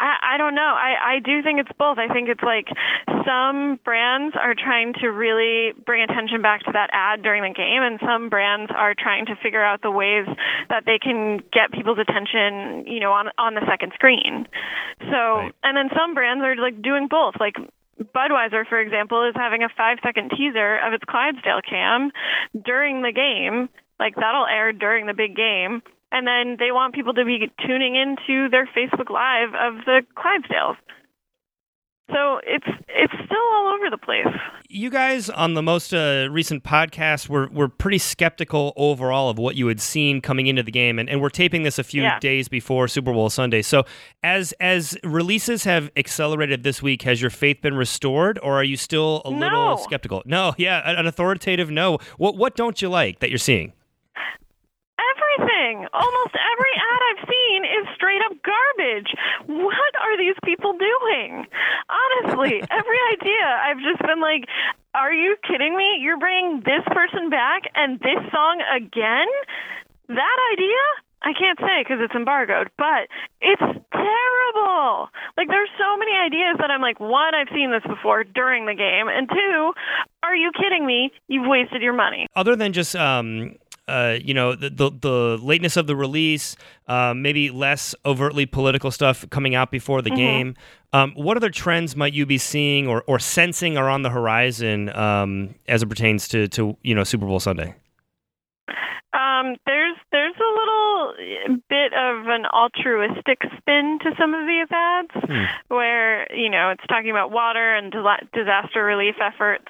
I, 0.00 0.34
I 0.34 0.38
don't 0.38 0.54
know. 0.54 0.62
I, 0.74 1.16
I 1.16 1.18
do 1.20 1.42
think 1.42 1.60
it's 1.60 1.70
both. 1.78 1.98
I 1.98 2.08
think 2.08 2.28
it's 2.28 2.42
like 2.42 2.66
some 3.28 3.78
brands 3.84 4.34
are 4.34 4.54
trying 4.56 4.94
to 5.04 5.08
really 5.08 5.72
bring 5.84 6.02
attention 6.02 6.40
back 6.40 6.64
to 6.64 6.72
that 6.72 6.88
ad 6.92 7.22
during 7.22 7.42
the 7.42 7.52
game, 7.54 7.82
and 7.82 8.00
some 8.00 8.30
brands 8.30 8.72
are 8.74 8.94
trying 8.98 9.26
to 9.26 9.36
figure 9.42 9.62
out 9.62 9.82
the 9.82 9.90
ways 9.90 10.26
that 10.70 10.84
they 10.86 10.98
can 10.98 11.38
get 11.52 11.70
people's 11.70 11.98
attention, 12.00 12.86
you 12.88 12.98
know, 13.00 13.12
on 13.12 13.28
on 13.36 13.54
the 13.54 13.62
second 13.68 13.92
screen. 13.94 14.48
So, 15.12 15.20
Right. 15.44 15.52
and 15.62 15.76
then 15.76 15.90
some 15.96 16.14
brands 16.14 16.42
are 16.44 16.56
like 16.56 16.80
doing 16.82 17.06
both. 17.08 17.34
Like 17.38 17.56
Budweiser, 18.00 18.66
for 18.66 18.80
example, 18.80 19.28
is 19.28 19.34
having 19.36 19.62
a 19.62 19.68
five 19.76 19.98
second 20.02 20.30
teaser 20.36 20.78
of 20.78 20.94
its 20.94 21.04
Clydesdale 21.04 21.60
cam 21.68 22.10
during 22.56 23.02
the 23.02 23.12
game. 23.12 23.68
Like 23.98 24.14
that'll 24.16 24.46
air 24.46 24.72
during 24.72 25.06
the 25.06 25.14
big 25.14 25.36
game. 25.36 25.82
And 26.12 26.26
then 26.26 26.56
they 26.58 26.72
want 26.72 26.94
people 26.94 27.14
to 27.14 27.24
be 27.24 27.50
tuning 27.66 27.94
into 27.96 28.48
their 28.50 28.66
Facebook 28.66 29.10
Live 29.10 29.50
of 29.54 29.84
the 29.84 30.02
Clydesdales. 30.16 30.76
So 32.12 32.40
it's 32.44 32.66
it's 32.88 33.12
still 33.24 33.38
all 33.54 33.72
over 33.72 33.88
the 33.88 33.96
place. 33.96 34.26
You 34.68 34.90
guys 34.90 35.30
on 35.30 35.54
the 35.54 35.62
most 35.62 35.94
uh, 35.94 36.26
recent 36.28 36.64
podcast 36.64 37.28
were, 37.28 37.46
were 37.52 37.68
pretty 37.68 37.98
skeptical 37.98 38.72
overall 38.74 39.30
of 39.30 39.38
what 39.38 39.54
you 39.54 39.68
had 39.68 39.80
seen 39.80 40.20
coming 40.20 40.48
into 40.48 40.64
the 40.64 40.72
game, 40.72 40.98
and, 40.98 41.08
and 41.08 41.20
we're 41.20 41.28
taping 41.30 41.62
this 41.62 41.78
a 41.78 41.84
few 41.84 42.02
Yeah. 42.02 42.18
days 42.18 42.48
before 42.48 42.88
Super 42.88 43.12
Bowl 43.12 43.30
Sunday. 43.30 43.62
So, 43.62 43.84
as 44.24 44.50
as 44.58 44.98
releases 45.04 45.62
have 45.64 45.88
accelerated 45.96 46.64
this 46.64 46.82
week, 46.82 47.02
has 47.02 47.20
your 47.20 47.30
faith 47.30 47.62
been 47.62 47.76
restored, 47.76 48.40
or 48.42 48.54
are 48.54 48.64
you 48.64 48.76
still 48.76 49.22
a 49.24 49.30
little 49.30 49.76
skeptical? 49.76 50.22
No, 50.26 50.54
yeah, 50.58 50.82
an 50.84 50.96
an 50.96 51.06
authoritative 51.06 51.70
no. 51.70 51.98
What 52.18 52.36
what 52.36 52.56
don't 52.56 52.82
you 52.82 52.88
like 52.88 53.20
that 53.20 53.30
you're 53.30 53.38
seeing? 53.38 53.72
Almost 55.92 56.34
every 56.34 56.74
ad 56.76 57.00
I've 57.10 57.24
seen 57.28 57.64
is 57.64 57.84
straight 57.94 58.20
up 58.28 58.36
garbage. 58.42 59.10
What 59.46 59.92
are 60.00 60.16
these 60.18 60.36
people 60.44 60.72
doing? 60.74 61.46
Honestly, 61.88 62.62
every 62.70 63.00
idea 63.12 63.46
I've 63.64 63.80
just 63.80 64.00
been 64.02 64.20
like, 64.20 64.44
are 64.94 65.12
you 65.12 65.36
kidding 65.46 65.76
me? 65.76 65.98
You're 66.00 66.18
bringing 66.18 66.62
this 66.64 66.84
person 66.92 67.30
back 67.30 67.62
and 67.74 67.98
this 68.00 68.20
song 68.32 68.60
again? 68.74 69.28
That 70.08 70.38
idea? 70.52 70.82
I 71.22 71.32
can't 71.38 71.58
say 71.60 71.84
because 71.84 71.98
it's 72.00 72.14
embargoed, 72.14 72.70
but 72.78 73.06
it's 73.42 73.60
terrible. 73.92 75.08
Like, 75.36 75.48
there's 75.48 75.68
so 75.78 75.96
many 75.98 76.12
ideas 76.16 76.56
that 76.60 76.70
I'm 76.70 76.80
like, 76.80 76.98
one, 76.98 77.34
I've 77.34 77.52
seen 77.54 77.70
this 77.70 77.82
before 77.86 78.24
during 78.24 78.64
the 78.64 78.74
game, 78.74 79.06
and 79.08 79.28
two, 79.28 79.72
are 80.22 80.34
you 80.34 80.50
kidding 80.58 80.86
me? 80.86 81.12
You've 81.28 81.46
wasted 81.46 81.82
your 81.82 81.92
money. 81.92 82.26
other 82.34 82.56
than 82.56 82.72
just 82.72 82.96
um, 82.96 83.56
uh, 83.90 84.18
you 84.22 84.32
know 84.32 84.54
the, 84.54 84.70
the 84.70 84.90
the 84.90 85.38
lateness 85.42 85.76
of 85.76 85.86
the 85.86 85.96
release, 85.96 86.56
um, 86.86 87.22
maybe 87.22 87.50
less 87.50 87.94
overtly 88.04 88.46
political 88.46 88.90
stuff 88.90 89.28
coming 89.30 89.54
out 89.54 89.70
before 89.70 90.00
the 90.02 90.10
game. 90.10 90.54
Um, 90.92 91.12
what 91.14 91.36
other 91.36 91.50
trends 91.50 91.94
might 91.94 92.12
you 92.12 92.26
be 92.26 92.38
seeing 92.38 92.88
or, 92.88 93.02
or 93.06 93.18
sensing 93.18 93.76
are 93.76 93.88
on 93.88 94.02
the 94.02 94.10
horizon 94.10 94.88
um, 94.96 95.54
as 95.68 95.82
it 95.82 95.86
pertains 95.88 96.26
to, 96.28 96.48
to 96.48 96.76
you 96.82 96.94
know 96.94 97.04
Super 97.04 97.26
Bowl 97.26 97.40
Sunday? 97.40 97.74
Um, 99.12 99.56
there's 99.66 99.96
there's 100.12 100.34
a 100.36 100.50
little 100.58 101.14
bit 101.68 101.92
of 101.92 102.26
an 102.28 102.46
altruistic 102.46 103.40
spin 103.58 103.98
to 104.02 104.10
some 104.18 104.34
of 104.34 104.46
these 104.46 104.68
ads, 104.70 105.50
where 105.68 106.32
you 106.32 106.48
know 106.48 106.70
it's 106.70 106.86
talking 106.88 107.10
about 107.10 107.30
water 107.30 107.74
and 107.74 107.92
disaster 108.32 108.84
relief 108.84 109.16
efforts. 109.20 109.66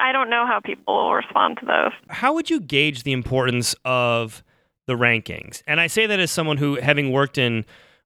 I 0.00 0.12
don't 0.12 0.30
know 0.30 0.46
how 0.46 0.60
people 0.60 0.94
will 0.94 1.14
respond 1.14 1.58
to 1.60 1.66
those. 1.66 1.92
How 2.08 2.32
would 2.34 2.50
you 2.50 2.60
gauge 2.60 3.02
the 3.02 3.12
importance 3.12 3.74
of 3.84 4.42
the 4.86 4.94
rankings? 4.94 5.62
And 5.66 5.80
I 5.80 5.86
say 5.86 6.06
that 6.06 6.20
as 6.20 6.30
someone 6.30 6.56
who, 6.56 6.76
having 6.76 7.10
worked 7.12 7.36
in 7.38 7.64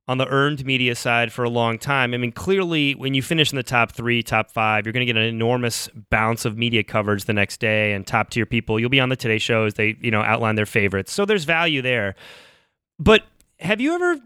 on 0.09 0.19
the 0.19 0.27
earned 0.27 0.65
media 0.65 0.95
side 0.95 1.33
for 1.33 1.45
a 1.45 1.51
long 1.51 1.79
time, 1.79 2.13
I 2.13 2.17
mean, 2.17 2.33
clearly 2.33 2.95
when 2.95 3.15
you 3.15 3.23
finish 3.23 3.53
in 3.53 3.57
the 3.57 3.63
top 3.63 3.93
three, 3.93 4.23
top 4.23 4.51
five, 4.51 4.85
you're 4.85 4.93
going 4.93 5.07
to 5.07 5.13
get 5.13 5.17
an 5.17 5.29
enormous 5.29 5.89
bounce 6.11 6.45
of 6.45 6.59
media 6.59 6.83
coverage 6.83 7.25
the 7.25 7.33
next 7.33 7.61
day, 7.61 7.93
and 7.93 8.07
top 8.07 8.31
tier 8.31 8.47
people. 8.47 8.81
You'll 8.81 8.91
be 8.91 9.01
on 9.01 9.11
the 9.11 9.17
Today 9.17 9.39
Show 9.39 9.65
as 9.65 9.75
they, 9.75 9.97
you 10.01 10.11
know, 10.11 10.23
outline 10.23 10.57
their 10.57 10.67
favorites. 10.67 11.13
So 11.13 11.25
there's 11.25 11.45
value 11.45 11.83
there. 11.83 12.15
But 12.99 13.23
have 13.61 13.81
you 13.81 13.95
ever 13.95 14.17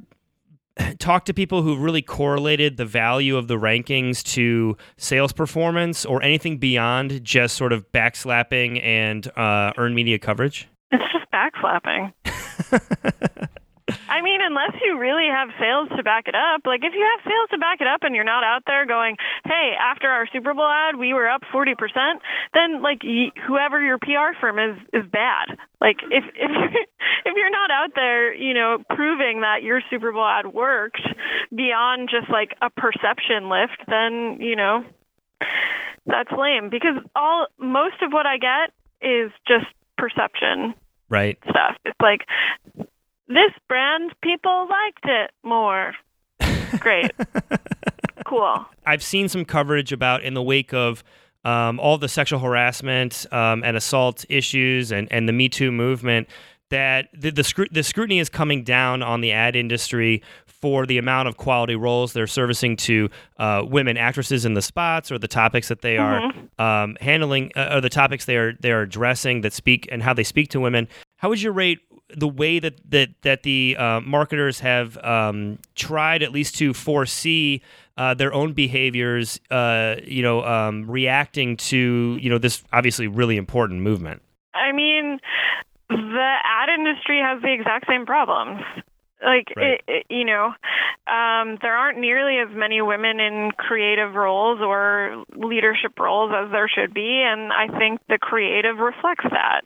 talked 0.98 1.26
to 1.26 1.34
people 1.34 1.62
who 1.62 1.76
really 1.76 2.02
correlated 2.02 2.76
the 2.76 2.84
value 2.84 3.36
of 3.36 3.48
the 3.48 3.56
rankings 3.56 4.22
to 4.22 4.76
sales 4.96 5.32
performance 5.32 6.04
or 6.04 6.22
anything 6.22 6.58
beyond 6.58 7.22
just 7.24 7.56
sort 7.56 7.72
of 7.72 7.90
backslapping 7.92 8.82
and 8.82 9.26
uh, 9.36 9.72
earned 9.76 9.94
media 9.94 10.18
coverage? 10.18 10.68
It's 10.90 11.04
just 11.12 11.30
backslapping. 11.32 12.12
I 14.08 14.22
mean, 14.22 14.40
unless 14.42 14.72
you 14.84 14.98
really 14.98 15.28
have 15.30 15.50
sales 15.60 15.88
to 15.96 16.02
back 16.02 16.26
it 16.26 16.34
up, 16.34 16.62
like 16.64 16.82
if 16.82 16.92
you 16.94 17.06
have 17.14 17.20
sales 17.24 17.48
to 17.50 17.58
back 17.58 17.80
it 17.80 17.86
up 17.86 18.02
and 18.02 18.14
you're 18.14 18.24
not 18.24 18.44
out 18.44 18.62
there 18.66 18.86
going, 18.86 19.16
"Hey, 19.46 19.72
after 19.80 20.08
our 20.08 20.26
Super 20.32 20.52
Bowl 20.54 20.66
ad, 20.66 20.96
we 20.96 21.14
were 21.14 21.28
up 21.28 21.42
40%," 21.52 22.20
then 22.54 22.82
like 22.82 23.02
y- 23.04 23.32
whoever 23.46 23.80
your 23.82 23.98
PR 23.98 24.34
firm 24.40 24.58
is 24.58 24.76
is 24.92 25.04
bad. 25.10 25.56
Like 25.80 25.98
if 26.10 26.24
if 26.34 26.50
you're, 26.50 26.82
if 27.24 27.36
you're 27.36 27.50
not 27.50 27.70
out 27.70 27.90
there, 27.94 28.34
you 28.34 28.54
know, 28.54 28.78
proving 28.94 29.40
that 29.42 29.62
your 29.62 29.80
Super 29.90 30.12
Bowl 30.12 30.24
ad 30.26 30.46
worked 30.52 31.00
beyond 31.54 32.08
just 32.10 32.28
like 32.30 32.54
a 32.60 32.70
perception 32.70 33.48
lift, 33.48 33.78
then, 33.88 34.38
you 34.40 34.56
know, 34.56 34.84
that's 36.06 36.30
lame 36.36 36.68
because 36.70 36.96
all 37.14 37.46
most 37.58 38.02
of 38.02 38.12
what 38.12 38.26
I 38.26 38.38
get 38.38 38.72
is 39.00 39.30
just 39.46 39.66
perception 39.98 40.74
Right. 41.08 41.38
stuff. 41.48 41.76
It's 41.84 42.00
like 42.00 42.26
this 43.28 43.52
brand 43.68 44.12
people 44.22 44.68
liked 44.68 45.04
it 45.04 45.30
more. 45.42 45.94
Great. 46.80 47.12
Cool. 48.28 48.64
I've 48.84 49.02
seen 49.02 49.28
some 49.28 49.44
coverage 49.44 49.92
about 49.92 50.22
in 50.22 50.34
the 50.34 50.42
wake 50.42 50.72
of 50.72 51.02
um, 51.44 51.78
all 51.78 51.96
the 51.96 52.08
sexual 52.08 52.40
harassment 52.40 53.26
um, 53.30 53.62
and 53.64 53.76
assault 53.76 54.24
issues 54.28 54.90
and, 54.90 55.10
and 55.12 55.28
the 55.28 55.32
Me 55.32 55.48
Too 55.48 55.70
movement 55.70 56.28
that 56.70 57.08
the 57.14 57.30
the, 57.30 57.42
scru- 57.42 57.72
the 57.72 57.82
scrutiny 57.82 58.18
is 58.18 58.28
coming 58.28 58.64
down 58.64 59.02
on 59.02 59.20
the 59.20 59.32
ad 59.32 59.54
industry 59.54 60.22
for 60.46 60.86
the 60.86 60.98
amount 60.98 61.28
of 61.28 61.36
quality 61.36 61.76
roles 61.76 62.12
they're 62.12 62.26
servicing 62.26 62.76
to 62.76 63.08
uh, 63.38 63.62
women 63.64 63.96
actresses 63.96 64.44
in 64.44 64.54
the 64.54 64.62
spots 64.62 65.12
or 65.12 65.18
the 65.18 65.28
topics 65.28 65.68
that 65.68 65.82
they 65.82 65.96
are 65.96 66.32
um, 66.58 66.96
handling 67.00 67.52
uh, 67.54 67.74
or 67.74 67.80
the 67.80 67.88
topics 67.88 68.24
they 68.24 68.36
are 68.36 68.54
they 68.60 68.72
are 68.72 68.82
addressing 68.82 69.42
that 69.42 69.52
speak 69.52 69.88
and 69.92 70.02
how 70.02 70.12
they 70.12 70.24
speak 70.24 70.48
to 70.50 70.58
women. 70.58 70.88
How 71.18 71.28
would 71.28 71.40
you 71.40 71.52
rate 71.52 71.80
the 72.08 72.28
way 72.28 72.58
that 72.58 72.78
that 72.90 73.10
that 73.22 73.42
the 73.42 73.76
uh, 73.78 74.00
marketers 74.00 74.60
have 74.60 74.96
um, 75.04 75.58
tried 75.74 76.22
at 76.22 76.32
least 76.32 76.56
to 76.56 76.72
foresee 76.72 77.62
uh, 77.96 78.14
their 78.14 78.32
own 78.32 78.52
behaviors, 78.52 79.40
uh, 79.50 79.96
you 80.04 80.22
know, 80.22 80.44
um, 80.44 80.90
reacting 80.90 81.56
to 81.56 82.18
you 82.20 82.30
know 82.30 82.38
this 82.38 82.62
obviously 82.72 83.06
really 83.06 83.36
important 83.36 83.80
movement. 83.80 84.22
I 84.54 84.72
mean, 84.72 85.18
the 85.88 86.34
ad 86.44 86.68
industry 86.68 87.20
has 87.20 87.42
the 87.42 87.52
exact 87.52 87.86
same 87.88 88.06
problems. 88.06 88.62
Like, 89.22 89.52
Right. 89.56 89.80
it, 89.80 89.84
it, 89.88 90.06
you 90.10 90.24
know, 90.24 90.52
um, 91.06 91.58
there 91.62 91.74
aren't 91.74 91.98
nearly 91.98 92.38
as 92.38 92.54
many 92.54 92.82
women 92.82 93.18
in 93.18 93.50
creative 93.56 94.14
roles 94.14 94.60
or 94.60 95.24
leadership 95.34 95.98
roles 95.98 96.32
as 96.36 96.50
there 96.52 96.68
should 96.68 96.92
be, 96.92 97.22
and 97.24 97.50
I 97.52 97.68
think 97.78 98.00
the 98.08 98.18
creative 98.18 98.76
reflects 98.76 99.24
that. 99.30 99.62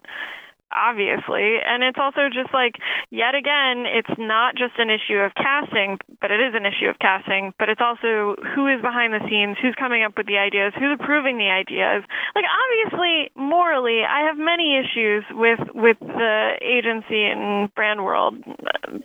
Obviously, 0.71 1.59
and 1.59 1.83
it's 1.83 1.99
also 1.99 2.31
just 2.33 2.55
like 2.55 2.77
yet 3.11 3.35
again, 3.35 3.87
it's 3.87 4.14
not 4.18 4.55
just 4.55 4.79
an 4.79 4.89
issue 4.91 5.18
of 5.18 5.35
casting, 5.35 5.99
but 6.21 6.31
it 6.31 6.41
is 6.41 6.55
an 6.55 6.64
issue 6.64 6.87
of 6.87 6.99
casting. 6.99 7.53
But 7.59 7.68
it's 7.68 7.81
also 7.81 8.37
who 8.55 8.68
is 8.68 8.81
behind 8.81 9.12
the 9.12 9.21
scenes, 9.29 9.57
who's 9.61 9.75
coming 9.75 10.05
up 10.05 10.16
with 10.16 10.27
the 10.27 10.39
ideas, 10.39 10.73
who's 10.79 10.95
approving 10.95 11.39
the 11.39 11.51
ideas. 11.51 12.05
Like 12.35 12.45
obviously, 12.47 13.31
morally, 13.35 14.03
I 14.07 14.27
have 14.29 14.39
many 14.39 14.79
issues 14.79 15.25
with 15.31 15.61
with 15.75 15.99
the 15.99 16.55
agency 16.62 17.27
and 17.27 17.73
brand 17.75 18.05
world 18.05 18.39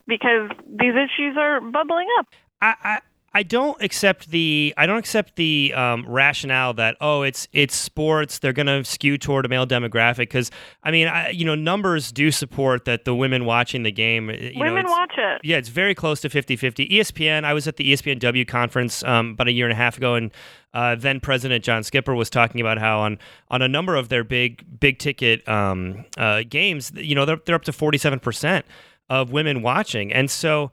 because 0.08 0.50
these 0.70 0.94
issues 0.94 1.36
are 1.38 1.62
bubbling 1.62 2.08
up. 2.20 2.28
I, 2.62 2.76
I 2.84 3.00
I 3.36 3.44
don't 3.44 3.80
accept 3.84 4.32
the 4.32 4.74
I 4.78 4.86
don't 4.86 4.98
accept 4.98 5.36
the 5.36 5.74
um, 5.76 6.06
rationale 6.08 6.74
that 6.76 6.96
oh 7.02 7.22
it's 7.24 7.50
it's 7.52 7.76
sports 7.76 8.40
they're 8.40 8.54
going 8.54 8.68
to 8.68 8.86
skew 8.86 9.18
toward 9.18 9.46
a 9.46 9.50
male 9.50 9.68
demographic 9.68 10.20
because 10.20 10.50
I 10.84 10.92
mean 10.92 11.10
I, 11.10 11.32
you 11.32 11.44
know 11.44 11.54
numbers 11.54 12.14
do 12.14 12.32
support 12.32 12.86
that 12.86 13.04
the 13.04 13.14
women 13.14 13.44
watching 13.44 13.84
the 13.84 13.92
game 13.92 14.30
you 14.30 14.54
know, 14.54 14.62
Women 14.62 14.86
it's- 14.86 14.90
watch 14.90 15.14
it. 15.18 15.42
yeah, 15.44 15.58
it's 15.58 15.68
very 15.68 15.94
close 15.94 16.22
to 16.22 16.30
50 16.30 16.56
50. 16.56 16.88
ESPN, 16.88 17.44
I 17.44 17.54
was 17.54 17.68
at 17.68 17.76
the 17.76 17.92
ESPNW 17.92 18.48
conference 18.48 19.04
um, 19.04 19.32
about 19.32 19.50
a 19.50 19.52
year 19.52 19.66
and 19.66 19.74
a 19.74 19.76
half 19.76 19.98
ago, 19.98 20.16
and 20.16 20.32
uh, 20.74 20.96
then 20.96 21.20
President 21.20 21.62
John 21.62 21.84
Skipper 21.84 22.16
was 22.16 22.30
talking 22.30 22.62
about 22.62 22.78
how 22.78 23.00
on, 23.02 23.20
on 23.50 23.62
a 23.62 23.68
number 23.68 23.96
of 23.98 24.08
their 24.08 24.24
big 24.24 24.64
big 24.80 24.98
ticket 24.98 25.46
um, 25.50 26.06
uh, 26.18 26.44
games, 26.48 26.94
you 26.96 27.16
know, 27.16 27.26
they're, 27.26 27.40
they're 27.46 27.56
up 27.56 27.64
to 27.64 27.74
47% 27.74 28.64
of 29.10 29.32
women 29.32 29.62
watching. 29.62 30.12
And 30.12 30.32
so, 30.32 30.72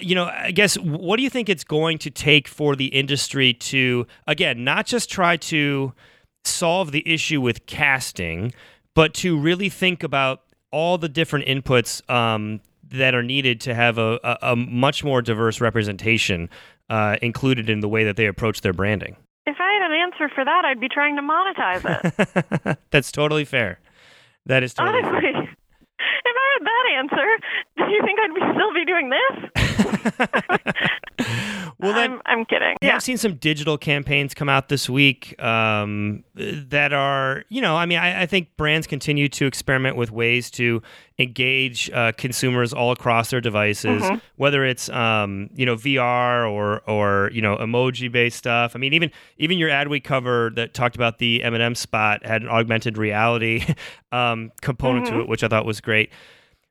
you 0.00 0.14
know, 0.14 0.26
I 0.26 0.50
guess 0.50 0.76
what 0.78 1.16
do 1.16 1.22
you 1.22 1.30
think 1.30 1.48
it's 1.48 1.64
going 1.64 1.98
to 1.98 2.10
take 2.10 2.48
for 2.48 2.76
the 2.76 2.86
industry 2.86 3.54
to, 3.54 4.06
again, 4.26 4.64
not 4.64 4.86
just 4.86 5.10
try 5.10 5.36
to 5.36 5.92
solve 6.44 6.92
the 6.92 7.06
issue 7.06 7.40
with 7.40 7.66
casting, 7.66 8.52
but 8.94 9.14
to 9.14 9.38
really 9.38 9.68
think 9.68 10.02
about 10.02 10.42
all 10.70 10.98
the 10.98 11.08
different 11.08 11.46
inputs 11.46 12.08
um, 12.10 12.60
that 12.90 13.14
are 13.14 13.22
needed 13.22 13.60
to 13.62 13.74
have 13.74 13.98
a, 13.98 14.18
a, 14.24 14.38
a 14.52 14.56
much 14.56 15.04
more 15.04 15.22
diverse 15.22 15.60
representation 15.60 16.48
uh, 16.90 17.16
included 17.22 17.68
in 17.68 17.80
the 17.80 17.88
way 17.88 18.04
that 18.04 18.16
they 18.16 18.26
approach 18.26 18.60
their 18.60 18.72
branding. 18.72 19.16
If 19.46 19.56
I 19.60 19.72
had 19.72 19.90
an 19.90 19.96
answer 19.96 20.28
for 20.34 20.44
that, 20.44 20.64
I'd 20.64 20.80
be 20.80 20.88
trying 20.88 21.16
to 21.16 21.22
monetize 21.22 22.66
it. 22.66 22.78
That's 22.90 23.12
totally 23.12 23.44
fair. 23.44 23.80
That 24.46 24.62
is 24.62 24.74
totally 24.74 25.02
fair. 25.02 25.14
Honestly, 25.14 25.30
if 25.42 25.48
That 26.60 26.84
answer, 26.96 27.26
do 27.78 27.84
you 27.92 28.02
think 28.04 28.18
I'd 28.20 28.34
be, 28.34 28.40
still 28.54 28.72
be 28.74 28.84
doing 28.84 29.10
this? 29.10 29.34
Well, 31.80 31.94
then, 31.94 32.14
I'm, 32.14 32.22
I'm 32.26 32.44
kidding. 32.44 32.74
Yeah. 32.82 32.96
I've 32.96 33.04
seen 33.04 33.18
some 33.18 33.34
digital 33.36 33.78
campaigns 33.78 34.34
come 34.34 34.48
out 34.48 34.68
this 34.68 34.90
week 34.90 35.40
um, 35.40 36.24
that 36.34 36.92
are, 36.92 37.44
you 37.50 37.60
know, 37.62 37.76
I 37.76 37.86
mean, 37.86 37.98
I, 37.98 38.22
I 38.22 38.26
think 38.26 38.56
brands 38.56 38.88
continue 38.88 39.28
to 39.28 39.46
experiment 39.46 39.94
with 39.94 40.10
ways 40.10 40.50
to 40.52 40.82
engage 41.20 41.88
uh, 41.90 42.10
consumers 42.18 42.72
all 42.72 42.90
across 42.90 43.30
their 43.30 43.40
devices, 43.40 44.02
Mm-hmm. 44.02 44.16
whether 44.36 44.64
it's, 44.64 44.88
um, 44.88 45.50
you 45.54 45.64
know, 45.66 45.76
VR 45.76 46.50
or 46.50 46.80
or 46.90 47.30
you 47.32 47.42
know, 47.42 47.56
emoji 47.56 48.10
based 48.10 48.38
stuff. 48.38 48.74
I 48.74 48.80
mean, 48.80 48.92
even 48.92 49.12
even 49.36 49.56
your 49.56 49.68
Adweek 49.70 50.02
cover 50.02 50.50
that 50.56 50.74
talked 50.74 50.96
about 50.96 51.18
the 51.18 51.44
M&M 51.44 51.76
spot 51.76 52.26
had 52.26 52.42
an 52.42 52.48
augmented 52.48 52.98
reality 52.98 53.64
um, 54.10 54.50
component 54.62 55.06
Mm-hmm. 55.06 55.14
to 55.16 55.20
it, 55.22 55.28
which 55.28 55.44
I 55.44 55.48
thought 55.48 55.64
was 55.64 55.80
great. 55.80 56.10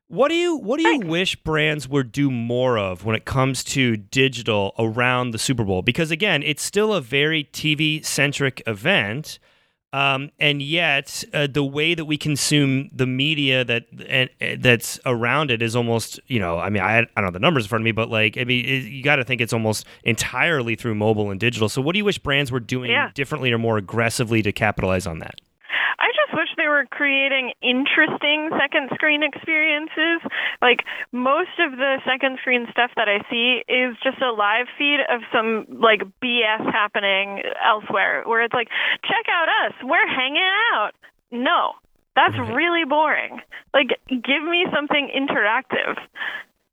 What 0.08 0.28
do 0.28 0.34
you 0.34 0.56
what 0.56 0.80
do 0.80 0.88
you 0.88 1.00
wish 1.00 1.36
brands 1.36 1.86
would 1.86 2.12
do 2.12 2.30
more 2.30 2.78
of 2.78 3.04
when 3.04 3.14
it 3.14 3.26
comes 3.26 3.62
to 3.64 3.96
digital 3.98 4.74
around 4.78 5.32
the 5.32 5.38
Super 5.38 5.64
Bowl? 5.64 5.82
Because 5.82 6.10
again, 6.10 6.42
it's 6.42 6.62
still 6.62 6.94
a 6.94 7.00
very 7.02 7.44
TV 7.52 8.02
centric 8.02 8.62
event, 8.66 9.38
um, 9.92 10.30
and 10.38 10.62
yet 10.62 11.24
uh, 11.34 11.46
the 11.46 11.62
way 11.62 11.94
that 11.94 12.06
we 12.06 12.16
consume 12.16 12.88
the 12.90 13.06
media 13.06 13.64
that 13.64 13.84
and, 14.08 14.30
uh, 14.40 14.56
that's 14.58 14.98
around 15.04 15.50
it 15.50 15.60
is 15.60 15.76
almost 15.76 16.18
you 16.26 16.38
know 16.40 16.58
I 16.58 16.70
mean 16.70 16.82
I, 16.82 17.00
I 17.00 17.04
don't 17.16 17.24
know 17.26 17.30
the 17.30 17.38
numbers 17.38 17.64
in 17.64 17.68
front 17.68 17.82
of 17.82 17.84
me, 17.84 17.92
but 17.92 18.08
like 18.08 18.38
I 18.38 18.44
mean 18.44 18.64
it, 18.64 18.84
you 18.84 19.02
got 19.02 19.16
to 19.16 19.24
think 19.24 19.42
it's 19.42 19.52
almost 19.52 19.84
entirely 20.04 20.74
through 20.74 20.94
mobile 20.94 21.30
and 21.30 21.38
digital. 21.38 21.68
So 21.68 21.82
what 21.82 21.92
do 21.92 21.98
you 21.98 22.06
wish 22.06 22.18
brands 22.18 22.50
were 22.50 22.60
doing 22.60 22.90
Yeah. 22.90 23.10
differently 23.14 23.52
or 23.52 23.58
more 23.58 23.76
aggressively 23.76 24.40
to 24.40 24.52
capitalize 24.52 25.06
on 25.06 25.18
that? 25.18 25.38
I 26.38 26.42
wish 26.42 26.54
they 26.56 26.68
were 26.68 26.86
creating 26.86 27.50
interesting 27.62 28.50
second 28.54 28.90
screen 28.94 29.24
experiences. 29.24 30.22
Like 30.62 30.86
most 31.10 31.58
of 31.58 31.72
the 31.72 31.98
second 32.06 32.38
screen 32.38 32.68
stuff 32.70 32.92
that 32.94 33.08
I 33.08 33.26
see 33.28 33.66
is 33.66 33.98
just 34.04 34.22
a 34.22 34.30
live 34.30 34.70
feed 34.78 35.00
of 35.10 35.22
some 35.34 35.66
like 35.82 36.06
BS 36.22 36.62
happening 36.70 37.42
elsewhere 37.58 38.22
where 38.24 38.44
it's 38.44 38.54
like, 38.54 38.68
check 39.02 39.26
out 39.26 39.48
us, 39.66 39.74
we're 39.82 40.06
hanging 40.06 40.52
out. 40.74 40.92
No. 41.32 41.72
That's 42.14 42.38
really 42.54 42.84
boring. 42.84 43.40
Like 43.74 43.98
give 44.08 44.42
me 44.46 44.66
something 44.72 45.10
interactive. 45.10 45.98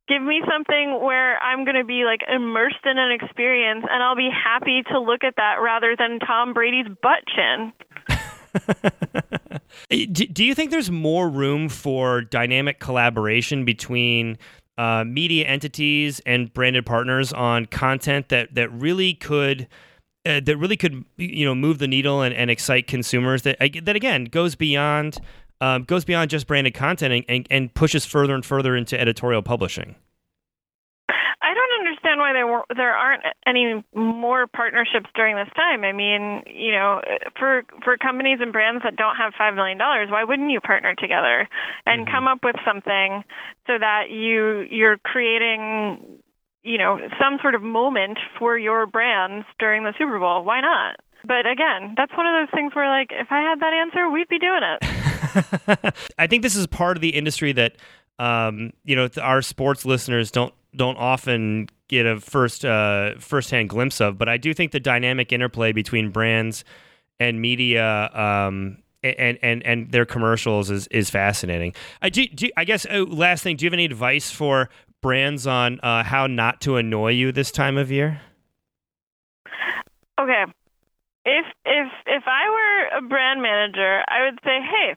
Give 0.07 0.21
me 0.21 0.43
something 0.45 1.01
where 1.01 1.41
I'm 1.41 1.65
going 1.65 1.77
to 1.77 1.85
be 1.85 2.05
like 2.05 2.21
immersed 2.29 2.85
in 2.85 2.99
an 2.99 3.11
experience 3.11 3.83
and 3.89 4.03
I'll 4.03 4.15
be 4.15 4.29
happy 4.29 4.83
to 4.91 4.99
look 4.99 5.23
at 5.23 5.37
that 5.37 5.55
rather 5.59 5.95
than 5.97 6.19
Tom 6.19 6.53
Brady's 6.53 6.85
butt 7.01 7.25
chin. 7.25 7.73
Do, 9.89 10.05
do 10.05 10.43
you 10.43 10.55
think 10.55 10.71
there's 10.71 10.91
more 10.91 11.29
room 11.29 11.69
for 11.69 12.21
dynamic 12.21 12.79
collaboration 12.79 13.65
between 13.65 14.37
uh, 14.77 15.03
media 15.05 15.45
entities 15.45 16.19
and 16.25 16.53
branded 16.53 16.85
partners 16.85 17.31
on 17.33 17.65
content 17.65 18.29
that 18.29 18.55
that 18.55 18.71
really 18.71 19.13
could 19.13 19.67
uh, 20.25 20.41
that 20.43 20.57
really 20.57 20.77
could 20.77 21.05
you 21.17 21.45
know 21.45 21.55
move 21.55 21.77
the 21.77 21.87
needle 21.87 22.21
and, 22.21 22.35
and 22.35 22.51
excite 22.51 22.87
consumers 22.87 23.43
that 23.43 23.57
that 23.83 23.95
again 23.95 24.25
goes 24.25 24.55
beyond 24.55 25.19
um, 25.61 25.83
goes 25.83 26.03
beyond 26.03 26.29
just 26.29 26.47
branded 26.47 26.73
content 26.73 27.13
and, 27.13 27.25
and, 27.29 27.47
and 27.49 27.73
pushes 27.73 28.05
further 28.05 28.35
and 28.35 28.45
further 28.45 28.75
into 28.75 28.99
editorial 28.99 29.41
publishing. 29.41 29.95
I 31.41 31.53
don't 31.53 31.79
understand 31.79 32.19
why 32.19 32.33
there 32.33 32.47
were, 32.47 32.65
there 32.75 32.95
aren't 32.95 33.23
any 33.45 33.83
more 33.93 34.47
partnerships 34.47 35.09
during 35.15 35.35
this 35.35 35.51
time. 35.55 35.83
I 35.83 35.91
mean, 35.91 36.43
you 36.47 36.71
know, 36.71 37.01
for 37.37 37.63
for 37.83 37.97
companies 37.97 38.39
and 38.41 38.51
brands 38.51 38.83
that 38.83 38.95
don't 38.95 39.15
have 39.15 39.33
five 39.37 39.55
million 39.55 39.77
dollars, 39.77 40.09
why 40.09 40.23
wouldn't 40.23 40.51
you 40.51 40.61
partner 40.61 40.95
together 40.95 41.47
and 41.85 42.09
come 42.09 42.27
up 42.27 42.39
with 42.43 42.55
something 42.65 43.23
so 43.67 43.73
that 43.79 44.09
you 44.09 44.65
you're 44.69 44.97
creating, 44.97 46.19
you 46.63 46.77
know, 46.77 46.99
some 47.19 47.37
sort 47.41 47.55
of 47.55 47.61
moment 47.61 48.17
for 48.39 48.57
your 48.57 48.85
brands 48.85 49.45
during 49.59 49.83
the 49.83 49.93
Super 49.97 50.19
Bowl? 50.19 50.43
Why 50.43 50.61
not? 50.61 50.97
But 51.27 51.47
again, 51.47 51.95
that's 51.97 52.15
one 52.15 52.27
of 52.27 52.33
those 52.39 52.53
things 52.53 52.75
where, 52.75 52.87
like, 52.87 53.09
if 53.11 53.27
I 53.31 53.41
had 53.41 53.59
that 53.59 53.73
answer, 53.73 54.09
we'd 54.09 54.27
be 54.27 54.37
doing 54.37 54.61
it. 54.63 55.95
I 56.17 56.27
think 56.27 56.43
this 56.43 56.55
is 56.55 56.67
part 56.67 56.97
of 56.97 57.01
the 57.01 57.09
industry 57.09 57.51
that 57.53 57.77
um, 58.19 58.71
you 58.83 58.95
know 58.95 59.09
our 59.21 59.41
sports 59.41 59.85
listeners 59.85 60.31
don't 60.31 60.53
don't 60.77 60.97
often 60.97 61.69
get 61.87 62.05
a 62.05 62.19
first 62.19 62.65
uh, 62.65 63.15
firsthand 63.19 63.69
glimpse 63.69 64.01
of. 64.01 64.17
But 64.17 64.29
I 64.29 64.37
do 64.37 64.53
think 64.53 64.71
the 64.71 64.79
dynamic 64.79 65.31
interplay 65.31 65.71
between 65.71 66.09
brands 66.09 66.63
and 67.19 67.41
media 67.41 68.09
um, 68.13 68.77
and 69.03 69.37
and 69.41 69.63
and 69.63 69.91
their 69.91 70.05
commercials 70.05 70.69
is 70.71 70.87
is 70.87 71.09
fascinating. 71.09 71.73
I 72.01 72.09
do, 72.09 72.27
do 72.27 72.49
I 72.57 72.65
guess 72.65 72.85
oh, 72.89 73.03
last 73.03 73.43
thing. 73.43 73.55
Do 73.55 73.65
you 73.65 73.67
have 73.67 73.73
any 73.73 73.85
advice 73.85 74.31
for 74.31 74.69
brands 75.01 75.45
on 75.45 75.79
uh, 75.81 76.03
how 76.03 76.27
not 76.27 76.61
to 76.61 76.77
annoy 76.77 77.11
you 77.11 77.31
this 77.31 77.51
time 77.51 77.77
of 77.77 77.91
year? 77.91 78.21
Okay. 80.19 80.45
if 81.25 81.45
if 81.65 81.91
if 82.05 82.23
I 82.25 82.49
were 82.49 82.97
a 82.99 83.01
brand 83.01 83.41
manager, 83.41 84.01
I 84.07 84.25
would 84.25 84.39
say, 84.43 84.59
hey, 84.61 84.95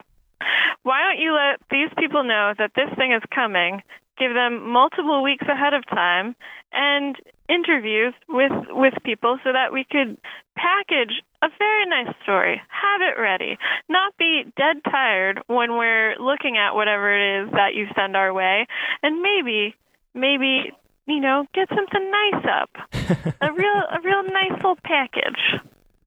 why 0.83 1.03
don't 1.03 1.19
you 1.19 1.35
let 1.35 1.61
these 1.71 1.91
people 1.99 2.25
know 2.25 2.55
that 2.59 2.73
this 2.75 2.89
thing 2.97 3.13
is 3.13 3.23
coming? 3.35 3.83
Give 4.19 4.35
them 4.35 4.71
multiple 4.71 5.23
weeks 5.23 5.45
ahead 5.49 5.75
of 5.75 5.87
time 5.87 6.35
and 6.73 7.17
interviews 7.49 8.15
with 8.29 8.53
with 8.71 8.95
people 9.05 9.39
so 9.45 9.53
that 9.53 9.73
we 9.73 9.85
could 9.85 10.19
package 10.57 11.23
a 11.43 11.49
very 11.59 11.87
nice 11.87 12.15
story. 12.23 12.61
Have 12.69 13.01
it 13.01 13.21
ready. 13.21 13.59
Not 13.89 14.17
be 14.19 14.45
dead 14.57 14.83
tired 14.91 15.41
when 15.47 15.73
we're 15.73 16.17
looking 16.19 16.57
at 16.57 16.75
whatever 16.75 17.15
it 17.15 17.45
is 17.45 17.51
that 17.53 17.75
you 17.75 17.87
send 17.95 18.17
our 18.17 18.35
way, 18.35 18.67
and 19.03 19.23
maybe 19.23 19.75
maybe 20.15 20.73
you 21.07 21.21
know 21.21 21.47
get 21.55 21.69
something 21.69 22.11
nice 22.11 22.45
up. 22.61 22.71
a 23.41 23.53
real 23.53 23.83
a 23.91 24.01
real 24.03 24.23
nice 24.25 24.57
little 24.57 24.77
package. 24.85 25.61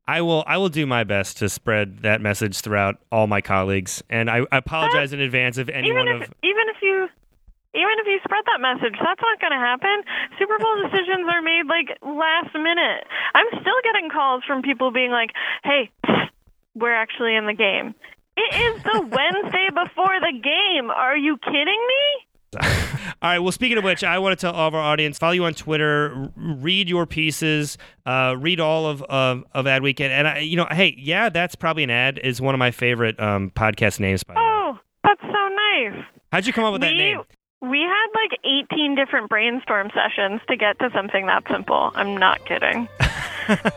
I 0.08 0.22
will 0.22 0.44
I 0.46 0.58
will 0.58 0.70
do 0.70 0.86
my 0.86 1.04
best 1.04 1.38
to 1.38 1.50
spread 1.50 2.00
that 2.00 2.22
message 2.22 2.60
throughout 2.60 2.98
all 3.12 3.28
my 3.28 3.40
colleagues, 3.40 4.04
and 4.10 4.30
I, 4.30 4.42
I 4.52 4.58
apologize 4.58 5.14
in 5.14 5.22
advance 5.22 5.58
if 5.58 5.70
anyone 5.70 6.08
even 6.08 6.22
if 6.22 6.28
of 6.28 6.34
even 6.44 6.64
if 6.68 6.82
you 6.82 7.08
even 7.74 7.96
if 8.00 8.08
you 8.08 8.20
spread 8.24 8.44
that 8.46 8.60
message, 8.62 8.96
that's 9.00 9.22
not 9.22 9.40
going 9.40 9.52
to 9.54 9.60
happen. 9.60 10.04
Super 10.40 10.58
Bowl 10.60 10.76
decisions 10.84 11.28
are 11.32 11.42
made 11.42 11.64
like 11.68 11.98
last 12.02 12.54
minute. 12.54 13.08
I'm 13.34 13.48
still 13.62 13.80
getting 13.84 14.10
calls 14.10 14.44
from 14.46 14.62
people 14.62 14.92
being 14.92 15.12
like, 15.12 15.32
"Hey, 15.64 15.90
we're 16.76 16.94
actually 16.96 17.36
in 17.36 17.46
the 17.48 17.54
game." 17.54 17.96
It 18.38 18.56
is 18.56 18.84
the 18.84 19.02
Wednesday 19.12 19.68
before 19.74 20.20
the 20.20 20.34
game. 20.42 20.90
Are 20.90 21.18
you 21.18 21.38
kidding 21.38 21.82
me? 21.88 22.28
All 23.22 23.30
right. 23.30 23.40
Well, 23.40 23.52
speaking 23.52 23.78
of 23.78 23.84
which, 23.84 24.04
I 24.04 24.20
want 24.20 24.38
to 24.38 24.42
tell 24.42 24.54
all 24.54 24.68
of 24.68 24.76
our 24.76 24.82
audience 24.82 25.18
follow 25.18 25.32
you 25.34 25.46
on 25.46 25.54
Twitter, 25.54 26.30
read 26.36 26.90
your 26.90 27.06
pieces, 27.06 27.78
uh, 28.06 28.36
read 28.38 28.60
all 28.60 28.88
of, 28.88 29.02
of 29.04 29.44
of 29.54 29.68
Ad 29.68 29.84
Weekend, 29.84 30.12
and 30.12 30.28
I, 30.28 30.40
you 30.40 30.58
know, 30.58 30.68
hey, 30.72 30.96
yeah, 30.98 31.30
that's 31.30 31.56
probably 31.56 31.84
an 31.84 31.90
ad. 31.92 32.20
Is 32.24 32.42
one 32.42 32.54
of 32.56 32.60
my 32.60 32.72
favorite 32.72 33.18
um, 33.20 33.52
podcast 33.52 34.00
names. 34.00 34.24
By 34.24 34.34
the 34.34 34.40
way, 34.40 34.46
Oh, 34.46 34.80
that's 35.04 35.22
so 35.22 35.28
nice. 35.28 36.06
how'd 36.32 36.46
you 36.46 36.52
come 36.54 36.64
up 36.66 36.74
with 36.74 36.82
that 36.82 36.96
name? 36.96 37.22
We 37.62 37.82
had 37.82 38.08
like 38.16 38.40
18 38.44 38.96
different 38.96 39.30
brainstorm 39.30 39.92
sessions 39.94 40.42
to 40.48 40.58
get 40.58 40.80
to 40.80 40.90
something 40.94 41.28
that 41.28 41.44
simple. 41.50 41.92
I'm 41.94 42.18
not 42.18 42.44
kidding. 42.46 42.88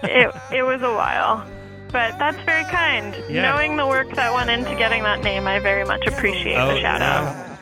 it 0.03 0.35
it 0.53 0.63
was 0.63 0.83
a 0.83 0.93
while. 0.93 1.47
But 1.93 2.19
that's 2.19 2.41
very 2.45 2.65
kind. 2.65 3.15
Yeah. 3.29 3.43
Knowing 3.43 3.77
the 3.77 3.87
work 3.87 4.11
that 4.17 4.35
went 4.35 4.51
into 4.51 4.75
getting 4.75 5.05
that 5.05 5.23
name, 5.23 5.47
I 5.47 5.61
very 5.61 5.85
much 5.85 6.05
appreciate 6.09 6.55
the 6.55 6.81
shout 6.81 7.01
out. 7.01 7.23
Oh, 7.23 7.31
yeah. 7.31 7.54